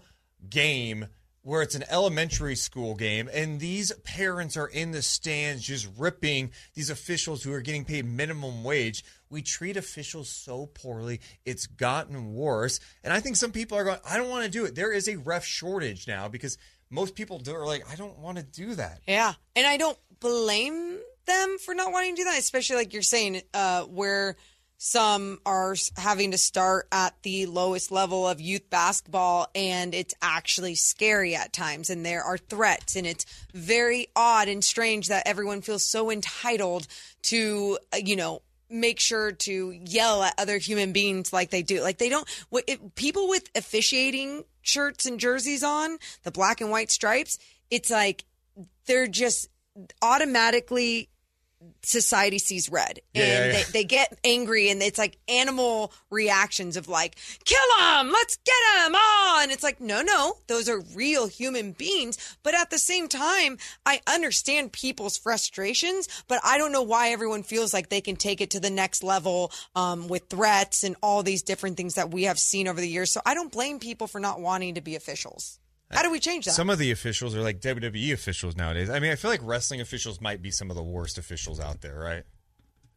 [0.49, 1.07] game
[1.45, 6.51] where it's an elementary school game, and these parents are in the stands just ripping
[6.75, 9.05] these officials who are getting paid minimum wage.
[9.29, 12.81] We treat officials so poorly; it's gotten worse.
[13.05, 15.07] And I think some people are going, "I don't want to do it." There is
[15.07, 16.57] a ref shortage now because
[16.91, 19.35] most people do are like, "I don't want to do that." Yeah.
[19.55, 23.43] And I don't blame them for not wanting to do that, especially like you're saying,
[23.53, 24.37] uh, where
[24.85, 30.75] some are having to start at the lowest level of youth basketball and it's actually
[30.75, 33.25] scary at times and there are threats and it's
[33.55, 36.87] very odd and strange that everyone feels so entitled
[37.23, 41.81] to uh, you know make sure to yell at other human beings like they do.
[41.81, 42.29] Like they don't
[42.67, 47.39] it, people with officiating shirts and jerseys on the black and white stripes
[47.71, 48.25] it's like
[48.87, 49.49] they're just
[50.03, 51.09] automatically
[51.83, 53.01] society sees red.
[53.15, 53.53] And yeah, yeah.
[53.53, 58.53] They, they get angry and it's like animal reactions of like kill them let's get
[58.95, 62.37] oh and it's like no no those are real human beings.
[62.43, 67.43] But at the same time i understand people's frustrations but i don't know why everyone
[67.43, 71.23] feels like they can take it to the next level um, with threats and all
[71.23, 73.11] these different things that we have seen over the years.
[73.11, 75.59] So i don't blame people for not wanting to be officials
[75.91, 78.91] how do we change that Some of the officials are like WWE officials nowadays.
[78.91, 81.81] I mean, I feel like wrestling officials might be some of the worst officials out
[81.81, 82.25] there, right?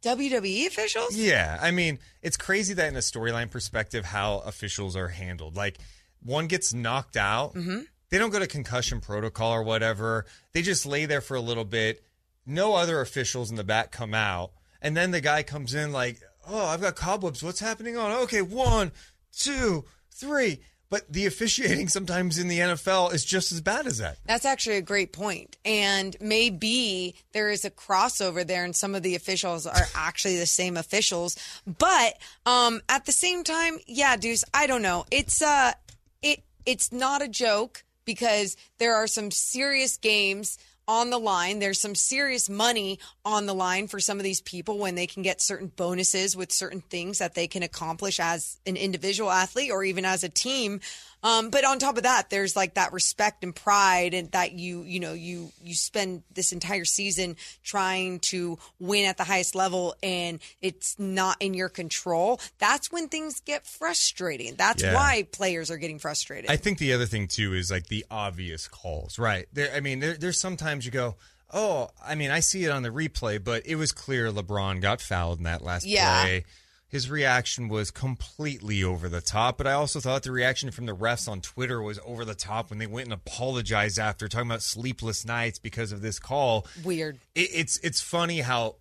[0.03, 5.07] wwe officials Yeah, I mean, it's crazy that in a storyline perspective, how officials are
[5.07, 5.55] handled.
[5.55, 5.77] Like,
[6.23, 7.81] one gets knocked out, mm-hmm.
[8.09, 10.25] they don't go to concussion protocol or whatever.
[10.53, 12.03] They just lay there for a little bit.
[12.45, 14.51] No other officials in the back come out,
[14.81, 17.43] and then the guy comes in like, "Oh, I've got cobwebs.
[17.43, 18.11] What's happening on?
[18.23, 18.93] Okay, one,
[19.33, 20.61] two, three.
[20.89, 24.17] But the officiating sometimes in the NFL is just as bad as that.
[24.25, 25.57] That's actually a great point.
[25.65, 30.45] And maybe there is a crossover there and some of the officials are actually the
[30.45, 31.37] same officials.
[31.65, 35.05] But um at the same time, yeah, Deuce, I don't know.
[35.11, 35.73] It's uh
[36.21, 40.57] it it's not a joke because there are some serious games
[40.87, 41.59] on the line.
[41.59, 45.23] There's some serious money on the line for some of these people when they can
[45.23, 49.83] get certain bonuses with certain things that they can accomplish as an individual athlete or
[49.83, 50.79] even as a team.
[51.23, 54.83] Um, but on top of that, there's like that respect and pride, and that you
[54.83, 59.95] you know you you spend this entire season trying to win at the highest level,
[60.03, 62.39] and it's not in your control.
[62.59, 64.55] That's when things get frustrating.
[64.55, 64.93] That's Yeah.
[64.93, 66.51] why players are getting frustrated.
[66.51, 69.47] I think the other thing too is like the obvious calls, right?
[69.53, 71.15] There, I mean, there, there's sometimes you go,
[71.51, 75.01] oh, I mean, I see it on the replay, but it was clear LeBron got
[75.01, 76.21] fouled in that last Yeah.
[76.21, 76.45] play.
[76.89, 80.95] His reaction was completely over the top, but I also thought the reaction from the
[80.95, 84.61] refs on Twitter was over the top when they went and apologized after talking about
[84.61, 86.65] sleepless nights because of this call.
[86.85, 87.19] Weird.
[87.35, 88.77] It, it's it's funny how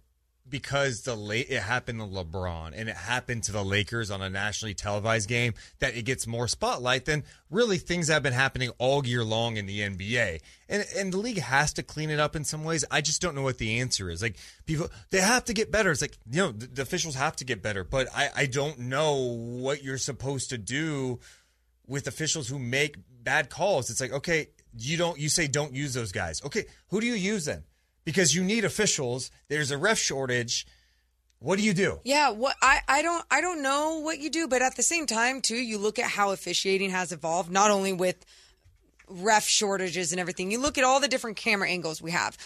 [0.48, 4.30] because the late it happened to LeBron and it happened to the Lakers on a
[4.30, 8.70] nationally televised game that it gets more spotlight than really things that have been happening
[8.78, 10.40] all year long in the NBA.
[10.68, 12.84] And and the league has to clean it up in some ways.
[12.90, 14.22] I just don't know what the answer is.
[14.22, 14.36] Like
[14.66, 15.90] people they have to get better.
[15.90, 18.78] It's like, you know, the, the officials have to get better, but I I don't
[18.78, 21.20] know what you're supposed to do
[21.86, 23.90] with officials who make bad calls.
[23.90, 24.48] It's like, okay,
[24.78, 26.42] you don't you say don't use those guys.
[26.44, 27.64] Okay, who do you use then?
[28.06, 29.30] Because you need officials.
[29.48, 30.66] There's a ref shortage.
[31.38, 32.00] What do you do?
[32.04, 35.04] Yeah, what I, I don't I don't know what you do, but at the same
[35.06, 38.24] time too, you look at how officiating has evolved, not only with
[39.08, 40.50] ref shortages and everything.
[40.50, 42.36] You look at all the different camera angles we have.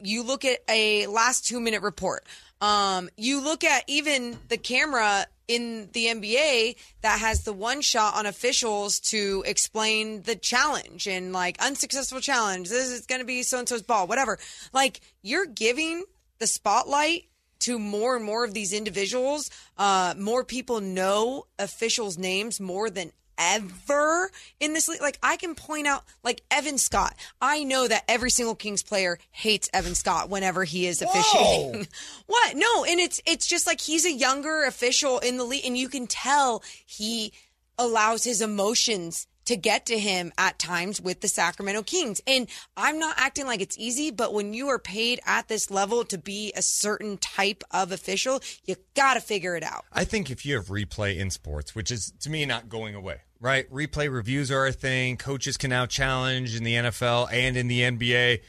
[0.00, 2.24] You look at a last two minute report.
[2.60, 8.14] Um, you look at even the camera in the NBA that has the one shot
[8.14, 12.68] on officials to explain the challenge and like unsuccessful challenge.
[12.68, 14.38] This is going to be so and so's ball, whatever.
[14.72, 16.04] Like you're giving
[16.38, 17.24] the spotlight
[17.60, 19.50] to more and more of these individuals.
[19.76, 24.30] Uh, more people know officials' names more than ever
[24.60, 25.00] in this league.
[25.00, 27.14] Like I can point out, like Evan Scott.
[27.40, 31.88] I know that every single Kings player hates Evan Scott whenever he is officiating.
[32.26, 32.56] what?
[32.56, 35.88] No, and it's it's just like he's a younger official in the league, and you
[35.88, 37.32] can tell he
[37.78, 42.20] allows his emotions to get to him at times with the Sacramento Kings.
[42.24, 42.46] And
[42.76, 46.18] I'm not acting like it's easy, but when you are paid at this level to
[46.18, 49.86] be a certain type of official, you got to figure it out.
[49.92, 53.22] I think if you have replay in sports, which is to me not going away,
[53.40, 53.70] right?
[53.70, 55.16] Replay reviews are a thing.
[55.16, 58.40] Coaches can now challenge in the NFL and in the NBA.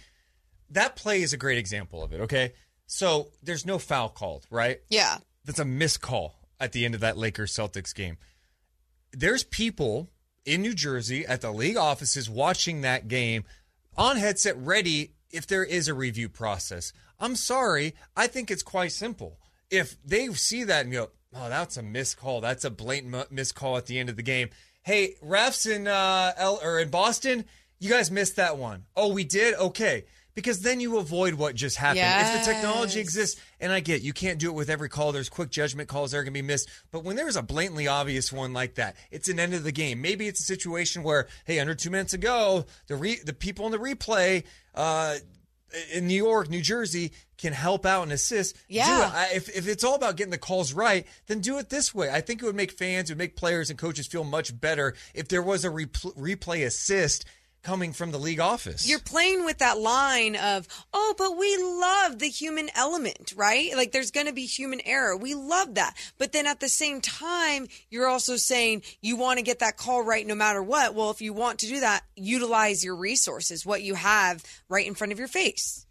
[0.69, 2.53] That play is a great example of it, okay?
[2.88, 4.80] So there's no foul called, right?
[4.89, 5.18] Yeah.
[5.45, 8.18] That's a missed call at the end of that Lakers Celtics game.
[9.13, 10.09] There's people
[10.45, 13.43] in New Jersey at the league offices watching that game
[13.97, 16.93] on headset ready if there is a review process.
[17.19, 19.39] I'm sorry, I think it's quite simple.
[19.69, 23.55] If they see that and go, oh, that's a missed call, that's a blatant missed
[23.55, 24.49] call at the end of the game.
[24.83, 27.45] Hey, refs in uh, L- or in Boston,
[27.79, 28.85] you guys missed that one.
[28.95, 29.53] Oh, we did.
[29.55, 31.99] Okay, because then you avoid what just happened.
[32.35, 35.11] If the technology exists, and I get you can't do it with every call.
[35.11, 36.69] There's quick judgment calls that are going to be missed.
[36.91, 40.01] But when there's a blatantly obvious one like that, it's an end of the game.
[40.01, 43.71] Maybe it's a situation where, hey, under two minutes ago, the re- the people in
[43.71, 44.43] the replay
[44.73, 45.15] uh,
[45.93, 48.56] in New York, New Jersey can help out and assist.
[48.56, 49.07] Do Yeah.
[49.07, 49.14] it.
[49.14, 52.10] I, if, if it's all about getting the calls right, then do it this way.
[52.10, 54.93] I think it would make fans, it would make players and coaches feel much better
[55.14, 57.26] if there was a repl- replay assist
[57.63, 58.89] coming from the league office.
[58.89, 63.75] You're playing with that line of, oh, but we love the human element, right?
[63.75, 65.15] Like there's going to be human error.
[65.15, 65.95] We love that.
[66.17, 70.03] But then at the same time, you're also saying you want to get that call
[70.03, 70.95] right no matter what.
[70.95, 74.95] Well, if you want to do that, utilize your resources, what you have right in
[74.95, 75.85] front of your face.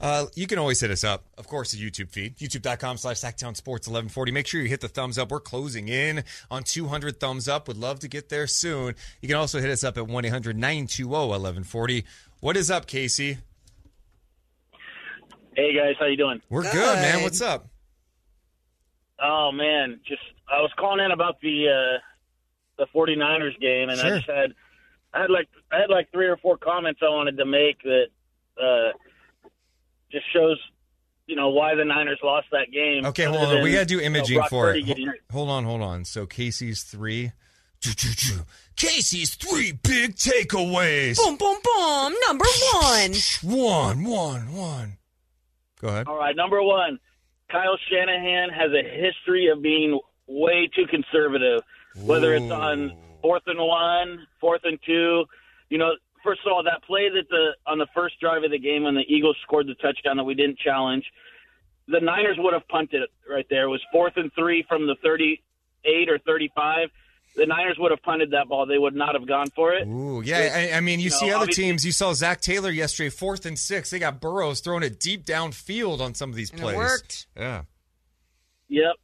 [0.00, 1.24] Uh, you can always hit us up.
[1.38, 4.32] Of course, the YouTube feed, youtube.com slash Sactown Sports 1140.
[4.32, 5.30] Make sure you hit the thumbs up.
[5.30, 7.68] We're closing in on 200 thumbs up.
[7.68, 8.94] Would love to get there soon.
[9.22, 12.04] You can also hit us up at 1 800 920 1140.
[12.40, 13.38] What is up, Casey?
[15.56, 16.42] Hey guys, how you doing?
[16.50, 17.22] We're good, man.
[17.22, 17.68] What's up?
[19.22, 20.20] Oh man, just
[20.52, 21.98] I was calling in about the uh
[22.76, 24.14] the 49ers game and Sure.
[24.14, 24.52] I just had
[25.14, 28.06] I had like I had like three or four comments I wanted to make that
[28.60, 28.92] uh
[30.14, 30.58] just shows
[31.26, 33.04] you know why the Niners lost that game.
[33.06, 33.54] Okay, hold on.
[33.54, 34.86] than, We got to do you know, imaging for it.
[34.86, 36.04] Ho- Hold on, hold on.
[36.04, 37.32] So Casey's three.
[38.76, 41.16] Casey's three big takeaways.
[41.16, 42.14] Boom, boom, boom.
[42.26, 43.12] Number one.
[43.42, 44.96] One, one, one.
[45.80, 46.06] Go ahead.
[46.08, 46.98] All right, number one,
[47.50, 51.60] Kyle Shanahan has a history of being way too conservative,
[51.96, 55.24] whether it's on fourth and one, fourth and two.
[55.68, 55.92] You know,
[56.24, 58.94] first of all, that play that the on the first drive of the game when
[58.96, 61.04] the Eagles scored the touchdown that we didn't challenge,
[61.86, 63.64] the Niners would have punted it right there.
[63.64, 66.88] It was fourth and three from the thirty-eight or thirty-five.
[67.36, 68.64] The Niners would have punted that ball.
[68.64, 69.86] They would not have gone for it.
[69.88, 70.70] Ooh, yeah.
[70.72, 71.84] I, I mean, you, You see know, other teams.
[71.84, 73.90] You saw Zac Taylor yesterday, fourth and six.
[73.90, 76.76] They got Burrows throwing it deep downfield on some of these And it plays.
[76.76, 77.26] worked.
[77.36, 77.62] Yeah.
[78.68, 78.94] Yep.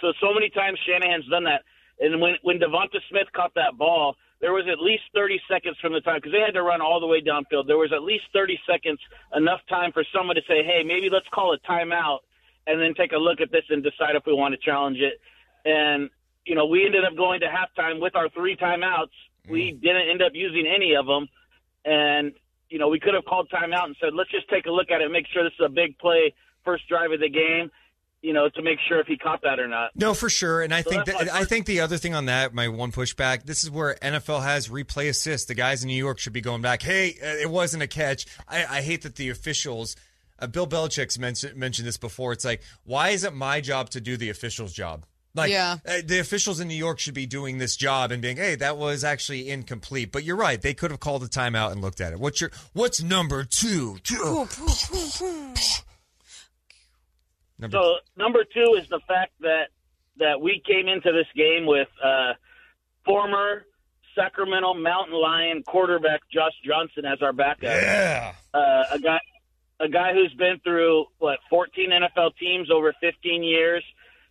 [0.00, 1.62] So so many times Shanahan's done that,
[1.98, 5.92] and when when DeVonta Smith caught that ball, there was at least thirty seconds from
[5.92, 7.66] the time because they had to run all the way downfield.
[7.66, 8.98] There was at least thirty seconds,
[9.34, 12.20] enough time for someone to say, "Hey, maybe let's call a timeout,"
[12.66, 15.20] and then take a look at this and decide if we want to challenge it.
[15.64, 16.08] And
[16.46, 19.12] you know, we ended up going to halftime with our three timeouts.
[19.48, 19.80] We mm.
[19.80, 21.28] didn't end up using any of them,
[21.84, 22.32] and
[22.70, 25.02] you know, we could have called timeout and said, "Let's just take a look at
[25.02, 26.32] it, make sure this is a big play,
[26.64, 27.70] first drive of the game."
[28.22, 29.92] You know, to make sure if he caught that or not.
[29.96, 30.60] No, for sure.
[30.60, 32.92] And I So think that, my I think the other thing on that, my one
[32.92, 35.48] pushback, this is where NFL has replay assist.
[35.48, 36.82] The guys in New York should be going back.
[36.82, 38.26] Hey, uh, it wasn't a catch.
[38.46, 39.96] I, I hate that the officials.
[40.38, 42.32] Uh, Bill Belichick's mentioned mentioned this before.
[42.32, 45.06] It's like, why is it my job to do the official's job?
[45.34, 45.76] Like, Yeah.
[45.86, 48.76] uh, the officials in New York should be doing this job and being, hey, that
[48.76, 50.12] was actually incomplete.
[50.12, 52.18] But you're right; they could have called a timeout and looked at it.
[52.20, 53.96] What's your What's number two?
[54.02, 54.46] Two.
[57.60, 59.68] Number So number two is the fact that
[60.18, 62.32] that we came into this game with uh,
[63.04, 63.64] former
[64.14, 67.62] Sacramento Mountain Lion quarterback Josh Johnson as our backup.
[67.62, 68.32] Yeah.
[68.52, 69.18] Uh, a guy,
[69.78, 73.84] a guy who's been through what 14 NFL teams over 15 years.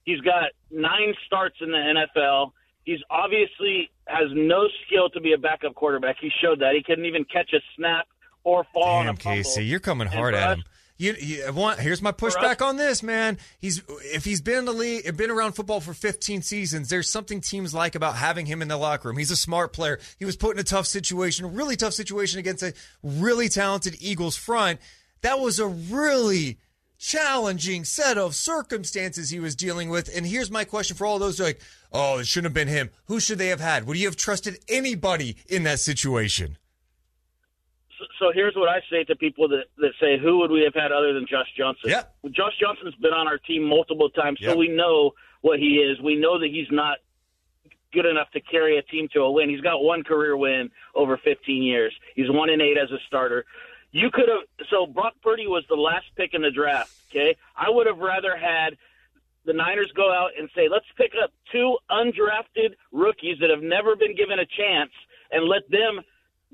[0.03, 2.51] He's got nine starts in the NFL.
[2.83, 6.17] He's obviously has no skill to be a backup quarterback.
[6.19, 6.73] He showed that.
[6.75, 8.07] He couldn't even catch a snap
[8.43, 9.37] or fall on Damn, a fumble.
[9.37, 10.63] Casey, you're coming hard at us- him.
[10.99, 13.37] You, you want, here's my pushback on this, man.
[13.57, 16.89] He's if he's been in the league, been around football for 15 seasons.
[16.89, 19.17] There's something teams like about having him in the locker room.
[19.17, 20.01] He's a smart player.
[20.17, 23.95] He was put in a tough situation, a really tough situation against a really talented
[24.01, 24.81] Eagles front.
[25.21, 26.59] That was a really
[26.97, 30.13] challenging set of circumstances he was dealing with.
[30.13, 31.61] And here's my question for all those who are like,
[31.93, 32.89] oh, it shouldn't have been him.
[33.05, 33.87] Who should they have had?
[33.87, 36.57] Would you have trusted anybody in that situation?
[38.19, 40.91] So, here's what I say to people that, that say, who would we have had
[40.91, 41.89] other than Josh Johnson?
[41.89, 42.03] Yeah.
[42.31, 44.57] Josh Johnson's been on our team multiple times, so Yep.
[44.57, 45.11] we know
[45.41, 45.99] what he is.
[46.01, 46.97] We know that he's not
[47.93, 49.49] good enough to carry a team to a win.
[49.49, 51.93] He's got one career win over 15 years.
[52.15, 53.45] He's one and eight as a starter.
[53.91, 54.67] You could have.
[54.69, 56.91] So Brock Purdy was the last pick in the draft.
[57.09, 58.77] Okay, I would have rather had
[59.45, 63.95] the Niners go out and say, let's pick up two undrafted rookies that have never
[63.95, 64.91] been given a chance
[65.31, 66.01] and let them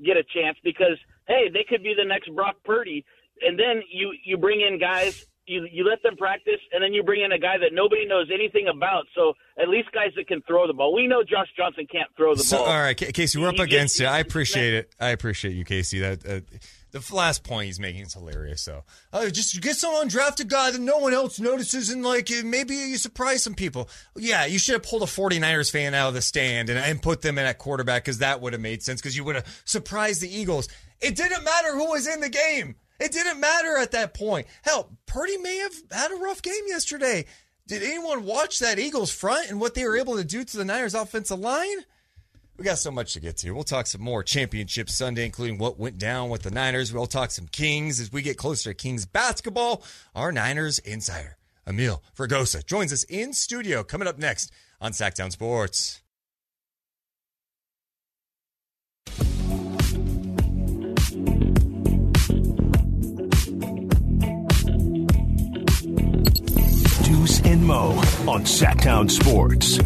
[0.02, 0.96] get a chance because
[1.28, 3.04] hey, they could be the next Brock Purdy.
[3.42, 7.02] And then you you bring in guys, you you let them practice, and then you
[7.02, 9.04] bring in a guy that nobody knows anything about.
[9.14, 10.94] So at least guys that can throw the ball.
[10.94, 12.66] We know Josh Johnson can't throw the So, ball.
[12.66, 14.06] all right, Casey, we're up He against just- it.
[14.14, 14.94] I appreciate it.
[14.98, 15.98] I appreciate you, Casey.
[16.00, 16.40] That uh,
[16.92, 18.62] the last point he's making is hilarious.
[18.62, 22.36] So, uh, just get some undrafted guy that no one else notices, and like uh,
[22.42, 23.90] maybe you surprise some people.
[24.16, 27.20] Yeah, you should have pulled a 49ers fan out of the stand and, and put
[27.20, 30.22] them in at quarterback because that would have made sense because you would have surprised
[30.22, 30.68] the Eagles.
[31.00, 32.76] It didn't matter who was in the game.
[32.98, 34.46] It didn't matter at that point.
[34.62, 37.26] Hell, Purdy may have had a rough game yesterday.
[37.66, 40.64] Did anyone watch that Eagles front and what they were able to do to the
[40.64, 41.78] Niners offensive line?
[42.56, 43.50] We got so much to get to.
[43.50, 46.90] We'll talk some more Championship Sunday, including what went down with the Niners.
[46.90, 49.82] We'll talk some Kings as we get closer to Kings basketball.
[50.14, 51.36] Our Niners insider,
[51.66, 56.00] Amil Fragoso, joins us in studio coming up next on Sactown Sports.
[67.46, 67.90] And Mo
[68.26, 69.78] on Sactown Sports.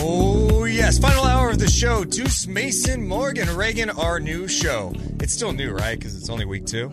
[0.00, 0.98] Oh, yes.
[0.98, 2.02] Final hour of the show.
[2.04, 4.92] Deuce Mason, Morgan, Ragan, our new show.
[5.20, 5.96] It's still new, right?
[5.96, 6.92] Because it's only week two.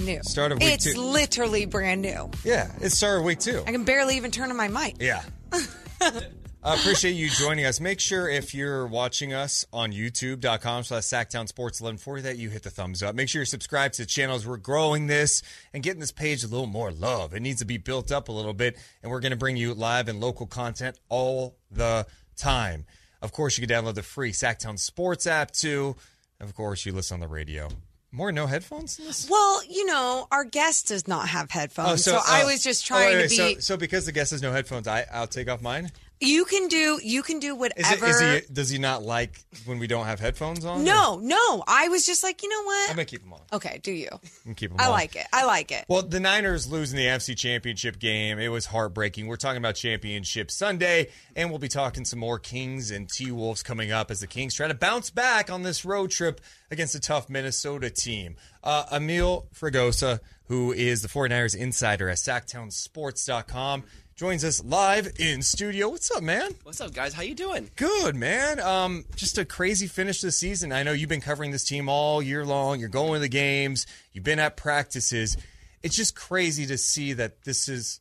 [0.00, 0.20] New.
[0.24, 1.00] Start of week it's two.
[1.00, 2.28] literally brand new.
[2.44, 3.62] Yeah, it started week two.
[3.64, 4.96] I can barely even turn on my mic.
[4.98, 5.22] Yeah.
[6.64, 7.80] I appreciate you joining us.
[7.80, 12.62] Make sure if you're watching us on youtube.com slash Sactown Sports 1140 that you hit
[12.62, 13.16] the thumbs up.
[13.16, 14.46] Make sure you're subscribed to the channels.
[14.46, 15.42] We're growing this
[15.74, 17.34] and getting this page a little more love.
[17.34, 19.74] It needs to be built up a little bit, and we're going to bring you
[19.74, 22.06] live and local content all the
[22.36, 22.84] time.
[23.20, 25.96] Of course, you can download the free Sactown Sports app too.
[26.38, 27.70] Of course, you listen on the radio.
[28.12, 29.26] More no headphones?
[29.28, 32.88] Well, you know, our guest does not have oh, headphones, so, I oh, was just
[32.92, 33.54] oh, wait, trying wait, to be.
[33.54, 35.90] So, so because the guest has no headphones, I, I'll take off mine?
[36.22, 37.00] You can do.
[37.02, 38.06] You can do Is, it, whatever.
[38.06, 38.52] is he?
[38.52, 40.84] Does he not like when we don't have headphones on?
[40.84, 41.64] no, no.
[41.66, 42.90] I was just like, you know what?
[42.90, 43.40] I'm gonna keep them on.
[43.52, 44.08] Okay, do you?
[44.46, 44.90] I'm keep them I on.
[44.92, 45.26] like it.
[45.32, 45.84] I like it.
[45.88, 49.26] Well, the Niners losing the NFC Championship game, it was heartbreaking.
[49.26, 53.62] We're talking about Championship Sunday, and we'll be talking some more Kings and T Wolves
[53.62, 56.40] coming up as the Kings try to bounce back on this road trip
[56.70, 58.36] against a tough Minnesota team.
[58.62, 63.84] Uh, Amil Fragoso, who is the 49ers insider at SactownSports.com,
[64.16, 65.88] joins us live in studio.
[65.88, 66.50] What's up, man?
[66.62, 67.14] What's up, guys?
[67.14, 67.70] How you doing?
[67.76, 68.60] Good, man.
[68.60, 70.72] Um, just a crazy finish the season.
[70.72, 72.78] I know you've been covering this team all year long.
[72.78, 73.86] You're going to the games.
[74.12, 75.36] You've been at practices.
[75.82, 78.00] It's just crazy to see that this is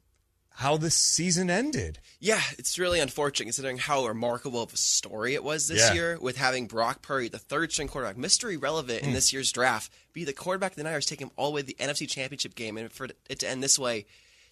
[0.55, 1.97] how this season ended.
[2.19, 5.93] Yeah, it's really unfortunate considering how remarkable of a story it was this Yeah.
[5.93, 9.15] year with having Brock Purdy, the third string quarterback, Mister Irrelevant in Hmm.
[9.15, 11.67] this year's draft, be the quarterback of the Niners, take him all the way to
[11.67, 14.05] the NFC Championship game, and for it to end this way,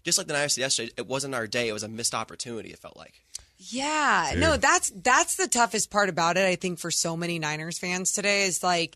[0.10, 2.70] just like the Niners said yesterday, it wasn't our day; it was a missed opportunity.
[2.70, 3.22] It felt like.
[3.58, 4.42] Yeah, Dude.
[4.42, 6.46] no, that's that's the toughest part about it.
[6.46, 8.96] I think for so many Niners fans today is like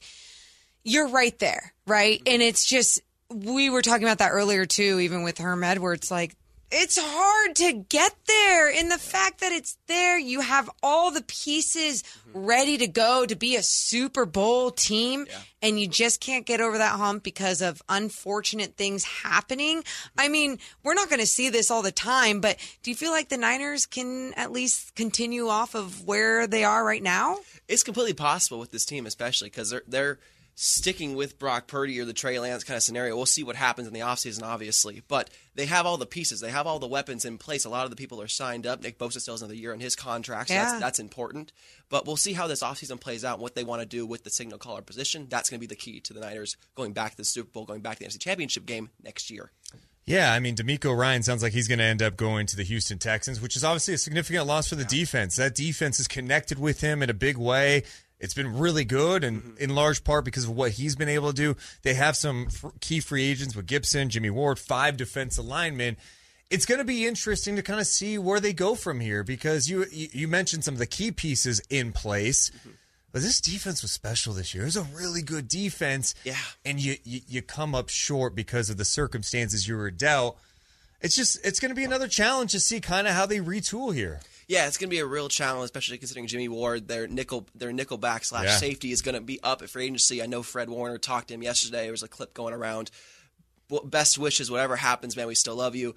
[0.84, 2.20] you're right there, right?
[2.20, 2.34] Mm-hmm.
[2.34, 6.12] And it's just we were talking about that earlier too, even with Herm Edwards.
[6.12, 6.36] Like
[6.76, 10.18] it's hard to get there, in the fact that it's there.
[10.18, 12.46] You have all the pieces mm-hmm.
[12.46, 15.28] ready to go to be a Super Bowl team,
[15.62, 19.84] and you just can't get over that hump because of unfortunate things happening.
[20.18, 23.12] I mean, we're not going to see this all the time, but do you feel
[23.12, 27.38] like the Niners can at least continue off of where they are right now?
[27.68, 30.20] It's completely possible with this team, especially because they're they're
[30.56, 33.16] sticking with Brock Purdy or the Trey Lance kind of scenario.
[33.16, 35.02] We'll see what happens in the offseason, obviously.
[35.08, 36.42] But they have all the pieces.
[36.42, 37.66] They have all the weapons in place.
[37.66, 38.82] A lot of the people are signed up.
[38.84, 40.66] Nick Bosa still has another year on his contract, so Yeah.
[40.66, 41.52] that's, that's important.
[41.90, 44.24] But we'll see how this offseason plays out and what they want to do with
[44.24, 45.28] the signal caller position.
[45.30, 47.66] That's going to be the key to the Niners going back to the Super Bowl,
[47.66, 49.52] going back to the NFC Championship game next year.
[50.06, 52.64] Yeah, I mean, DeMeco Ryan sounds like he's going to end up going to the
[52.64, 55.38] Houston Texans, which is obviously a significant loss for the defense.
[55.38, 57.84] That defense is connected with him in a big way.
[58.24, 59.58] It's been really good, and mm-hmm.
[59.58, 61.58] in large part because of what he's been able to do.
[61.82, 65.98] They have some f- key free agents with Gibson, Jimmy Ward, five defensive linemen.
[66.50, 69.70] It's going to be interesting to kind of see where they go from here because
[69.70, 72.50] you you mentioned some of the key pieces in place.
[72.50, 72.70] Mm-hmm.
[73.12, 74.64] But this defense was special this year.
[74.64, 76.16] It was a really good defense.
[76.24, 76.38] Yeah.
[76.64, 80.40] And you, you you come up short because of the circumstances you were dealt.
[81.02, 83.94] It's just it's going to be another challenge to see kind of how they retool
[83.94, 84.22] here.
[84.48, 87.72] Yeah, it's going to be a real challenge, especially considering Jimmy Ward, their nickel, their
[87.72, 88.58] nickel back slash Yeah.
[88.58, 90.22] safety is going to be up at free agency.
[90.22, 91.84] I know Fred Warner talked to him yesterday.
[91.84, 92.92] There was a clip going around.
[93.86, 95.28] Best wishes, whatever happens, man.
[95.28, 95.96] We still love you.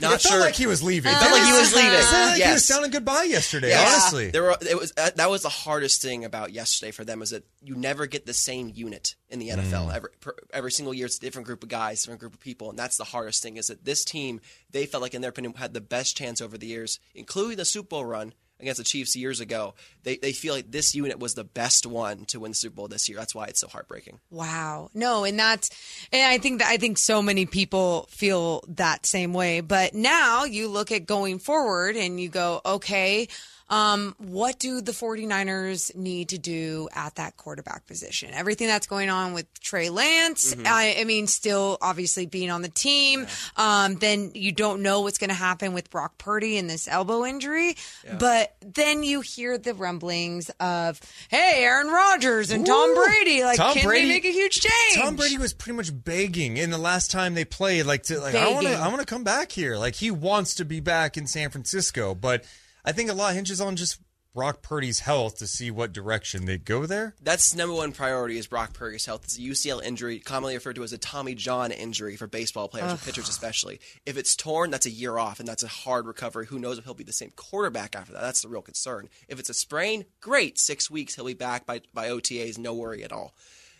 [0.00, 0.32] Not it sure.
[0.32, 1.12] felt like he was leaving.
[1.12, 1.92] It felt like he was leaving.
[1.92, 3.68] It felt like he was sounding goodbye yesterday.
[3.68, 4.02] Yes.
[4.02, 7.22] Honestly, there were, it was uh, that was the hardest thing about yesterday for them
[7.22, 9.88] is that you never get the same unit in the NFL.
[9.88, 9.94] Mm.
[9.94, 12.70] Every per, every single year, it's a different group of guys, different group of people,
[12.70, 13.56] and that's the hardest thing.
[13.56, 14.40] Is that this team
[14.70, 17.64] they felt like, in their opinion, had the best chance over the years, including the
[17.64, 19.74] Super Bowl run against the Chiefs years ago.
[20.02, 22.88] They they feel like this unit was the best one to win the Super Bowl
[22.88, 23.18] this year.
[23.18, 24.20] That's why it's so heartbreaking.
[24.30, 24.90] Wow.
[24.94, 25.70] No, and that's
[26.12, 29.60] and I think that I think so many people feel that same way.
[29.60, 33.28] But now you look at going forward and you go, okay,
[33.68, 38.30] um, what do the 49ers need to do at that quarterback position?
[38.32, 40.66] Everything that's going on with Trey Lance, Mhm.
[40.66, 43.26] I, I mean, still obviously being on the team.
[43.56, 47.24] Um, then you don't know what's going to happen with Brock Purdy and this elbow
[47.24, 47.76] injury.
[48.18, 53.42] But then you hear the rumblings of, hey, Aaron Rodgers and Tom Brady.
[53.42, 54.96] Like, Tom can Brady- they make a huge change?
[55.04, 58.34] Tom Brady was pretty much begging in the last time they played, like to like
[58.34, 59.76] I want to I want to come back here.
[59.76, 62.44] Like he wants to be back in San Francisco, but
[62.86, 64.00] I think a lot hinges on just
[64.32, 67.14] Brock Purdy's health to see what direction they go there.
[67.22, 69.24] That's number one priority is Brock Purdy's health.
[69.24, 72.84] It's a UCL injury, commonly referred to as a Tommy John injury for baseball players
[72.84, 72.90] Ugh.
[72.92, 73.80] and pitchers especially.
[74.04, 76.46] If it's torn, that's a year off, and that's a hard recovery.
[76.46, 78.20] Who knows if he'll be the same quarterback after that?
[78.20, 79.08] That's the real concern.
[79.26, 80.58] If it's a sprain, great.
[80.58, 83.34] Six weeks, he'll be back by, by OTAs, no worry at all.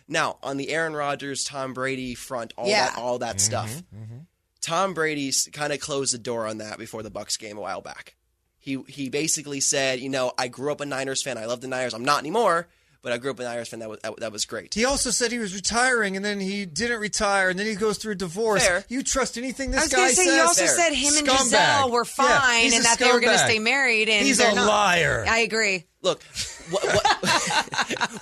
[0.07, 2.87] Now, on the Aaron Rodgers, Tom Brady front, all Yeah.
[2.89, 3.83] that all that mm-hmm, stuff.
[3.95, 4.17] Mm-hmm.
[4.59, 7.81] Tom Brady's kind of closed the door on that before the Bucs game a while
[7.81, 8.15] back.
[8.67, 11.37] He he basically said, you know, I grew up a Niners fan.
[11.37, 11.93] I love the Niners.
[11.93, 12.67] I'm not anymore,
[13.01, 13.79] but I grew up a Niners fan.
[13.79, 14.73] That was that, that was great.
[14.73, 17.97] He also said he was retiring, and then he didn't retire, and then he goes
[17.97, 18.67] through a divorce.
[18.67, 18.83] Fair.
[18.89, 20.33] You trust anything this I was guy going to say, says?
[20.33, 21.43] he also said him and Scumbag.
[21.43, 24.09] Gisele were fine he's and a that they were going to stay married.
[24.09, 24.67] And He's they're a not.
[24.67, 25.23] liar.
[25.25, 25.85] I agree.
[26.01, 26.21] Look,
[26.69, 27.05] what, what,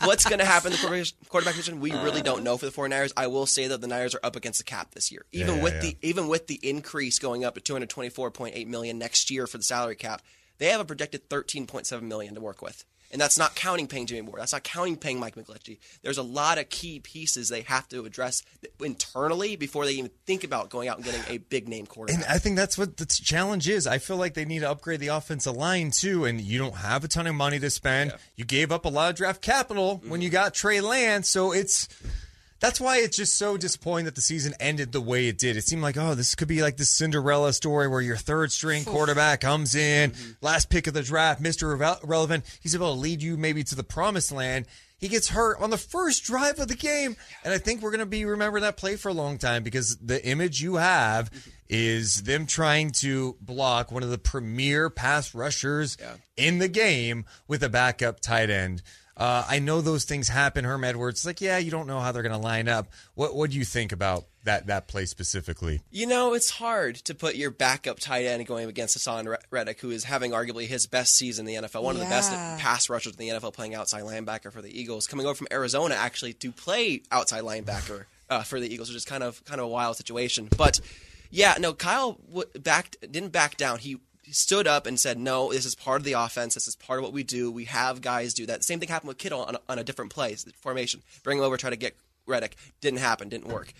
[0.05, 1.79] what's going to happen in the quarterback, quarterback position?
[1.79, 3.13] We really don't know for the 49ers.
[3.17, 5.25] I will say that the Niners are up against the cap this year.
[5.31, 9.29] Even Yeah, with yeah, the even with the increase going up to 224.8 million next
[9.31, 10.21] year for the salary cap,
[10.57, 12.85] they have a projected 13.7 million to work with.
[13.11, 14.37] And that's not counting paying Jimmy Moore.
[14.39, 15.77] That's not counting paying Mike McGlinchey.
[16.01, 18.43] There's a lot of key pieces they have to address
[18.81, 22.23] internally before they even think about going out and getting a big name quarterback.
[22.23, 23.87] And I think that's what the challenge is.
[23.87, 27.03] I feel like they need to upgrade the offensive line too, and you don't have
[27.03, 28.13] a ton of money to spend.
[28.35, 30.21] You gave up a lot of draft capital when mm-hmm.
[30.21, 31.87] you got Trey Lance, so it's
[32.65, 35.55] that's why it's just so disappointing that the season ended the way it did.
[35.55, 38.83] It seemed like, oh, this could be like the Cinderella story where your third string
[38.83, 40.31] quarterback comes in, mm-hmm.
[40.41, 41.79] last pick of the draft, Mr.
[41.79, 42.43] Reve- Relevant.
[42.59, 44.65] He's able to lead you maybe to the promised land.
[44.97, 47.15] He gets hurt on the first drive of the game.
[47.43, 49.97] And I think we're going to be remembering that play for a long time because
[49.97, 51.49] the image you have mm-hmm.
[51.69, 55.97] is them trying to block one of the premier pass rushers
[56.35, 58.81] in the game with a backup tight end.
[59.17, 60.65] Uh, I know those things happen.
[60.65, 62.87] Herm Edwards, like, yeah, you don't know how they're going to line up.
[63.13, 65.81] What What do you think about that that play specifically?
[65.89, 69.79] You know, it's hard to put your backup tight end going against Haason Red- Reddick,
[69.79, 72.89] who is having arguably his best season in the NFL, one of the best pass
[72.89, 76.33] rushers in the NFL, playing outside linebacker for the Eagles, coming over from Arizona actually
[76.33, 79.69] to play outside linebacker uh, for the Eagles, which is kind of kind of a
[79.69, 80.49] wild situation.
[80.57, 80.81] But
[81.31, 83.79] yeah, no, Kyle w- backed didn't back down.
[83.79, 86.53] He he stood up and said, "No, this is part of the offense.
[86.53, 87.51] This is part of what we do.
[87.51, 90.11] We have guys do that." Same thing happened with Kittle on a, on a different
[90.11, 91.01] play formation.
[91.23, 91.95] Bring him over, try to get
[92.25, 92.55] Reddick.
[92.81, 93.29] Didn't happen.
[93.29, 93.73] Didn't work.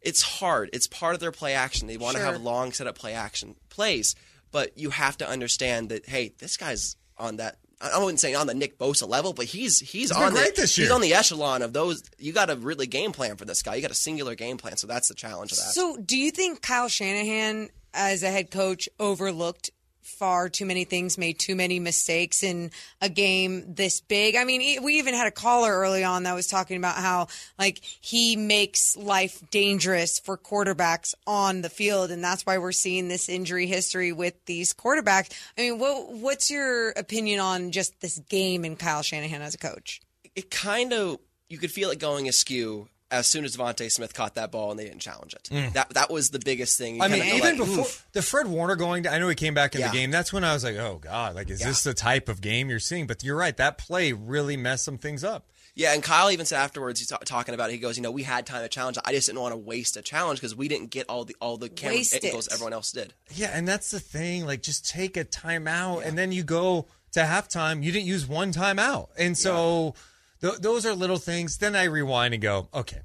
[0.00, 0.70] It's hard.
[0.72, 1.88] It's part of their play action.
[1.88, 4.14] They want to have long set up play action plays,
[4.52, 7.56] but you have to understand that hey, this guy's on that.
[7.80, 10.62] I wouldn't say on the Nick Bosa level, but he's he's, He's on great the
[10.62, 12.02] this he's on the echelon of those.
[12.18, 13.76] You got a really game plan for this guy.
[13.76, 15.72] You got a singular game plan, so that's the challenge of that.
[15.74, 19.70] So, do you think Kyle Shanahan, as a head coach, overlooked
[20.08, 22.70] far too many things, made too many mistakes in
[23.00, 24.36] a game this big?
[24.36, 27.28] I mean, we even had a caller early on that was talking about how,
[27.58, 33.08] like, he makes life dangerous for quarterbacks on the field, and that's why we're seeing
[33.08, 35.30] this injury history with these quarterbacks.
[35.56, 39.58] I mean, what, what's your opinion on just this game and Kyle Shanahan as a
[39.58, 40.00] coach?
[40.38, 41.18] it kind of
[41.48, 44.78] you could feel it going askew as soon as DeVonta Smith caught that ball and
[44.78, 45.48] they didn't challenge it.
[45.50, 45.72] Mm.
[45.72, 47.00] That that was the biggest thing.
[47.00, 48.06] I mean, even like, before oof.
[48.12, 49.88] the Fred Warner going, to, I know he came back in Yeah.
[49.88, 50.10] the game.
[50.10, 52.78] That's when I was like, oh god, like is this the type of game you're
[52.78, 53.06] seeing?
[53.06, 55.46] But you're right, that play really messed some things up.
[55.74, 57.74] Yeah, and Kyle even said afterwards, he's ta- talking about it.
[57.74, 58.98] He goes, you know, we had time to challenge.
[59.04, 61.56] I just didn't want to waste a challenge because we didn't get all the all
[61.56, 63.14] the camera angles everyone else did.
[63.32, 64.44] Yeah, and that's the thing.
[64.44, 67.84] Like, just take a timeout, and then you go to halftime.
[67.84, 69.94] You didn't use one timeout, and so
[70.40, 71.58] th- those are little things.
[71.58, 73.00] Then I rewind and go, okay,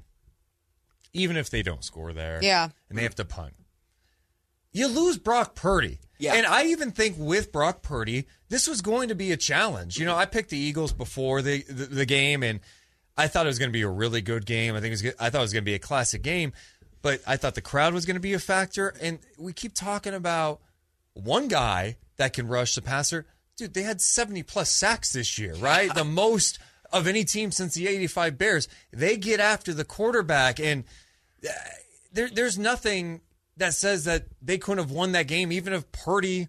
[1.12, 2.68] even if they don't score there, Yeah.
[2.88, 3.54] and they have to punt,
[4.72, 6.00] you lose Brock Purdy.
[6.18, 6.34] Yeah.
[6.34, 9.98] and I even think with Brock Purdy, this was going to be a challenge.
[9.98, 12.60] You know, I picked the Eagles before the the, the game, and
[13.16, 14.74] I thought it was going to be a really good game.
[14.74, 15.14] I think it was.
[15.20, 16.52] I thought it was going to be a classic game,
[17.02, 18.94] but I thought the crowd was going to be a factor.
[19.02, 20.60] And we keep talking about
[21.14, 23.26] one guy that can rush the passer.
[23.56, 25.92] Dude, they had 70 plus sacks this year, right?
[25.94, 26.58] the most
[26.94, 28.68] of any team since the 85 Bears.
[28.92, 30.84] They get after the quarterback, and
[31.46, 31.50] uh,
[32.12, 33.20] there, there's nothing
[33.56, 36.48] that says that they couldn't have won that game even if Purdy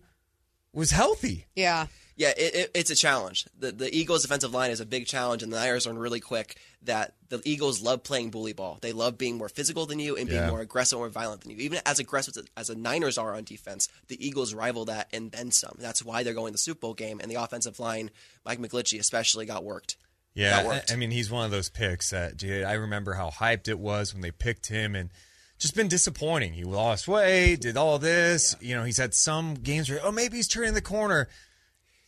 [0.74, 1.46] was healthy.
[1.56, 1.88] Yeah.
[2.18, 3.46] Yeah, it, it, it's a challenge.
[3.60, 6.56] The the Eagles' defensive line is a big challenge, and the Niners learned really quick
[6.84, 8.78] that the Eagles love playing bully ball.
[8.82, 10.50] They love being more physical than you and being Yeah.
[10.50, 11.58] more aggressive, more violent than you.
[11.58, 15.30] Even as aggressive as, as the Niners are on defense, the Eagles rival that and
[15.34, 15.76] then some.
[15.78, 18.12] That's why they're going to the Super Bowl game, and the offensive line,
[18.46, 19.98] Mike McGlinchey especially, got worked.
[20.36, 23.68] Yeah, I, I mean, he's one of those picks that dude, I remember how hyped
[23.68, 25.10] it was when they picked him, and
[25.58, 26.54] just been disappointing.
[26.54, 28.56] He lost weight, did all this.
[28.60, 31.30] You know, he's had some games where oh maybe he's turning the corner.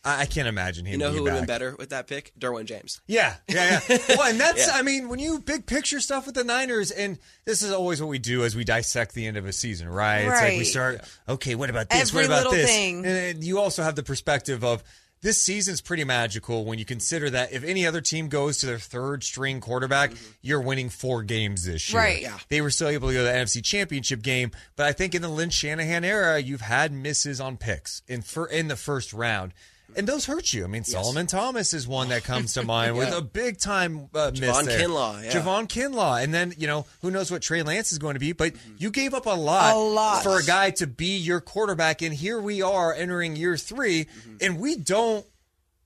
[0.04, 0.92] I, I can't imagine him.
[0.92, 2.32] You know who would have been better with that pick?
[2.38, 3.00] Derwin James.
[3.06, 3.98] Yeah, yeah, yeah.
[4.10, 4.74] well, and that's Yeah.
[4.74, 8.08] I mean, when you big picture stuff with the Niners, and this is always what
[8.08, 10.20] we do as we dissect the end of a season, right?
[10.26, 10.66] It's like we Right.
[10.66, 12.10] start, okay, what about this?
[12.10, 12.68] Every what about little this?
[12.70, 12.96] thing.
[12.98, 14.84] And then you also have the perspective of
[15.20, 18.78] this season's pretty magical when you consider that if any other team goes to their
[18.78, 20.30] third string quarterback, mm-hmm.
[20.42, 22.00] you're winning four games this year.
[22.00, 22.22] Right.
[22.22, 22.38] Yeah.
[22.48, 25.22] They were still able to go to the NFC Championship game, but I think in
[25.22, 29.52] the Lynch Shanahan era, you've had misses on picks in fir- in the first round.
[29.96, 30.64] And those hurt you.
[30.64, 34.30] I mean, Solomon Thomas is one that comes to mind with a big time uh,
[34.32, 34.80] miss Javon there.
[34.80, 35.30] Kinlaw, yeah.
[35.32, 38.32] Javon Kinlaw, and then you know who knows what Trey Lance is going to be,
[38.32, 40.22] but you gave up a lot, A lot.
[40.22, 44.06] for a guy to be your quarterback, and here we are entering year 3
[44.40, 45.24] and we don't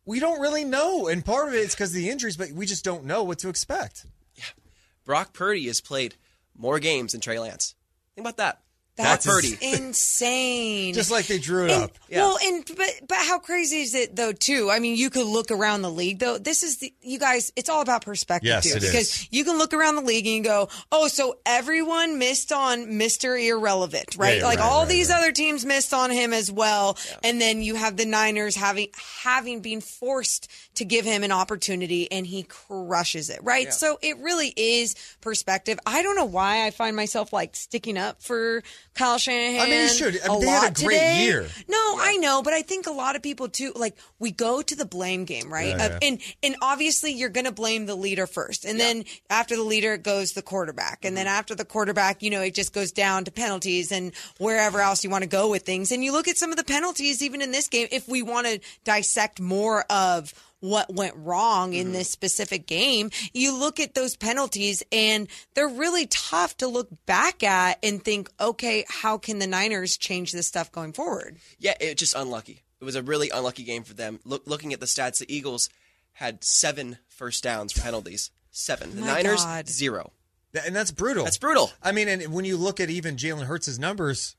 [0.05, 2.67] we don't really know, and part of it is because of the injuries, but we
[2.67, 4.05] just don't know what to expect.
[4.35, 4.45] Yeah,
[5.05, 6.17] Brock Purdy has played
[6.57, 7.77] more games than Trey Lance.
[8.17, 8.61] Think about that.
[8.97, 9.57] That's Brock Purdy.
[10.07, 10.93] insane.
[10.95, 11.93] Just like they drew it And- up.
[12.11, 14.33] Well, and but but how crazy is it though?
[14.33, 14.71] Too.
[14.71, 16.37] I mean, you could look around the league though.
[16.37, 17.51] This is the you guys.
[17.57, 18.91] It's all about perspective Yes, too, it is.
[18.91, 22.99] because you can look around the league and you go, oh, so everyone missed on
[22.99, 24.39] Mister Irrelevant, right?
[24.39, 27.63] Yeah, like right, all right, these other teams missed on him as well, and then
[27.63, 28.89] you have the Niners having
[29.23, 33.67] having been forced to give him an opportunity, and he crushes it, right?
[33.67, 33.71] Yeah.
[33.71, 35.79] So it really is perspective.
[35.87, 38.63] I don't know why I find myself like sticking up for
[38.95, 39.61] Kyle Shanahan.
[39.67, 40.21] I mean, you should.
[40.23, 41.25] I mean, a they had a great today.
[41.25, 41.49] year.
[41.67, 43.73] No, I know, but I think a lot of people too.
[43.75, 45.69] Like we go to the blame game, right?
[45.77, 45.99] Yeah, Uh, yeah.
[46.03, 49.95] and and obviously you're going to blame the leader first, and then after the leader
[49.95, 51.39] it goes the quarterback, and then Mm-hmm.
[51.39, 55.11] after the quarterback, you know, it just goes down to penalties and wherever else you
[55.11, 55.91] want to go with things.
[55.93, 58.47] And you look at some of the penalties, even in this game, if we want
[58.47, 61.95] to dissect more of what went wrong in mm-hmm.
[61.95, 67.43] this specific game, you look at those penalties and they're really tough to look back
[67.43, 71.37] at and think, okay, how can the Niners change this stuff going forward?
[71.59, 72.63] Yeah, it just unlucky.
[72.81, 74.21] It was a really unlucky game for them.
[74.25, 75.69] Look, looking at the stats, the Eagles
[76.15, 78.31] had seven first downs for penalties.
[78.51, 78.95] Seven.
[78.95, 79.69] The My Niners God.
[79.69, 80.13] zero.
[80.65, 81.25] And that's brutal.
[81.25, 81.73] That's brutal.
[81.83, 84.37] I mean, and when you look at even Jalen Hurts' numbers,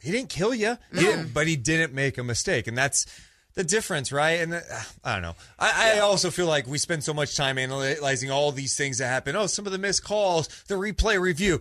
[0.00, 3.06] he didn't kill you, he didn't, but he didn't make a mistake, and that's
[3.54, 4.40] the difference, right?
[4.40, 4.60] And uh,
[5.04, 5.34] I don't know.
[5.58, 9.08] I, I also feel like we spend so much time analyzing all these things that
[9.08, 9.36] happen.
[9.36, 11.60] Oh, some of the missed calls, the replay review.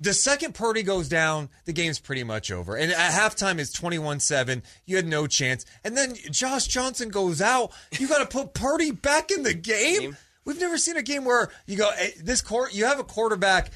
[0.00, 2.76] The second Purdy goes down, the game's pretty much over.
[2.76, 4.62] And at halftime, it's 21 7.
[4.86, 5.66] You had no chance.
[5.82, 7.72] And then Josh Johnson goes out.
[7.98, 10.16] You got to put Purdy back in the game.
[10.44, 11.90] We've never seen a game where you go,
[12.22, 13.72] this court, you have a quarterback,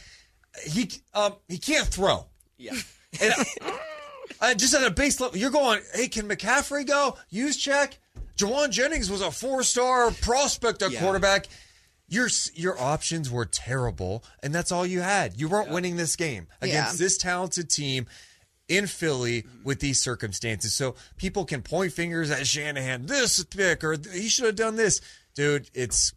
[0.65, 2.27] he um, he can't throw.
[2.57, 2.75] Yeah.
[3.21, 3.35] And
[4.41, 7.17] uh, just at a base level, you're going, hey, can McCaffrey go?
[7.31, 7.99] Use check.
[8.37, 11.01] Jauan Jennings was a four star prospect at Yeah.
[11.01, 11.47] quarterback.
[12.09, 15.41] Your your options were terrible, and that's all you had.
[15.41, 17.05] You weren't winning this game against Yeah.
[17.05, 18.07] this talented team
[18.69, 20.75] in Philly with these circumstances.
[20.75, 25.01] So people can point fingers at Shanahan, this pick, or he should have done this.
[25.35, 26.13] Dude, it's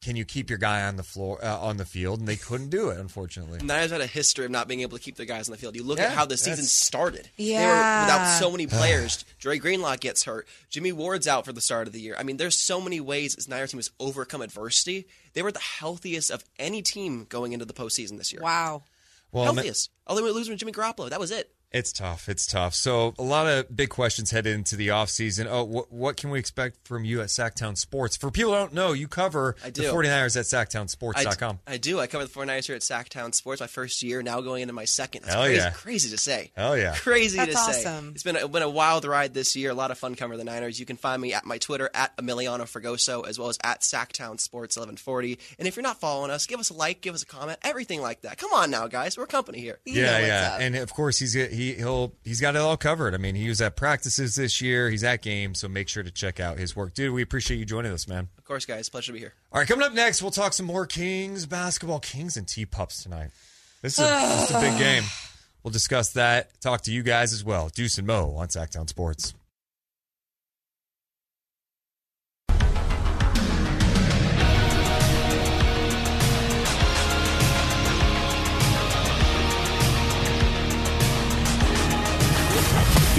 [0.00, 2.20] can you keep your guy on the floor uh, on the field?
[2.20, 3.58] And they couldn't do it, unfortunately.
[3.62, 5.74] Niners had a history of not being able to keep their guys on the field.
[5.74, 7.28] You look Yeah, at how the season that's- started.
[7.36, 8.04] They were Yeah.
[8.04, 9.24] without so many players.
[9.40, 10.46] Dre Greenlaw gets hurt.
[10.70, 12.14] Jimmy Ward's out for the start of the year.
[12.18, 15.06] I mean, there's so many ways this Niners team has overcome adversity.
[15.34, 18.40] They were the healthiest of any team going into the postseason this year.
[18.42, 18.84] Wow.
[19.32, 19.90] Well, healthiest.
[20.06, 21.10] Oh, they were losing with Jimmy Garoppolo.
[21.10, 21.50] That was it.
[21.70, 22.28] It's tough.
[22.30, 22.74] It's tough.
[22.74, 25.46] So a lot of big questions headed into the offseason.
[25.50, 28.16] Oh, what, what can we expect from you at Sactown Sports?
[28.16, 29.92] For people who don't know, you cover I the do.
[29.92, 31.58] 49ers at I, SactownSports.com.
[31.66, 32.00] I do.
[32.00, 33.60] I cover the 49ers here at Sactown Sports.
[33.60, 35.22] My first year, now going into my second.
[35.22, 35.70] That's Hell crazy, yeah.
[35.70, 36.52] crazy to say.
[36.56, 36.94] Hell yeah.
[36.96, 37.80] Crazy That's to say.
[37.80, 38.12] awesome.
[38.14, 39.70] It's been a, been a wild ride this year.
[39.70, 40.80] A lot of fun covering the Niners.
[40.80, 44.40] You can find me at my Twitter at Emiliano Fragoso as well as at Sactown
[44.40, 45.38] Sports 1140.
[45.58, 48.00] And if you're not following us, give us a like, give us a comment, everything
[48.00, 48.38] like that.
[48.38, 49.18] Come on now, guys.
[49.18, 49.78] We're company here.
[49.84, 53.14] Yeah, yeah, and of course he's he he'll he's got it all covered.
[53.14, 54.88] I mean, he was at practices this year.
[54.88, 57.12] He's at games, so make sure to check out his work, dude.
[57.12, 58.28] We appreciate you joining us, man.
[58.38, 58.88] Of course, guys.
[58.88, 59.34] Pleasure to be here.
[59.52, 63.02] All right, coming up next, we'll talk some more Kings basketball, Kings and T Pups
[63.02, 63.30] tonight.
[63.82, 65.02] This is, a, this is a big game.
[65.62, 66.60] We'll discuss that.
[66.60, 67.68] Talk to you guys as well.
[67.68, 69.34] Deuce and Mo on Sactown Sports.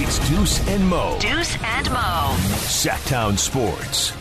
[0.10, 1.20] It's Deuce and Mo.
[1.20, 2.36] Deuce and Mo.
[2.66, 4.12] Sactown Sports.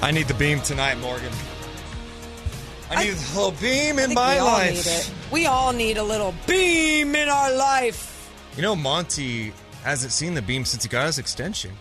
[0.00, 1.30] I need the beam tonight, Morgan.
[2.90, 4.72] I need a little beam in my we all life.
[4.72, 5.12] need it.
[5.30, 8.32] We all need a little beam in our life.
[8.56, 9.52] You know, Monte
[9.84, 11.72] hasn't seen the beam since he got his extension.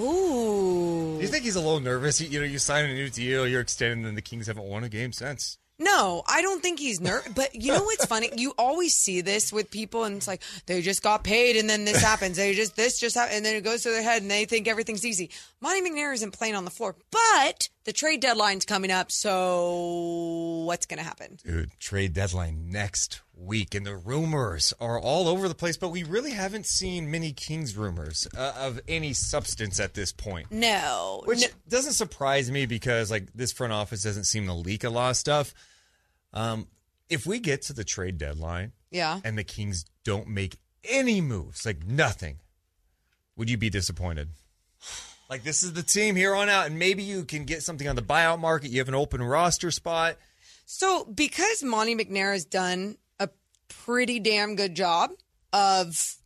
[0.00, 1.14] Ooh.
[1.14, 2.20] Do you think he's a little nervous?
[2.20, 4.82] You, you know, you sign a new deal, you're extending, and the Kings haven't won
[4.82, 5.58] a game since.
[5.78, 7.32] No, I don't think he's nervous.
[7.32, 8.30] But you know what's funny?
[8.36, 11.84] You always see this with people, and it's like they just got paid, and then
[11.84, 12.36] this happens.
[12.36, 14.66] They just this just happened, and then it goes to their head, and they think
[14.66, 15.30] everything's easy.
[15.60, 19.12] Monte McNair isn't playing on the floor, but the trade deadline's coming up.
[19.12, 21.38] So what's going to happen?
[21.44, 26.02] Dude, trade deadline next week, and the rumors are all over the place, but we
[26.02, 30.50] really haven't seen many Kings rumors uh, of any substance at this point.
[30.50, 31.46] No, Which no.
[31.68, 35.16] doesn't surprise me because like this front office doesn't seem to leak a lot of
[35.16, 35.54] stuff.
[36.32, 36.66] Um,
[37.08, 39.20] if we get to the trade deadline Yeah.
[39.24, 42.38] and the Kings don't make any moves, like nothing,
[43.36, 44.28] would you be disappointed?
[45.30, 47.96] Like this is the team here on out, and maybe you can get something on
[47.96, 48.70] the buyout market.
[48.70, 50.16] You have an open roster spot.
[50.64, 52.96] So, because Monte McNair has done
[53.68, 55.10] pretty damn good job
[55.52, 56.16] of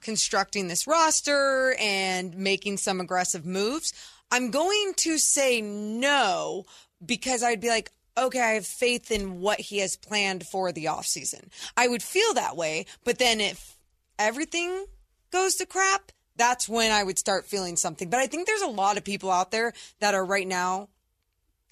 [0.00, 3.92] constructing this roster and making some aggressive moves,
[4.30, 6.64] I'm going to say no
[7.04, 10.86] because I'd be like, okay, I have faith in what he has planned for the
[10.86, 11.48] offseason.
[11.76, 13.76] I would feel that way, but then if
[14.18, 14.86] everything
[15.30, 18.10] goes to crap, that's when I would start feeling something.
[18.10, 20.88] But I think there's a lot of people out there that are right now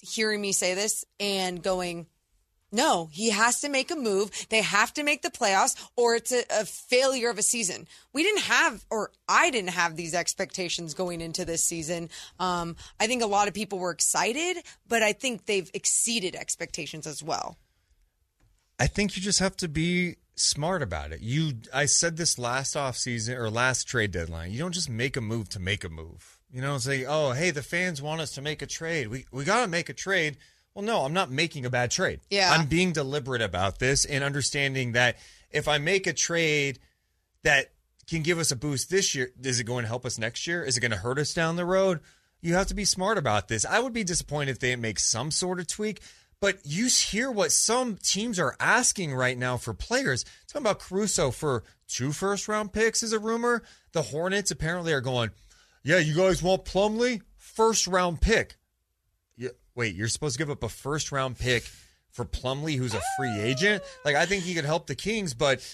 [0.01, 2.07] hearing me say this and going,
[2.73, 4.31] no, he has to make a move.
[4.49, 7.87] They have to make the playoffs, or it's a, a failure of a season.
[8.15, 12.09] We didn't have, or I didn't have these expectations going into this season.
[12.41, 14.57] Um, I think a lot of people were excited,
[14.89, 17.59] but I think they've exceeded expectations as well.
[18.79, 21.21] I think you just have to be smart about it.
[21.21, 24.51] You I said this last offseason or last trade deadline.
[24.51, 26.41] You don't just make a move to make a move.
[26.51, 29.09] You know, say, "Oh, hey, the fans want us to make a trade.
[29.09, 30.37] We we got to make a trade."
[30.75, 32.21] Well, no, I'm not making a bad trade.
[32.31, 32.51] Yeah.
[32.51, 35.19] I'm being deliberate about this and understanding that
[35.51, 36.79] if I make a trade
[37.45, 37.73] that
[38.09, 40.63] can give us a boost this year, is it going to help us next year?
[40.63, 42.01] Is it going to hurt us down the road?
[42.41, 43.65] You have to be smart about this.
[43.65, 46.01] I would be disappointed if they didn't make some sort of tweak,
[46.41, 50.25] but you hear what some teams are asking right now for players.
[50.49, 53.63] Talking about Caruso for two first round picks is a rumor.
[53.93, 55.31] The Hornets apparently are going,
[55.85, 57.23] yeah, you guys want Plumlee?
[57.37, 58.57] First round pick.
[59.75, 61.65] Wait, you're supposed to give up a first round pick
[62.11, 63.83] for Plumlee, who's a free agent?
[64.05, 65.67] Like, I think he could help the Kings, but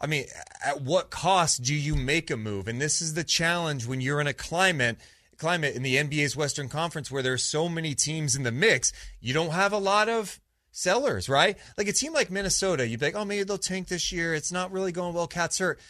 [0.00, 0.24] I mean,
[0.64, 2.66] at what cost do you make a move?
[2.66, 4.98] And this is the challenge when you're in a climate
[5.38, 8.92] climate in the NBA's Western Conference where there's so many teams in the mix.
[9.20, 11.58] You don't have a lot of sellers, right?
[11.76, 14.34] Like a team like Minnesota, you'd be like, oh, maybe they'll tank this year.
[14.34, 15.26] It's not really going well.
[15.26, 15.80] KAT's hurt.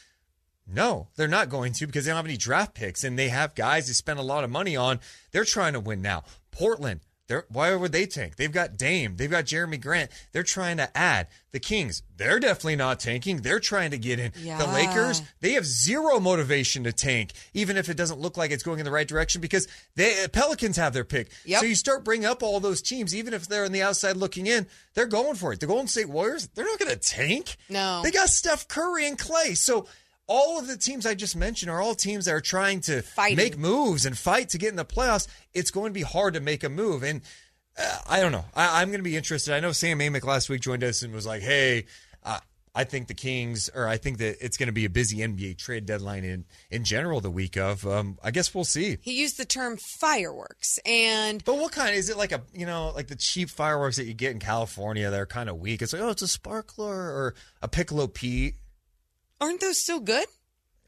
[0.67, 3.55] No, they're not going to because they don't have any draft picks and they have
[3.55, 5.01] guys they spend a lot of money on.
[5.33, 6.25] They're trying to win now.
[6.51, 8.37] Portland, they're, why would they tank?
[8.37, 10.11] They've got Dame, they've got Jerami Grant.
[10.33, 11.29] They're trying to add.
[11.53, 13.43] The Kings, they're definitely not tanking.
[13.43, 14.33] They're trying to get in.
[14.59, 18.63] The Lakers, they have zero motivation to tank, even if it doesn't look like it's
[18.63, 21.31] going in the right direction because the Pelicans have their pick.
[21.61, 24.47] So you start bringing up all those teams, even if they're on the outside looking
[24.47, 25.61] in, they're going for it.
[25.61, 27.57] The Golden State Warriors, they're not going to tank.
[27.69, 28.01] No.
[28.03, 29.55] They got Steph Curry and Klay.
[29.55, 29.87] So
[30.27, 33.03] all of the teams I just mentioned are all teams that are trying to
[33.35, 35.27] make moves and fight to get in the playoffs.
[35.53, 37.03] It's going to be hard to make a move.
[37.03, 37.23] And
[38.09, 38.45] I don't know.
[38.55, 39.55] I, I'm going to be interested.
[39.55, 41.87] I know Sam Amick last week joined us and was like, "Hey,
[42.23, 42.39] uh,
[42.75, 45.59] I think the Kings, or I think that it's going to be a busy NBA
[45.59, 47.87] trade deadline in in general the week of.
[47.87, 48.99] Um, I guess we'll see.
[49.03, 52.17] He used the term fireworks, and But what kind is it?
[52.17, 55.11] Like a you know, like the cheap fireworks that you get in California?
[55.11, 55.83] They're kind of weak.
[55.83, 58.55] It's like, oh, it's a sparkler or a Piccolo Pete.
[59.43, 60.27] Aren't those still good?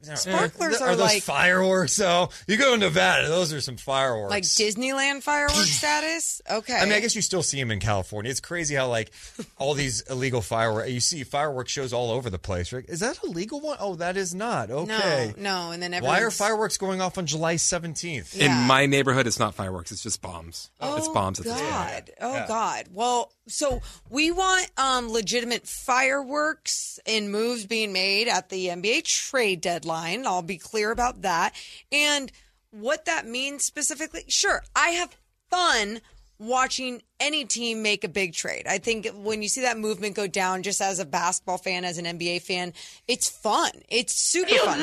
[0.09, 1.95] Eh, Sparklers are, are those like fireworks.
[1.95, 4.31] So you go to Nevada, those are some fireworks.
[4.31, 6.43] like Disneyland fireworks status.
[6.51, 8.31] Okay, I mean, I guess you still see them in California.
[8.31, 9.13] It's crazy how like
[9.57, 10.91] all these illegal fireworks.
[10.91, 12.73] You see fireworks shows all over the place.
[12.73, 12.85] Right?
[12.89, 13.79] Is that a legal one?
[13.81, 14.71] Oh, that is not.
[14.71, 15.33] Okay.
[15.39, 18.39] no, no, and then Why are fireworks going off on July seventeenth?
[18.39, 20.71] In my neighborhood, it's not fireworks; it's just bombs.
[20.81, 21.71] Oh, it's bombs at this point.
[21.71, 22.11] God.
[22.21, 22.87] Oh God.
[22.93, 29.61] Well, so we want um, legitimate fireworks and moves being made at the NBA trade
[29.61, 30.27] deadline.
[30.27, 31.55] I'll be clear about that.
[31.93, 32.33] And
[32.71, 35.17] what that means specifically, sure, I have
[35.51, 36.01] fun
[36.47, 38.67] watching any team make a big trade.
[38.69, 41.99] I think when you see that movement go down, just as a basketball fan, as
[41.99, 42.73] an NBA fan,
[43.09, 43.71] it's fun.
[43.89, 44.81] It's super fun.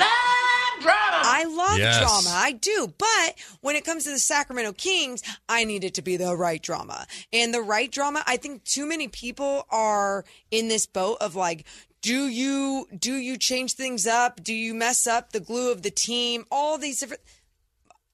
[0.83, 1.99] I love Yes.
[1.99, 2.35] drama.
[2.37, 2.93] I do.
[2.97, 6.61] But when it comes to the Sacramento Kings, I need it to be the right
[6.61, 7.05] drama.
[7.31, 11.65] And the right drama, I think too many people are in this boat of like,
[12.01, 14.43] do you do you change things up?
[14.43, 16.45] Do you mess up the glue of the team?
[16.51, 17.21] All these different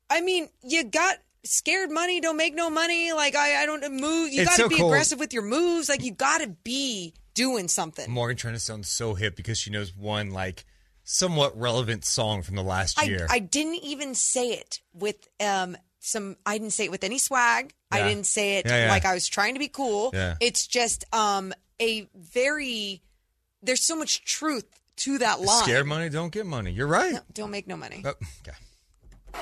[0.09, 1.17] I mean, you got
[1.49, 3.11] scared money, don't make no money.
[3.13, 4.87] Like I, I don't move you It's gotta so be cool.
[4.87, 5.89] aggressive with your moves.
[5.89, 8.09] Like you gotta be doing something.
[8.09, 10.65] Morgan trying to sound so hip because she knows one like
[11.03, 13.27] somewhat relevant song from the last I, year.
[13.29, 17.73] I didn't even say it with um some I didn't say it with any swag.
[17.91, 18.07] I Yeah.
[18.09, 18.89] didn't say it Yeah, yeah.
[18.91, 20.11] like I was trying to be cool.
[20.13, 20.35] Yeah.
[20.39, 23.01] It's just um a very
[23.63, 24.65] there's so much truth
[24.97, 25.63] to that line.
[25.63, 26.71] Scared money, don't get money.
[26.71, 27.19] You're right.
[27.33, 28.01] Don't make no money.
[28.05, 28.57] Oh, okay.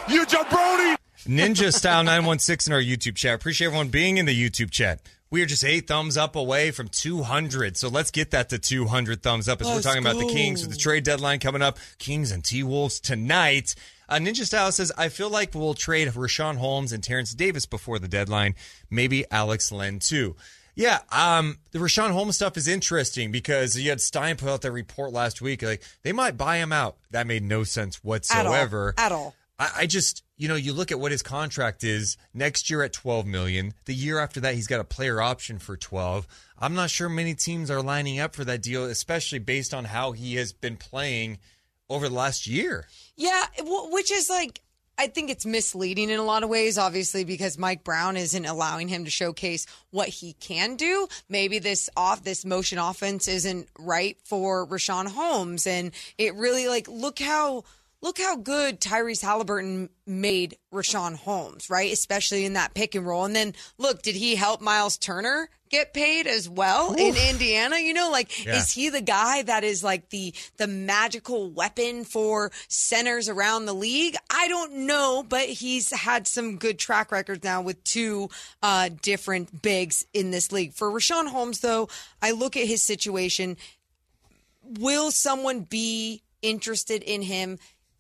[0.09, 0.97] You jabroni!
[1.27, 3.33] Ninja Style 916 in our YouTube chat.
[3.33, 5.01] Appreciate everyone being in the YouTube chat.
[5.31, 7.77] We are just eight thumbs up away from 200.
[7.77, 10.27] So let's get that to 200 thumbs up as we're Let's talking about the.
[10.27, 11.79] Kings with the trade deadline coming up.
[11.97, 13.73] Kings and T Wolves tonight.
[14.07, 17.97] Uh, Ninja Style says, I feel like we'll trade Richaun Holmes and Terrence Davis before
[17.97, 18.53] the deadline.
[18.91, 20.35] Maybe Alex Len too.
[20.75, 24.71] Yeah, um, the Richaun Holmes stuff is interesting because you had Stein put out that
[24.71, 25.63] report last week.
[25.63, 26.97] Like they might buy him out.
[27.09, 28.93] That made no sense whatsoever.
[28.97, 29.33] At all.
[29.57, 32.93] I, I just, you know, you look at what his contract is next year at
[32.93, 33.73] 12 million.
[33.85, 36.27] The year after that, he's got a player option for 12.
[36.59, 40.11] I'm not sure many teams are lining up for that deal, especially based on how
[40.11, 41.39] he has been playing
[41.89, 42.87] over the last year.
[43.15, 44.61] Yeah, which is like
[44.97, 48.87] I think it's misleading in a lot of ways, obviously, because Mike Brown isn't allowing
[48.87, 51.07] him to showcase what he can do.
[51.27, 56.87] Maybe this off this motion offense isn't right for Richaun Holmes, and it really like
[56.87, 57.65] look how
[58.05, 61.91] look how good Tyrese Halliburton made Richaun Holmes, right?
[61.91, 63.25] Especially in that pick and roll.
[63.25, 67.79] And then look, did he help Miles Turner get paid as well in Indiana?
[67.79, 68.57] You know, like Yeah.
[68.57, 73.73] is he the guy that is like the the magical weapon for centers around the
[73.73, 74.15] league?
[74.29, 78.29] I don't know, but he's had some good track records now with two
[78.61, 80.73] uh, different bigs in this league.
[80.73, 81.89] For Richaun Holmes, though,
[82.21, 83.57] I look at his situation.
[84.61, 87.57] Will someone be interested in him?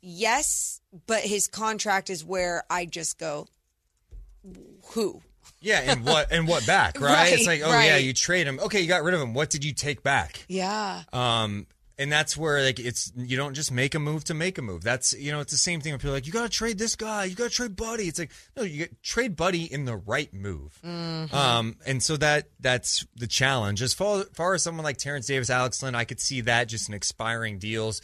[0.07, 3.47] Yes, but his contract is where I just go,
[4.91, 5.21] who?
[5.59, 7.33] Yeah, and what and what back, right?
[7.33, 8.59] it's like, oh yeah, you trade him.
[8.59, 9.33] Okay, you got rid of him.
[9.33, 10.45] What did you take back?
[10.47, 11.03] Yeah.
[11.11, 11.65] Um,
[11.97, 14.83] and that's where like it's you don't just make a move to make a move.
[14.83, 16.77] That's you know it's the same thing when people are like you got to trade
[16.77, 18.07] this guy, you got to trade Buddy.
[18.07, 20.79] It's like no, you get, trade Buddy in the right move.
[20.85, 21.33] Mhm.
[21.33, 23.81] Um, and so that that's the challenge.
[23.81, 26.89] As far, far as someone like Terrence Davis, Alex Len, I could see that just
[26.89, 28.01] in expiring deals.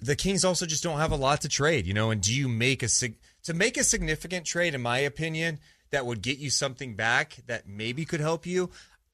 [0.00, 2.10] The Kings also just don't have a lot to trade, you know.
[2.10, 4.74] And do you make a sig- to make a significant trade?
[4.74, 5.58] In my opinion,
[5.90, 8.70] that would get you something back that maybe could help you.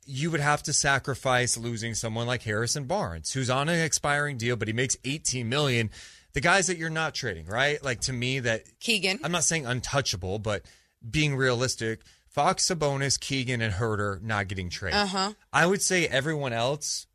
[0.06, 4.56] You would have to sacrifice losing someone like Harrison Barnes, who's on an expiring deal,
[4.56, 5.90] but he makes 18 million.
[6.35, 7.82] The guys that you're not trading, right?
[7.82, 9.20] Like to me, that Keegan.
[9.24, 10.62] I'm not saying untouchable, but
[11.09, 14.98] being realistic, Fox, Sabonis, Keegan, and Huerter not getting traded.
[15.01, 15.32] Uh-huh.
[15.52, 17.06] I would say everyone else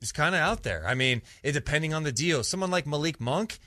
[0.00, 0.84] is kind of out there.
[0.86, 2.42] I mean, it depending on the deal.
[2.42, 3.58] Someone like Malik Monk,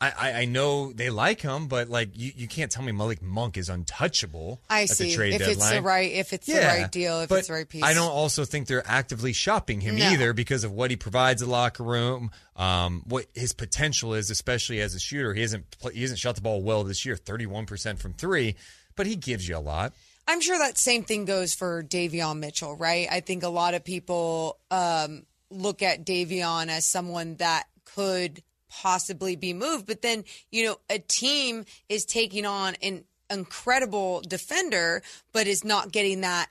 [0.00, 3.20] I, I, I know they like him, but like you, you can't tell me Malik
[3.20, 4.60] Monk is untouchable.
[4.70, 5.08] I at see.
[5.08, 5.56] The trade if deadline.
[5.56, 7.82] it's the right, if it's the right deal, if it's the right piece.
[7.82, 10.10] I don't also think they're actively shopping him No.
[10.10, 14.80] either because of what he provides the locker room, um, what his potential is, especially
[14.80, 15.34] as a shooter.
[15.34, 18.54] He hasn't he hasn't shot the ball well this year, thirty one percent from three,
[18.94, 19.94] but he gives you a lot.
[20.28, 23.08] I'm sure that same thing goes for Davion Mitchell, right?
[23.10, 29.34] I think a lot of people um, look at Davion as someone that could possibly
[29.34, 35.02] be moved, but then you know a team is taking on an incredible defender,
[35.32, 36.48] but is not getting that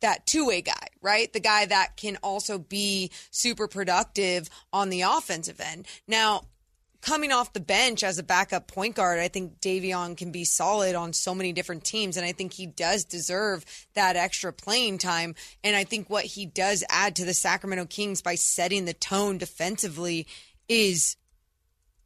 [0.00, 1.32] that two-way guy, right?
[1.32, 5.86] The guy that can also be super productive on the offensive end.
[6.06, 6.44] Now,
[7.00, 10.94] coming off the bench as a backup point guard, I think Davion can be solid
[10.94, 13.64] on so many different teams, and I think he does deserve
[13.94, 15.34] that extra playing time.
[15.62, 19.38] And I think what he does add to the Sacramento Kings by setting the tone
[19.38, 20.26] defensively
[20.68, 21.16] is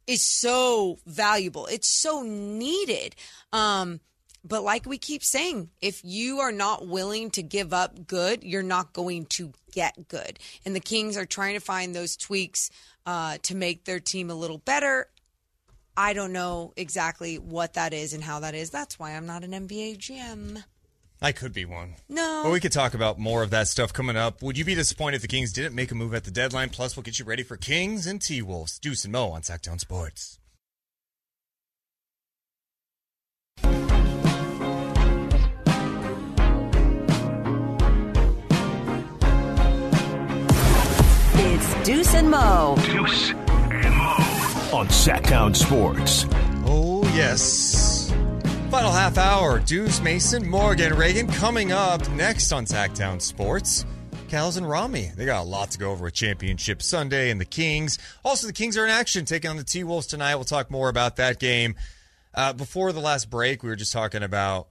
[0.05, 1.65] is so valuable.
[1.67, 3.15] It's so needed.
[3.53, 4.01] Um,
[4.43, 8.61] but like we keep saying, if you are not willing to give up good, you're
[8.61, 10.37] not going to get good.
[10.65, 12.69] And the Kings are trying to find those tweaks
[13.05, 15.07] uh, to make their team a little better.
[15.95, 18.69] I don't know exactly what that is and how that is.
[18.69, 20.63] That's why I'm not an NBA GM.
[21.21, 21.95] I could be one.
[22.09, 22.41] No.
[22.43, 24.41] But we could talk about more of that stuff coming up.
[24.41, 26.69] Would you be disappointed if the Kings didn't make a move at the deadline?
[26.69, 28.77] Plus, we'll get you ready for Kings and T Wolves.
[28.77, 30.39] Deuce and Mo on Sactown Sports.
[41.83, 42.77] Deuce and Mo.
[42.85, 44.15] Deuce and Mo
[44.71, 46.25] on Sactown Sports.
[46.65, 48.09] Oh, yes.
[48.71, 49.59] Final half hour.
[49.59, 53.85] Deuce, Mason, Morgan, Ragan coming up next on Sactown Sports.
[54.29, 55.11] Cals and Rami.
[55.13, 57.99] They got a lot to go over with Championship Sunday and the Kings.
[58.23, 60.35] Also, the Kings are in action taking on the T Wolves tonight.
[60.35, 61.75] We'll talk more about that game.
[62.33, 64.69] Uh, before the last break, we were just talking about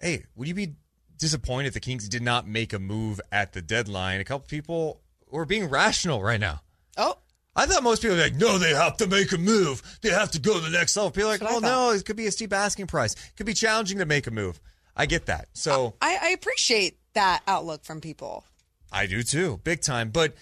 [0.00, 0.74] hey, would you be
[1.16, 4.20] disappointed if the Kings did not make a move at the deadline?
[4.20, 5.01] A couple people
[5.32, 6.60] were being rational right now.
[6.96, 7.16] Oh.
[7.54, 9.82] I thought most people were like, no, they have to make a move.
[10.00, 11.10] They have to go to the next level.
[11.10, 13.12] People are like, That's what I well, no, it could be a steep asking price.
[13.12, 14.58] It could be challenging to make a move.
[14.96, 15.48] I get that.
[15.52, 18.44] So I, I appreciate that outlook from people.
[18.90, 20.10] I do too, big time.
[20.10, 20.34] But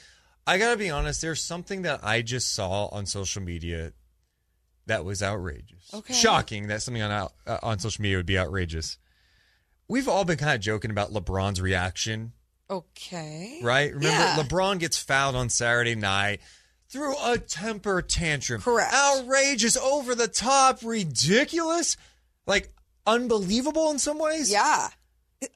[0.47, 3.93] I got to be honest, there's something that I just saw on social media
[4.87, 5.93] that was outrageous.
[5.95, 6.15] Okay.
[6.15, 8.99] Shocking that something on out, uh, on social media would be outrageous.
[9.89, 12.33] We've all been kind of joking about LeBron's reaction,
[12.71, 13.59] Okay.
[13.63, 13.93] right?
[13.93, 14.37] Remember, Yeah.
[14.37, 16.41] LeBron gets fouled on Saturday night
[16.89, 18.63] through a temper tantrum.
[18.63, 18.93] Correct.
[18.95, 21.97] Outrageous, over the top, ridiculous,
[22.47, 22.73] like
[23.07, 24.51] unbelievable in some ways.
[24.51, 24.89] Yeah.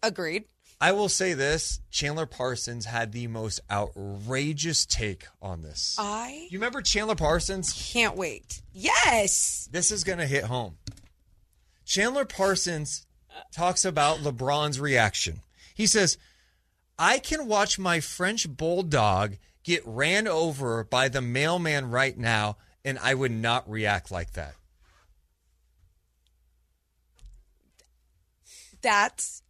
[0.02, 0.44] Agreed.
[0.80, 5.96] I will say this Chandler Parsons had the most outrageous take on this.
[5.98, 7.72] I You remember Chandler Parsons?
[7.92, 8.60] can't wait.
[8.72, 9.68] Yes.
[9.72, 10.76] This is going to hit home.
[11.84, 13.06] Chandler Parsons
[13.52, 15.40] talks about LeBron's reaction.
[15.74, 16.18] He says,
[16.98, 22.98] I can watch my French bulldog get ran over by the mailman right now, and
[23.02, 24.54] I would not react like that.
[28.82, 29.42] That's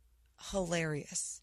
[0.53, 1.41] hilarious.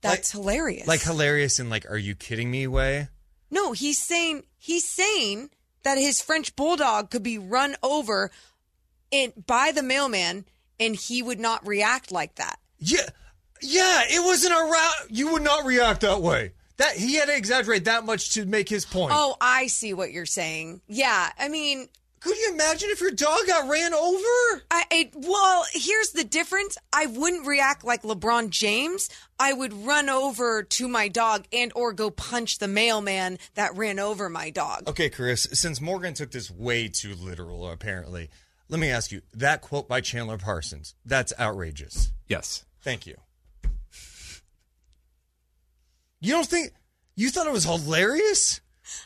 [0.00, 0.86] That's hilarious.
[0.86, 3.08] Like hilarious and like, are you kidding me way?
[3.50, 5.50] No, he's saying he's saying
[5.84, 8.30] that his French bulldog could be run over
[9.10, 10.44] in by the mailman
[10.80, 12.58] and he would not react like that.
[12.78, 13.08] Yeah,
[13.62, 15.10] yeah, it wasn't a route.
[15.10, 16.52] You would not react that way.
[16.76, 19.12] That he had to exaggerate that much to make his point.
[19.14, 20.80] Oh, I see what you're saying.
[20.88, 24.62] Yeah, I mean, could you imagine if your dog got ran over?
[24.70, 26.76] I, I well, here's the difference.
[26.92, 29.08] I wouldn't react like LeBron James.
[29.38, 34.00] I would run over to my dog and or go punch the mailman that ran
[34.00, 34.88] over my dog.
[34.88, 38.30] Okay, Chris, since Morgan took this way too literal, apparently,
[38.68, 42.10] let me ask you that quote by Chandler Parsons, that's outrageous.
[42.26, 42.64] Yes.
[42.80, 43.16] Thank you.
[46.20, 46.72] You don't think
[47.16, 48.60] you thought it was hilarious?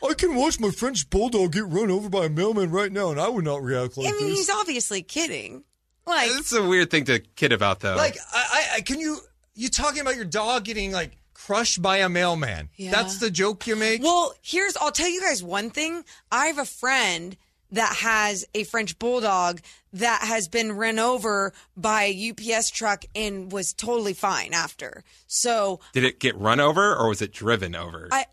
[0.07, 3.19] I can watch my French bulldog get run over by a mailman right now, and
[3.19, 4.37] I would not react like I mean, this.
[4.39, 5.63] he's obviously kidding.
[6.05, 7.95] Like, It's a weird thing to kid about, though.
[7.95, 9.19] Like, I, I, I can you
[9.53, 12.69] you talking about your dog getting like crushed by a mailman?
[12.75, 12.91] Yeah.
[12.91, 14.01] That's the joke you make.
[14.03, 16.03] Well, here's I'll tell you guys one thing.
[16.31, 17.37] I have a friend
[17.71, 19.61] that has a French bulldog
[19.93, 25.03] that has been run over by a UPS truck and was totally fine after.
[25.27, 28.09] So Did it get run over or was it driven over?
[28.11, 28.25] I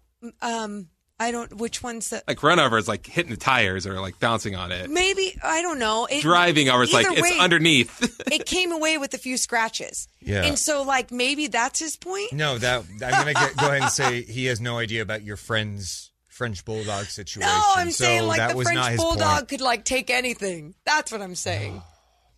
[0.42, 0.88] um
[1.18, 4.20] I don't which one's the like run over is like hitting the tires or like
[4.20, 4.90] bouncing on it.
[4.90, 6.06] maybe I don't know.
[6.10, 8.20] It, Driving over is like either it's way, underneath.
[8.30, 10.08] it came away with a few scratches.
[10.20, 10.42] Yeah.
[10.44, 12.32] And so like maybe that's his point.
[12.34, 15.36] No, that I'm gonna get, go ahead and say he has no idea about your
[15.36, 17.48] friend's French bulldog situation.
[17.48, 19.48] No, I'm so saying like that the was French bulldog point.
[19.48, 20.74] could like take anything.
[20.84, 21.82] That's what I'm saying.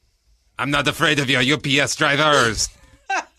[0.59, 2.69] I'm not afraid of your UPS drivers.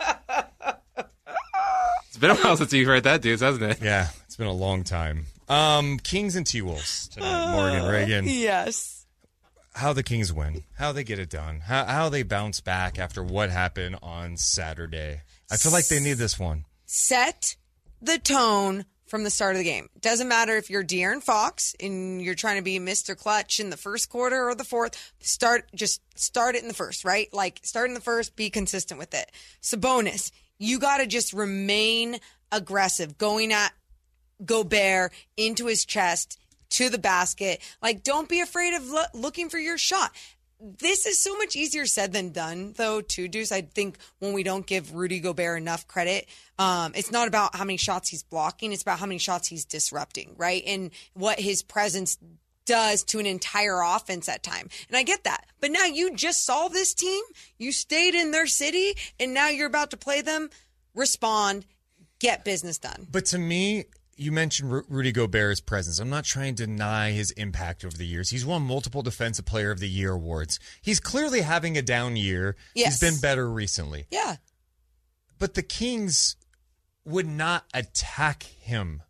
[2.10, 3.82] it's been a while since you've heard that, dudes, hasn't it?
[3.82, 5.28] Yeah, it's been a long time.
[5.48, 7.52] Um, Kings and T Wolves tonight.
[7.54, 8.24] Morgan Ragan.
[8.28, 9.06] Yes.
[9.76, 10.66] How the Kings win?
[10.78, 11.62] How they get it done?
[11.62, 15.22] How how they bounce back after what happened on Saturday?
[15.50, 16.66] I feel like they need this one.
[16.86, 17.56] set
[18.02, 19.90] the tone from the start of the game.
[20.00, 23.18] Doesn't matter if you're De'Aaron Fox and you're trying to be Mr.
[23.18, 25.14] Clutch in the first quarter or the fourth.
[25.20, 27.28] Start just start it in the first, right?
[27.34, 29.32] Like start in the first, be consistent with it.
[29.62, 32.20] Sabonis, you got to just remain
[32.52, 33.74] aggressive, going at
[34.46, 36.40] Gobert into his chest
[36.72, 37.60] to the basket.
[37.82, 40.12] Like, don't be afraid of lo- looking for your shot.
[40.62, 43.52] This is so much easier said than done, though, too, Deuce.
[43.52, 46.28] I think when we don't give Rudy Gobert enough credit,
[46.58, 49.64] um, it's not about how many shots he's blocking, it's about how many shots he's
[49.64, 50.62] disrupting, right?
[50.68, 52.18] And what his presence
[52.66, 54.70] does to an entire offense at time.
[54.90, 55.46] And I get that.
[55.62, 57.24] But now you just saw this team,
[57.58, 60.50] you stayed in their city, and now you're about to play them,
[60.94, 61.66] respond,
[62.20, 63.08] get business done.
[63.10, 63.86] But to me,
[64.20, 66.00] you mentioned Ru- Rudy Gobert's presence.
[66.00, 68.30] I'm not trying to deny his impact over the years.
[68.30, 70.60] He's won multiple Defensive Player of the Year awards.
[70.82, 72.56] He's clearly having a down year.
[72.76, 73.00] Yes.
[73.00, 74.06] He's been better recently.
[74.12, 74.36] Yeah.
[75.38, 76.36] But the Kings
[77.06, 79.02] would not attack him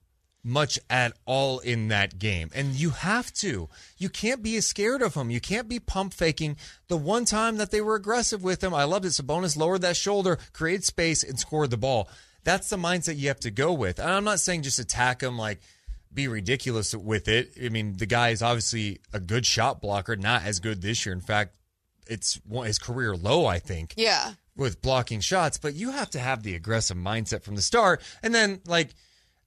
[0.43, 2.49] much at all in that game.
[2.53, 3.67] And you have to.
[3.97, 5.29] You can't be scared of him.
[5.29, 6.57] You can't be pump faking.
[6.87, 9.09] The one time that they were aggressive with him, I loved it.
[9.09, 12.09] Sabonis lowered that shoulder, created space, and scored the ball.
[12.43, 13.99] That's the mindset you have to go with.
[13.99, 15.59] And I'm not saying just attack him like
[16.13, 17.51] be ridiculous with it.
[17.63, 21.13] I mean, the guy is obviously a good shot blocker, not as good this year.
[21.13, 21.55] In fact,
[22.07, 24.33] it's his career low, I think Yeah.
[24.55, 28.01] with blocking shots, but you have to have the aggressive mindset from the start.
[28.23, 28.95] And then, like,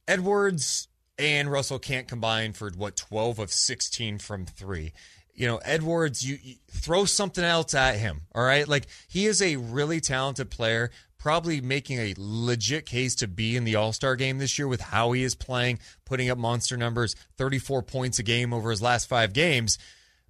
[0.07, 0.89] Edwards
[1.19, 4.93] and Russell can't combine for what, 12 of 16 from three.
[5.35, 8.23] You know, Edwards, you, you throw something else at him.
[8.35, 8.69] All right.
[8.69, 10.91] Like, he is a really talented player,
[11.23, 14.81] probably making a legit case to be in the All Star game this year with
[14.81, 19.09] how he is playing, putting up monster numbers, 34 points a game over his last
[19.09, 19.79] five games.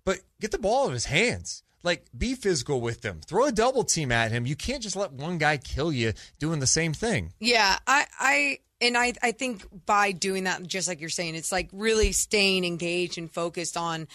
[0.05, 1.63] But get the ball out of his hands.
[1.83, 3.23] Like, be physical with him.
[3.25, 4.45] Throw a double team at him.
[4.45, 7.33] You can't just let one guy kill you doing the same thing.
[7.41, 11.51] Yeah, I, I, and I, I think by doing that, just like you're saying, it's
[11.51, 14.09] like really staying engaged and focused on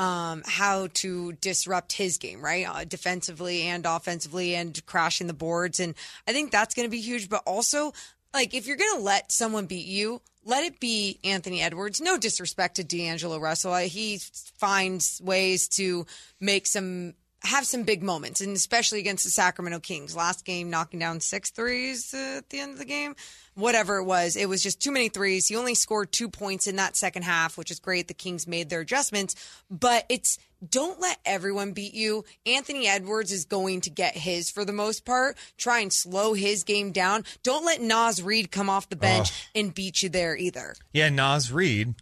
[0.00, 2.66] um, how to disrupt his game, right?
[2.66, 5.78] Uh, defensively and offensively, and crashing the boards.
[5.78, 5.94] And
[6.26, 7.28] I think that's going to be huge.
[7.28, 7.92] But also,
[8.32, 12.00] like, if you're going to let someone beat you, let it be Anthony Edwards.
[12.00, 13.76] No disrespect to D'Angelo Russell.
[13.76, 14.20] He
[14.56, 16.06] finds ways to
[16.40, 17.12] make some
[17.42, 20.16] have some big moments, and especially against the Sacramento Kings.
[20.16, 23.16] Last game, knocking down six threes at the end of the game.
[23.54, 25.48] Whatever it was, it was just too many threes.
[25.48, 28.08] He only scored two points in that second half, which is great.
[28.08, 29.34] The Kings made their adjustments,
[29.70, 32.24] but it's don't let everyone beat you.
[32.46, 35.36] Anthony Edwards is going to get his for the most part.
[35.56, 37.24] Try and slow his game down.
[37.42, 40.74] Don't let Naz Reid come off the bench and beat you there either.
[40.92, 41.94] Yeah, Naz Reid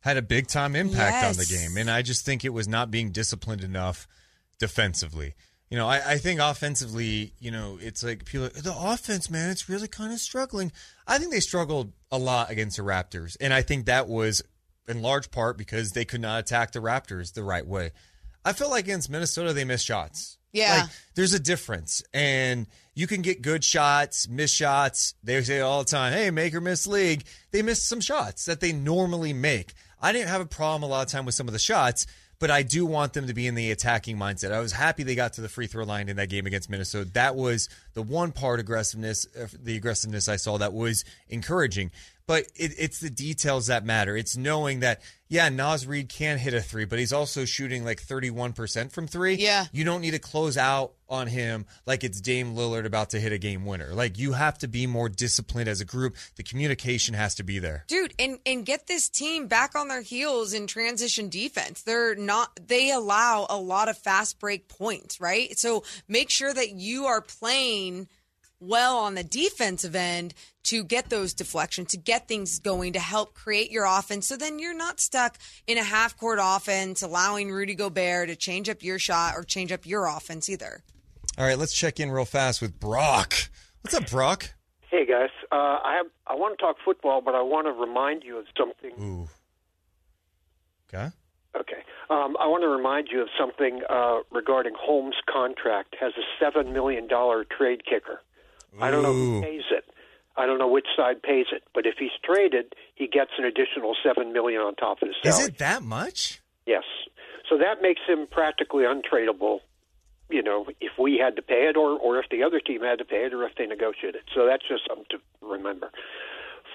[0.00, 2.90] had a big time impact on the game, and I just think it was not
[2.90, 4.08] being disciplined enough
[4.58, 5.34] defensively.
[5.70, 9.68] You know, I, I think offensively, you know, it's like people the offense, man, it's
[9.68, 10.72] really kind of struggling.
[11.06, 14.42] I think they struggled a lot against the Raptors, and I think that was
[14.88, 17.90] in large part because they could not attack the Raptors the right way.
[18.44, 20.38] I felt like against Minnesota they missed shots.
[20.52, 20.80] Yeah.
[20.82, 22.02] Like, there's a difference.
[22.12, 25.14] And you can get good shots, miss shots.
[25.22, 27.24] They say all the time, hey, make or miss league.
[27.50, 29.74] They missed some shots that they normally make.
[30.00, 32.06] I didn't have a problem a lot of time with some of the shots,
[32.38, 34.52] but I do want them to be in the attacking mindset.
[34.52, 37.10] I was happy they got to the free throw line in that game against Minnesota.
[37.14, 41.90] That was the one part aggressiveness, uh, the aggressiveness I saw that was encouraging.
[42.28, 44.14] But it, it's the details that matter.
[44.14, 48.02] It's knowing that, yeah, Naz Reid can hit a three, but he's also shooting like
[48.02, 49.36] 31% from three.
[49.36, 49.64] Yeah.
[49.72, 53.32] You don't need to close out on him like it's Dame Lillard about to hit
[53.32, 53.94] a game winner.
[53.94, 56.16] Like you have to be more disciplined as a group.
[56.36, 57.84] The communication has to be there.
[57.88, 61.82] Dude, and and get this team back on their heels in transition defense.
[61.82, 65.58] They're not they allow a lot of fast break points, right?
[65.58, 68.08] So make sure that you are playing
[68.60, 73.34] well on the defensive end to get those deflections, to get things going, to help
[73.34, 74.26] create your offense.
[74.26, 78.68] So then you're not stuck in a half court offense, allowing Rudy Gobert to change
[78.68, 80.82] up your shot or change up your offense either.
[81.38, 83.34] All right, let's check in real fast with Brock.
[83.82, 84.50] What's up, Brock?
[84.90, 85.54] Hey guys, uh,
[85.84, 88.92] I have I want to talk football, but I want to remind you of something.
[89.00, 89.28] Ooh.
[90.88, 91.10] Okay.
[91.58, 95.96] Okay, um, I want to remind you of something uh, regarding Holmes' contract.
[96.00, 98.20] Has a seven million dollar trade kicker.
[98.80, 99.84] I don't know who pays it.
[100.36, 103.96] I don't know which side pays it, but if he's traded, he gets an additional
[104.04, 105.42] seven million on top of his salary.
[105.42, 106.40] Is it that much?
[106.64, 106.84] Yes.
[107.48, 109.60] So that makes him practically untradeable,
[110.30, 112.98] you know, if we had to pay it or, or if the other team had
[112.98, 114.22] to pay it or if they negotiated.
[114.34, 115.90] So that's just something to remember.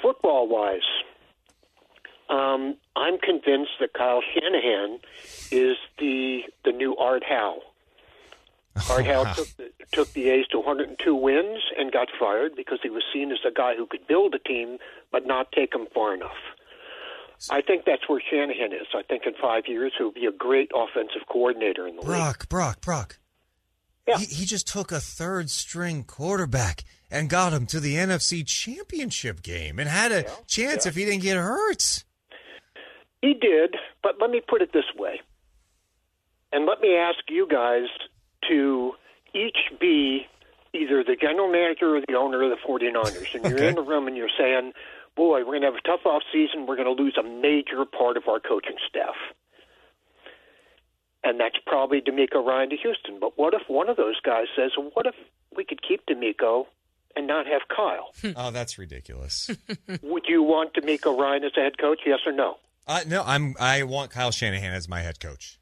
[0.02, 0.82] Football wise,
[2.30, 5.00] um, I'm convinced that Kyle Shanahan
[5.52, 7.60] is the the new Art Howe.
[8.90, 9.34] Art Howe Wow.
[9.34, 13.32] took the, took the A's to 102 wins and got fired because he was seen
[13.32, 14.78] as a guy who could build a team
[15.12, 16.32] but not take them far enough.
[17.52, 18.88] I think that's where Shanahan is.
[18.96, 22.08] I think in five years he'll be a great offensive coordinator in the league.
[22.08, 23.20] Brock, Brock, Brock.
[24.18, 29.42] He, he just took a third string quarterback and got him to the NFC Championship
[29.44, 32.04] game and had a chance if he didn't get hurt.
[33.22, 35.22] He did, but let me put it this way.
[36.52, 37.86] And let me ask you guys
[38.50, 38.94] to
[39.34, 40.28] each be
[40.74, 43.36] either the general manager or the owner of the 49ers.
[43.36, 44.74] And you're in the room and you're saying,
[45.16, 46.66] boy, we're going to have a tough off season.
[46.66, 49.16] We're going to lose a major part of our coaching staff.
[51.24, 53.20] And that's probably DeMeco Ryan to Houston.
[53.20, 55.16] But what if one of those guys says, what if
[55.56, 56.66] we could keep DeMeco
[57.16, 58.12] and not have Kyle?
[58.36, 59.50] oh, that's ridiculous.
[60.02, 62.02] Would you want DeMeco Ryan as a head coach?
[62.06, 62.58] Yes or no?
[62.86, 63.56] Uh, no, I'm.
[63.62, 65.58] I want Kyle Shanahan as my head coach.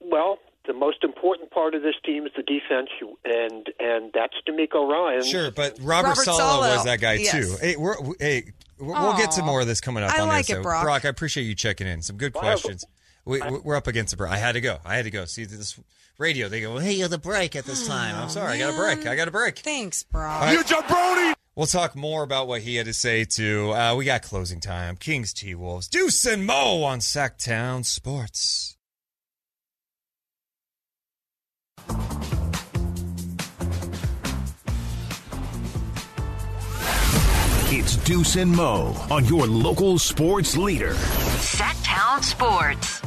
[0.00, 2.90] Well, the most important part of this team is the defense,
[3.24, 5.24] and and that's DeMeco Ryan.
[5.24, 7.32] Sure, but Robert, Robert Sala, Saleh, was that guy yes.
[7.32, 7.56] too.
[7.60, 10.46] Hey, we're, hey, we'll we'll get to more of this coming up I on like
[10.46, 10.56] this.
[10.56, 11.04] it, so, Brock.
[11.04, 12.02] I appreciate you checking in.
[12.02, 12.84] Some good Well, questions.
[13.24, 14.30] We, we're up against the break.
[14.30, 14.78] I had to go.
[14.84, 15.24] I had to go.
[15.24, 15.78] See this
[16.18, 16.48] radio.
[16.48, 18.14] They go, well, hey, you have the break at this time.
[18.14, 18.54] I'm sorry.
[18.54, 19.06] I got a break.
[19.06, 19.58] I got a break.
[19.58, 20.42] Thanks, Brock.
[20.42, 20.66] All right.
[20.66, 21.34] jabroni.
[21.56, 23.72] We'll talk more about what he had to say too.
[23.72, 24.96] Uh, we got closing time.
[24.96, 25.88] Kings T Wolves.
[25.88, 28.75] Deuce and Mo on Sactown Sports.
[37.68, 40.94] It's Deuce and Mo on your local sports leader.
[40.94, 43.02] Sactown Sports.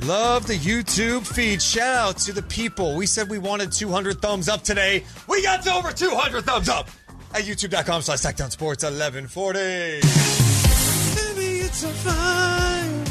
[0.00, 1.60] Love the YouTube feed.
[1.60, 2.96] Shout out to the people.
[2.96, 5.04] We said we wanted 200 thumbs up today.
[5.28, 6.88] We got to over 200 thumbs up
[7.34, 9.58] at youtube.com slash Sactown Sports 1140.
[9.58, 13.04] Baby, it's a fire.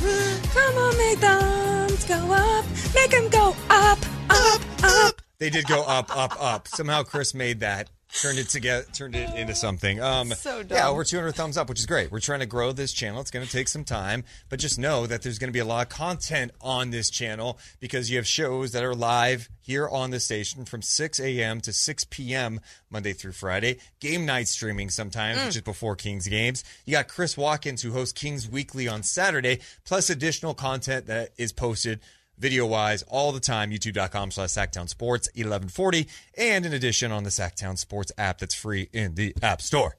[0.54, 2.66] Come on, make thumbs go up.
[2.96, 4.00] Make them go up,
[4.30, 5.22] up, up.
[5.40, 6.68] They did go up, up, up.
[6.68, 7.90] Somehow Chris made that.
[8.24, 10.02] Turned it together, turned it into something.
[10.02, 10.76] Um, So dumb.
[10.76, 12.12] Yeah, over 200 thumbs up, which is great.
[12.12, 13.22] We're trying to grow this channel.
[13.22, 15.66] It's going to take some time, but just know that there's going to be a
[15.66, 20.10] lot of content on this channel because you have shows that are live here on
[20.10, 21.62] the station from 6 a.m.
[21.62, 22.60] to 6 p.m.
[22.90, 23.78] Monday through Friday.
[24.00, 25.46] Game night streaming sometimes, Mm.
[25.46, 26.64] which is before Kings games.
[26.88, 31.54] You got Chris Watkins who hosts Kings Weekly on Saturday, plus additional content that is
[31.54, 32.00] posted
[32.40, 36.08] video wise all the time youtube.com slash sactown sports 1140
[36.38, 39.98] and in addition on the sactown sports app that's free in the app store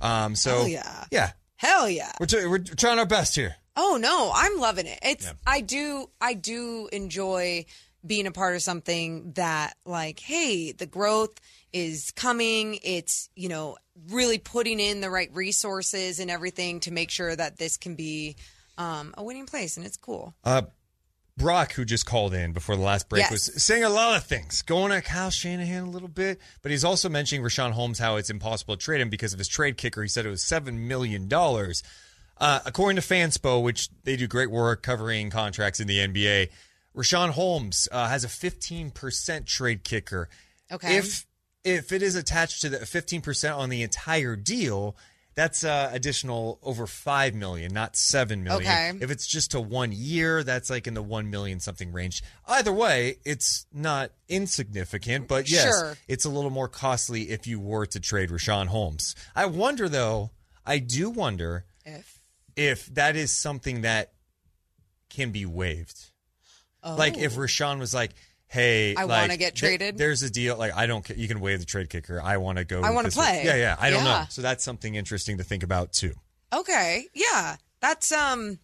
[0.00, 1.04] um so Hell yeah.
[1.10, 2.12] yeah Hell yeah.
[2.20, 4.98] we're, t- we're trying our best here Oh no, I'm loving it.
[5.02, 7.64] It's I do I do enjoy
[8.04, 11.38] being a part of something that like, hey, the growth
[11.72, 12.80] is coming.
[12.82, 13.76] It's, you know,
[14.10, 18.34] really putting in the right resources and everything to make sure that this can be
[18.78, 20.34] um, a winning place and it's cool.
[20.44, 20.62] uh
[21.38, 23.30] Brock, who just called in before the last break, Yes.
[23.30, 26.84] was saying a lot of things, going at Kyle Shanahan a little bit, but he's
[26.84, 30.02] also mentioning Richaun Holmes, how it's impossible to trade him because of his trade kicker.
[30.02, 31.28] He said it was $7 million.
[31.32, 36.50] Uh, according to Fanspo, which they do great work covering contracts in the NBA,
[36.96, 40.28] Richaun Holmes uh, has a 15% trade kicker.
[40.70, 40.96] Okay.
[40.98, 41.26] If
[41.64, 44.96] if it is attached to the 15% on the entire deal,
[45.38, 48.60] that's uh, additional over 5 million, not 7 million.
[48.68, 48.92] Okay.
[49.00, 52.24] If it's just to one year, that's like in the 1 million something range.
[52.48, 55.96] Either way, it's not insignificant, but yes, Sure.
[56.08, 59.14] it's a little more costly if you were to trade Richaun Holmes.
[59.36, 60.32] I wonder though,
[60.66, 62.18] I do wonder If
[62.56, 64.14] if that is something that
[65.08, 66.10] can be waived.
[66.84, 68.10] Like if Richaun was like,
[68.48, 69.98] "Hey, I like, wanna get th- traded?
[69.98, 70.56] there's a deal.
[70.56, 71.08] Like I don't.
[71.10, 72.20] You can waive the trade kicker.
[72.20, 72.82] I want to go.
[72.82, 73.42] I this one." play.
[73.44, 73.76] Yeah, yeah.
[73.78, 74.24] I don't know.
[74.30, 76.14] So that's something interesting to think about too.
[76.52, 77.06] Okay.
[77.14, 77.56] Yeah.
[77.80, 78.58] That's um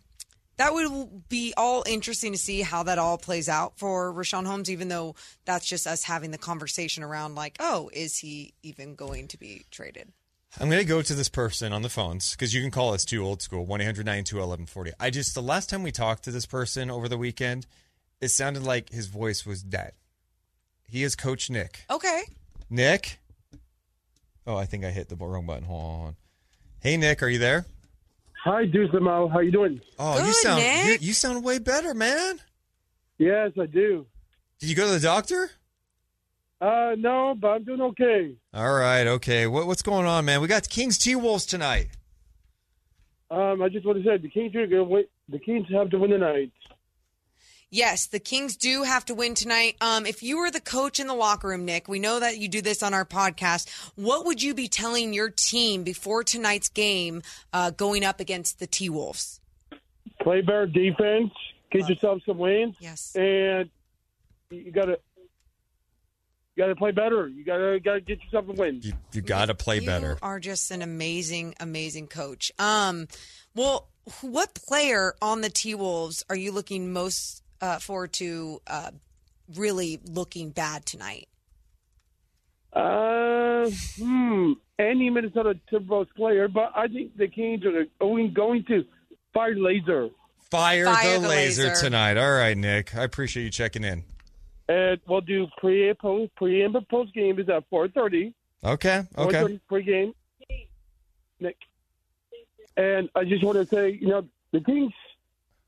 [0.56, 4.70] that would be all interesting to see how that all plays out for Richaun Holmes,
[4.70, 9.28] even though that's just us having the conversation around like, oh, is he even going
[9.28, 10.12] to be traded?
[10.60, 13.04] I'm going to go to this person on the phones because you can call us
[13.04, 14.92] too old school 1 800 1140.
[15.00, 17.66] I just, the last time we talked to this person over the weekend,
[18.20, 19.92] it sounded like his voice was dead.
[20.88, 21.84] He is Coach Nick.
[21.90, 22.22] Okay.
[22.70, 23.18] Nick?
[24.46, 25.64] Oh, I think I hit the wrong button.
[25.64, 26.16] Hold on.
[26.80, 27.66] Hey, Nick, are you there?
[28.44, 29.80] Hi, Deuce and How you doing?
[29.98, 31.02] Oh, you sound you, Nick.
[31.02, 32.38] you sound way better, man.
[33.16, 34.06] Yes, I do.
[34.60, 35.50] Did you go to the doctor?
[36.60, 38.36] Uh, no, but I'm doing okay.
[38.52, 39.46] All right, okay.
[39.46, 40.40] What, what's going on, man?
[40.40, 41.88] We got Kings T Wolves tonight.
[43.30, 45.04] Um, I just want to say the Kings are going to win.
[45.28, 46.52] The Kings have to win tonight.
[47.74, 49.74] Yes, the Kings do have to win tonight.
[49.80, 52.46] Um, if you were the coach in the locker room, Nick, we know that you
[52.46, 53.68] do this on our podcast.
[53.96, 57.22] What would you be telling your team before tonight's game
[57.52, 59.40] uh, going up against the T Wolves?
[60.22, 61.32] Play better defense.
[61.72, 62.76] Get yourself some wins.
[62.78, 63.10] Yes.
[63.16, 63.68] And
[64.50, 65.00] you got to
[66.54, 67.26] You got to play better.
[67.26, 68.82] You got to got to get yourself a win.
[68.84, 70.10] You, you got to play better.
[70.10, 72.52] You are just an amazing, amazing coach.
[72.56, 73.08] Um,
[73.52, 73.88] well,
[74.20, 78.60] what player on the T Wolves are you looking most uh, forward to?
[78.66, 78.90] Uh,
[79.54, 81.28] really looking bad tonight.
[82.72, 84.52] Uh, hmm.
[84.78, 88.84] Any Minnesota Timberwolves player, but I think the Kings are going going to
[89.32, 90.08] fire laser.
[90.50, 91.84] Fire, Fire the, the laser, laser.
[91.84, 92.16] tonight.
[92.16, 92.94] All right, Nick.
[92.96, 94.04] I appreciate you checking in.
[94.68, 98.34] And we'll do pre and post pre and post game is at four thirty.
[98.64, 99.02] Okay.
[99.16, 99.40] Okay.
[99.40, 100.14] thirty pre game.
[101.38, 101.56] Nick.
[102.76, 104.92] And I just want to say, you know, the Kings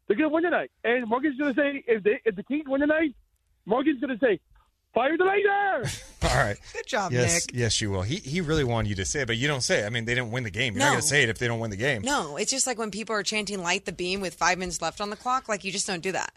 [0.06, 0.70] they're gonna win tonight.
[0.84, 3.14] And Morgan's gonna say if they if the Kings win tonight,
[3.64, 4.40] Morgan's gonna say,
[4.94, 5.90] Fire the laser!
[6.22, 6.56] All right.
[6.72, 7.54] Good job, Yes, Nick.
[7.58, 8.00] yes, you will.
[8.02, 9.86] He he really wanted you to say it, but you don't say it.
[9.86, 10.72] I mean, they didn't win the game.
[10.74, 12.00] You're not going to say it if they don't win the game.
[12.02, 15.00] No, it's just like when people are chanting "Light the beam" with five minutes left
[15.02, 15.48] on the clock.
[15.50, 16.32] Like you just don't do that.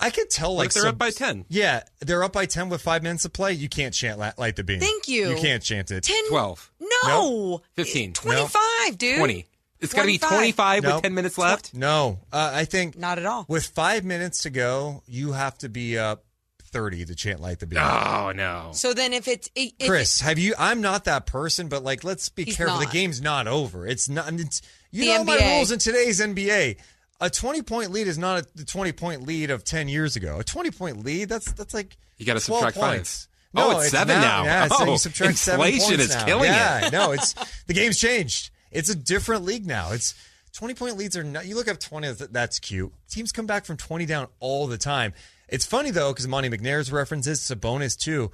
[0.00, 0.56] I could tell.
[0.56, 1.44] What Like they're some- up by 10?
[1.50, 3.52] Yeah, they're up by ten with five minutes to play.
[3.52, 5.28] You can't chant "Light light the beam." Thank you.
[5.28, 6.02] You can't chant it.
[6.02, 6.72] 10 12.
[7.06, 8.12] No, 15.
[8.14, 9.18] twenty-five, dude.
[9.18, 9.46] 20.
[9.82, 10.30] It's got to be 25.
[10.38, 10.94] 25 Nope.
[10.94, 11.74] with 10 minutes left?
[11.74, 13.44] No, uh, I think not at all.
[13.48, 16.24] With five minutes to go, you have to be up
[16.62, 18.70] thirty to chant "Light the beam." Oh, no.
[18.72, 20.54] So then, if it's if Chris, have you?
[20.58, 22.76] I'm not that person, but like, let's be He's careful.
[22.78, 22.86] not.
[22.86, 23.86] The game's not over.
[23.86, 24.32] It's not.
[24.32, 26.78] It's, you The know my rules in today's NBA.
[27.20, 30.38] A 20 point lead is not a, 20 point lead of 10 years ago.
[30.40, 32.96] A 20 point lead, that's that's like You gotta 12 subtract five.
[32.96, 33.28] points.
[33.54, 34.44] Oh, No, it's seven now.
[34.44, 36.24] Yeah, so Oh, you subtract seven inflation points is now.
[36.24, 36.92] killing yeah, it.
[36.92, 37.34] no, it's
[37.66, 38.50] the game's changed.
[38.72, 39.92] It's a different league now.
[39.92, 40.14] It's
[40.54, 41.46] 20 point leads are not.
[41.46, 42.92] You look up 20, that's- that's cute.
[43.08, 45.12] Teams come back from 20 down all the time.
[45.48, 48.30] It's funny though because Monte McNair's references Sabonis too.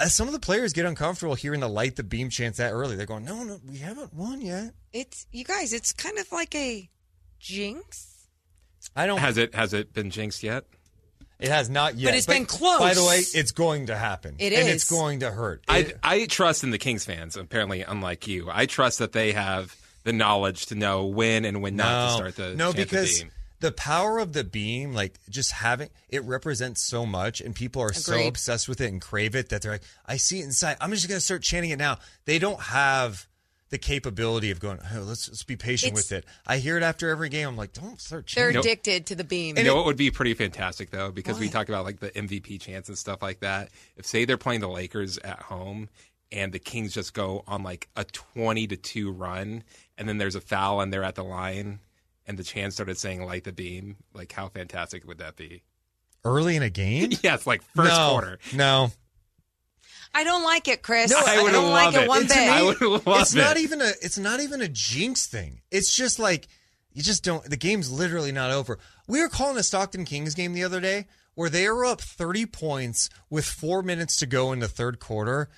[0.00, 2.94] As some of the players get uncomfortable hearing the light the beam chants that early,
[2.94, 6.54] they're going, "No, no, we haven't won yet." it's you guys, it's kind of like
[6.54, 6.88] a
[7.40, 8.28] jinx.
[8.94, 9.18] I don't.
[9.18, 10.64] Has it has it been jinxed yet?
[11.38, 12.08] It has not yet.
[12.10, 12.80] But it's been close.
[12.80, 14.36] By the way, it's going to happen.
[14.38, 14.74] It and is.
[14.74, 15.62] it's going to hurt.
[15.68, 18.48] I, I trust in the Kings fans, apparently, unlike you.
[18.52, 22.36] I trust that they have the knowledge to know when and when not to start
[22.36, 23.30] the no chant the because beam.
[23.60, 27.92] the power of the beam, like just having it represents so much, and people are
[27.92, 30.76] so obsessed with it and crave it that they're like, I see it inside.
[30.80, 31.98] I'm just going to start chanting it now.
[32.24, 33.26] They don't have
[33.70, 34.78] the capability of going.
[34.94, 36.24] Oh, let's let's be patient It's- with it.
[36.46, 37.46] I hear it after every game.
[37.48, 38.52] I'm like, don't start chanting.
[38.54, 39.58] They're addicted to the beam.
[39.58, 42.60] You know what would be pretty fantastic though, because we talk about like the MVP
[42.62, 43.68] chants and stuff like that.
[43.96, 45.90] If say they're playing the Lakers at home
[46.32, 49.64] and the Kings just go on like a twenty to two run,
[49.98, 51.80] and then there's a foul and they're at the line,
[52.26, 55.62] and the chant started saying "light the beam," like how fantastic would that be?
[56.24, 57.10] early in a game.
[57.22, 58.38] yeah, it's like first no, quarter.
[58.54, 58.90] No,
[60.14, 61.10] I don't like it, Chris.
[61.10, 62.08] No, I, would don't like it it.
[62.08, 62.36] one And bit.
[62.36, 63.62] me, I would love it's not it.
[63.62, 65.60] even a it's not even a jinx thing.
[65.70, 66.48] It's just like
[66.92, 68.78] you just don't the game's literally not over.
[69.06, 72.46] We were calling a Stockton Kings game the other day where they were up 30
[72.46, 75.48] points with 4 minutes to go in the third quarter.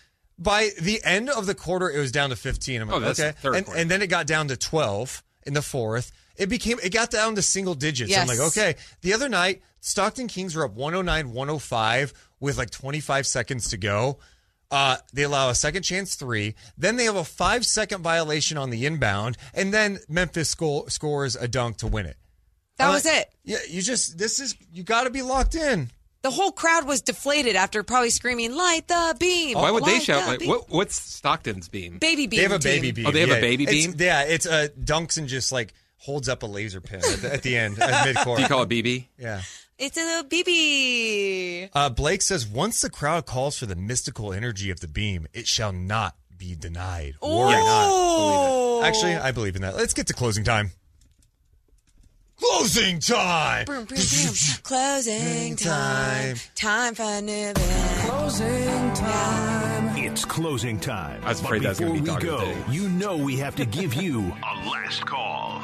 [0.40, 2.80] By the end of the quarter it was down to 15.
[2.80, 3.30] I'm like, Oh, that's okay.
[3.32, 3.80] the third and, quarter.
[3.80, 6.10] and then it got down to 12 in the fourth.
[6.36, 8.16] It became it got down to single digits.
[8.16, 8.76] I'm like, okay.
[9.02, 14.18] The other night Stockton Kings were up 109 105 with like 25 seconds to go.
[14.70, 16.54] Uh, they allow a second chance three.
[16.78, 21.34] Then they have a five second violation on the inbound, and then Memphis sco- scores
[21.36, 22.16] a dunk to win it.
[22.78, 23.28] that I'm was like, it.
[23.44, 25.90] Yeah, you just this is you got to be locked in.
[26.22, 30.02] The whole crowd was deflated after probably screaming "Light the beam." Why would they Light
[30.02, 30.68] shout the like beam." what?
[30.70, 31.98] What's Stockton's beam?
[31.98, 32.36] Baby beam.
[32.38, 32.72] They have a team.
[32.82, 33.06] baby beam.
[33.06, 33.94] Oh, they have a Yeah, baby it's- beam?
[33.98, 37.42] Yeah, it's uh, dunks and just like holds up a laser pin at the, at
[37.42, 38.16] the end at mid.
[38.16, 39.06] Do you call it BB?
[39.18, 39.42] Yeah.
[39.78, 41.70] It's a little BB.
[41.72, 45.47] Uh, Blake says once the crowd calls for the mystical energy of the beam, it
[45.47, 47.14] shall not be denied.
[47.22, 48.82] Worry not.
[48.84, 49.76] Actually, I believe in that.
[49.76, 50.72] Let's get to closing time.
[52.40, 53.66] Closing time.
[53.66, 54.34] Boom, boom, boom.
[54.62, 56.36] Closing time.
[56.54, 58.08] Time for new bed.
[58.08, 59.96] Closing time.
[59.98, 61.20] It's closing time.
[61.24, 62.72] I was But afraid that was before gonna be we dog of the go, day.
[62.72, 65.62] you know we have to give you a last call.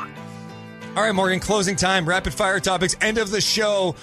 [0.96, 3.94] All right, Morgan, closing time, rapid fire topics, end of the show.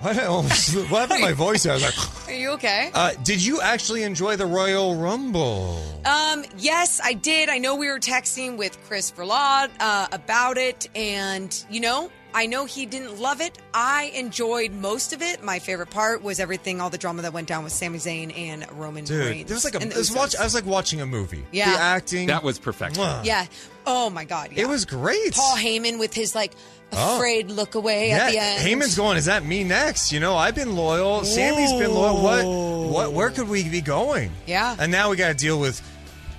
[0.00, 1.64] What, what happened to my voice?
[1.66, 2.90] I was like, Are you okay?
[2.92, 5.80] uh, did you actually enjoy the Royal Rumble?
[6.04, 7.48] Um, yes, I did.
[7.48, 12.46] I know we were texting with Chris Verlaud uh, about it, and you know, I
[12.46, 13.56] know he didn't love it.
[13.72, 15.42] I enjoyed most of it.
[15.42, 18.70] My favorite part was everything, all the drama that went down with Sami Zayn and
[18.72, 19.48] Roman Dude, Reigns.
[19.48, 21.44] there was like a, and it the was watch, I was like watching a movie.
[21.52, 21.72] Yeah.
[21.72, 22.26] The acting.
[22.26, 23.02] That was perfection.
[23.02, 23.24] Mwah.
[23.24, 23.46] yeah.
[23.86, 24.50] Oh my God.
[24.52, 24.62] Yeah.
[24.64, 25.32] It was great.
[25.34, 26.52] Paul Heyman with his like
[26.92, 27.16] Oh.
[27.16, 28.62] afraid look away yeah, at the end.
[28.82, 29.16] Heyman's going.
[29.16, 30.12] Is that me next?
[30.12, 31.24] You know, I've been loyal.
[31.24, 32.22] Sami's been loyal.
[32.22, 32.44] What?
[32.92, 33.12] What?
[33.12, 34.30] Where could we be going?
[34.46, 34.76] Yeah.
[34.78, 35.82] And now we got to deal with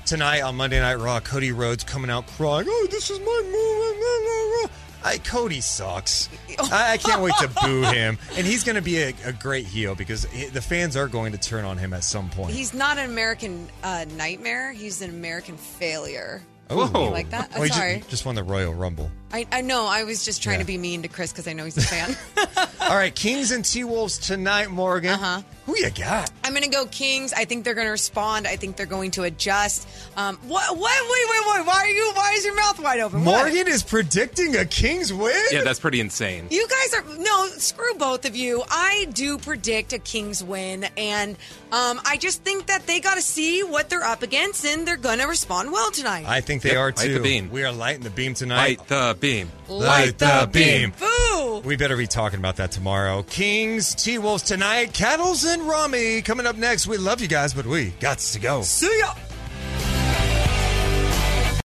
[0.06, 1.20] tonight on Monday Night Raw.
[1.20, 2.66] Cody Rhodes coming out crying.
[2.70, 4.72] Oh, this is my move.
[5.04, 6.28] I, Cody sucks.
[6.72, 9.66] I, I can't wait to boo him, and he's going to be a, a great
[9.66, 12.52] heel because he- the fans are going to turn on him at some point.
[12.54, 14.74] He's not an American uh, nightmare.
[14.74, 16.42] He's an American failure.
[16.70, 17.06] Oh.
[17.06, 17.50] You like that?
[17.54, 19.10] I'm Well, he ju- Just, won the Royal Rumble.
[19.34, 19.86] I, I know.
[19.88, 20.64] I was just trying Yeah.
[20.64, 22.16] to be mean to Chris because I know he's a fan.
[22.82, 25.12] All right, Kings and T Wolves tonight, Morgan.
[25.14, 25.42] Uh-huh.
[25.66, 26.32] Who you got?
[26.46, 27.34] I'm going to go Kings.
[27.34, 28.48] I think they're going to respond.
[28.48, 29.86] I think they're going to adjust.
[30.16, 30.78] Um, what?
[30.78, 31.02] What?
[31.04, 31.68] Wait, wait, wait.
[31.68, 32.12] Why are you?
[32.16, 33.22] Why is your mouth wide open?
[33.26, 35.36] Morgan is predicting a Kings win.
[35.52, 36.48] Yeah, that's pretty insane.
[36.50, 38.64] You guys are no screw both of you.
[38.72, 41.32] I do predict a Kings win, and
[41.74, 44.96] um, I just think that they got to see what they're up against, and they're
[44.96, 46.24] going to respond well tonight.
[46.30, 47.14] I think they Yep, are light too.
[47.16, 47.50] the beam.
[47.52, 48.80] We are lighting the beam tonight.
[48.80, 49.52] Light the beam.
[49.68, 50.94] Light the beam.
[51.00, 51.62] Boo!
[51.66, 53.24] We better be talking about that tomorrow.
[53.24, 56.88] Kings, T Wolves tonight, Cattles and Rami coming up next.
[56.88, 58.62] We love you guys, but we got to go.
[58.62, 59.14] See ya.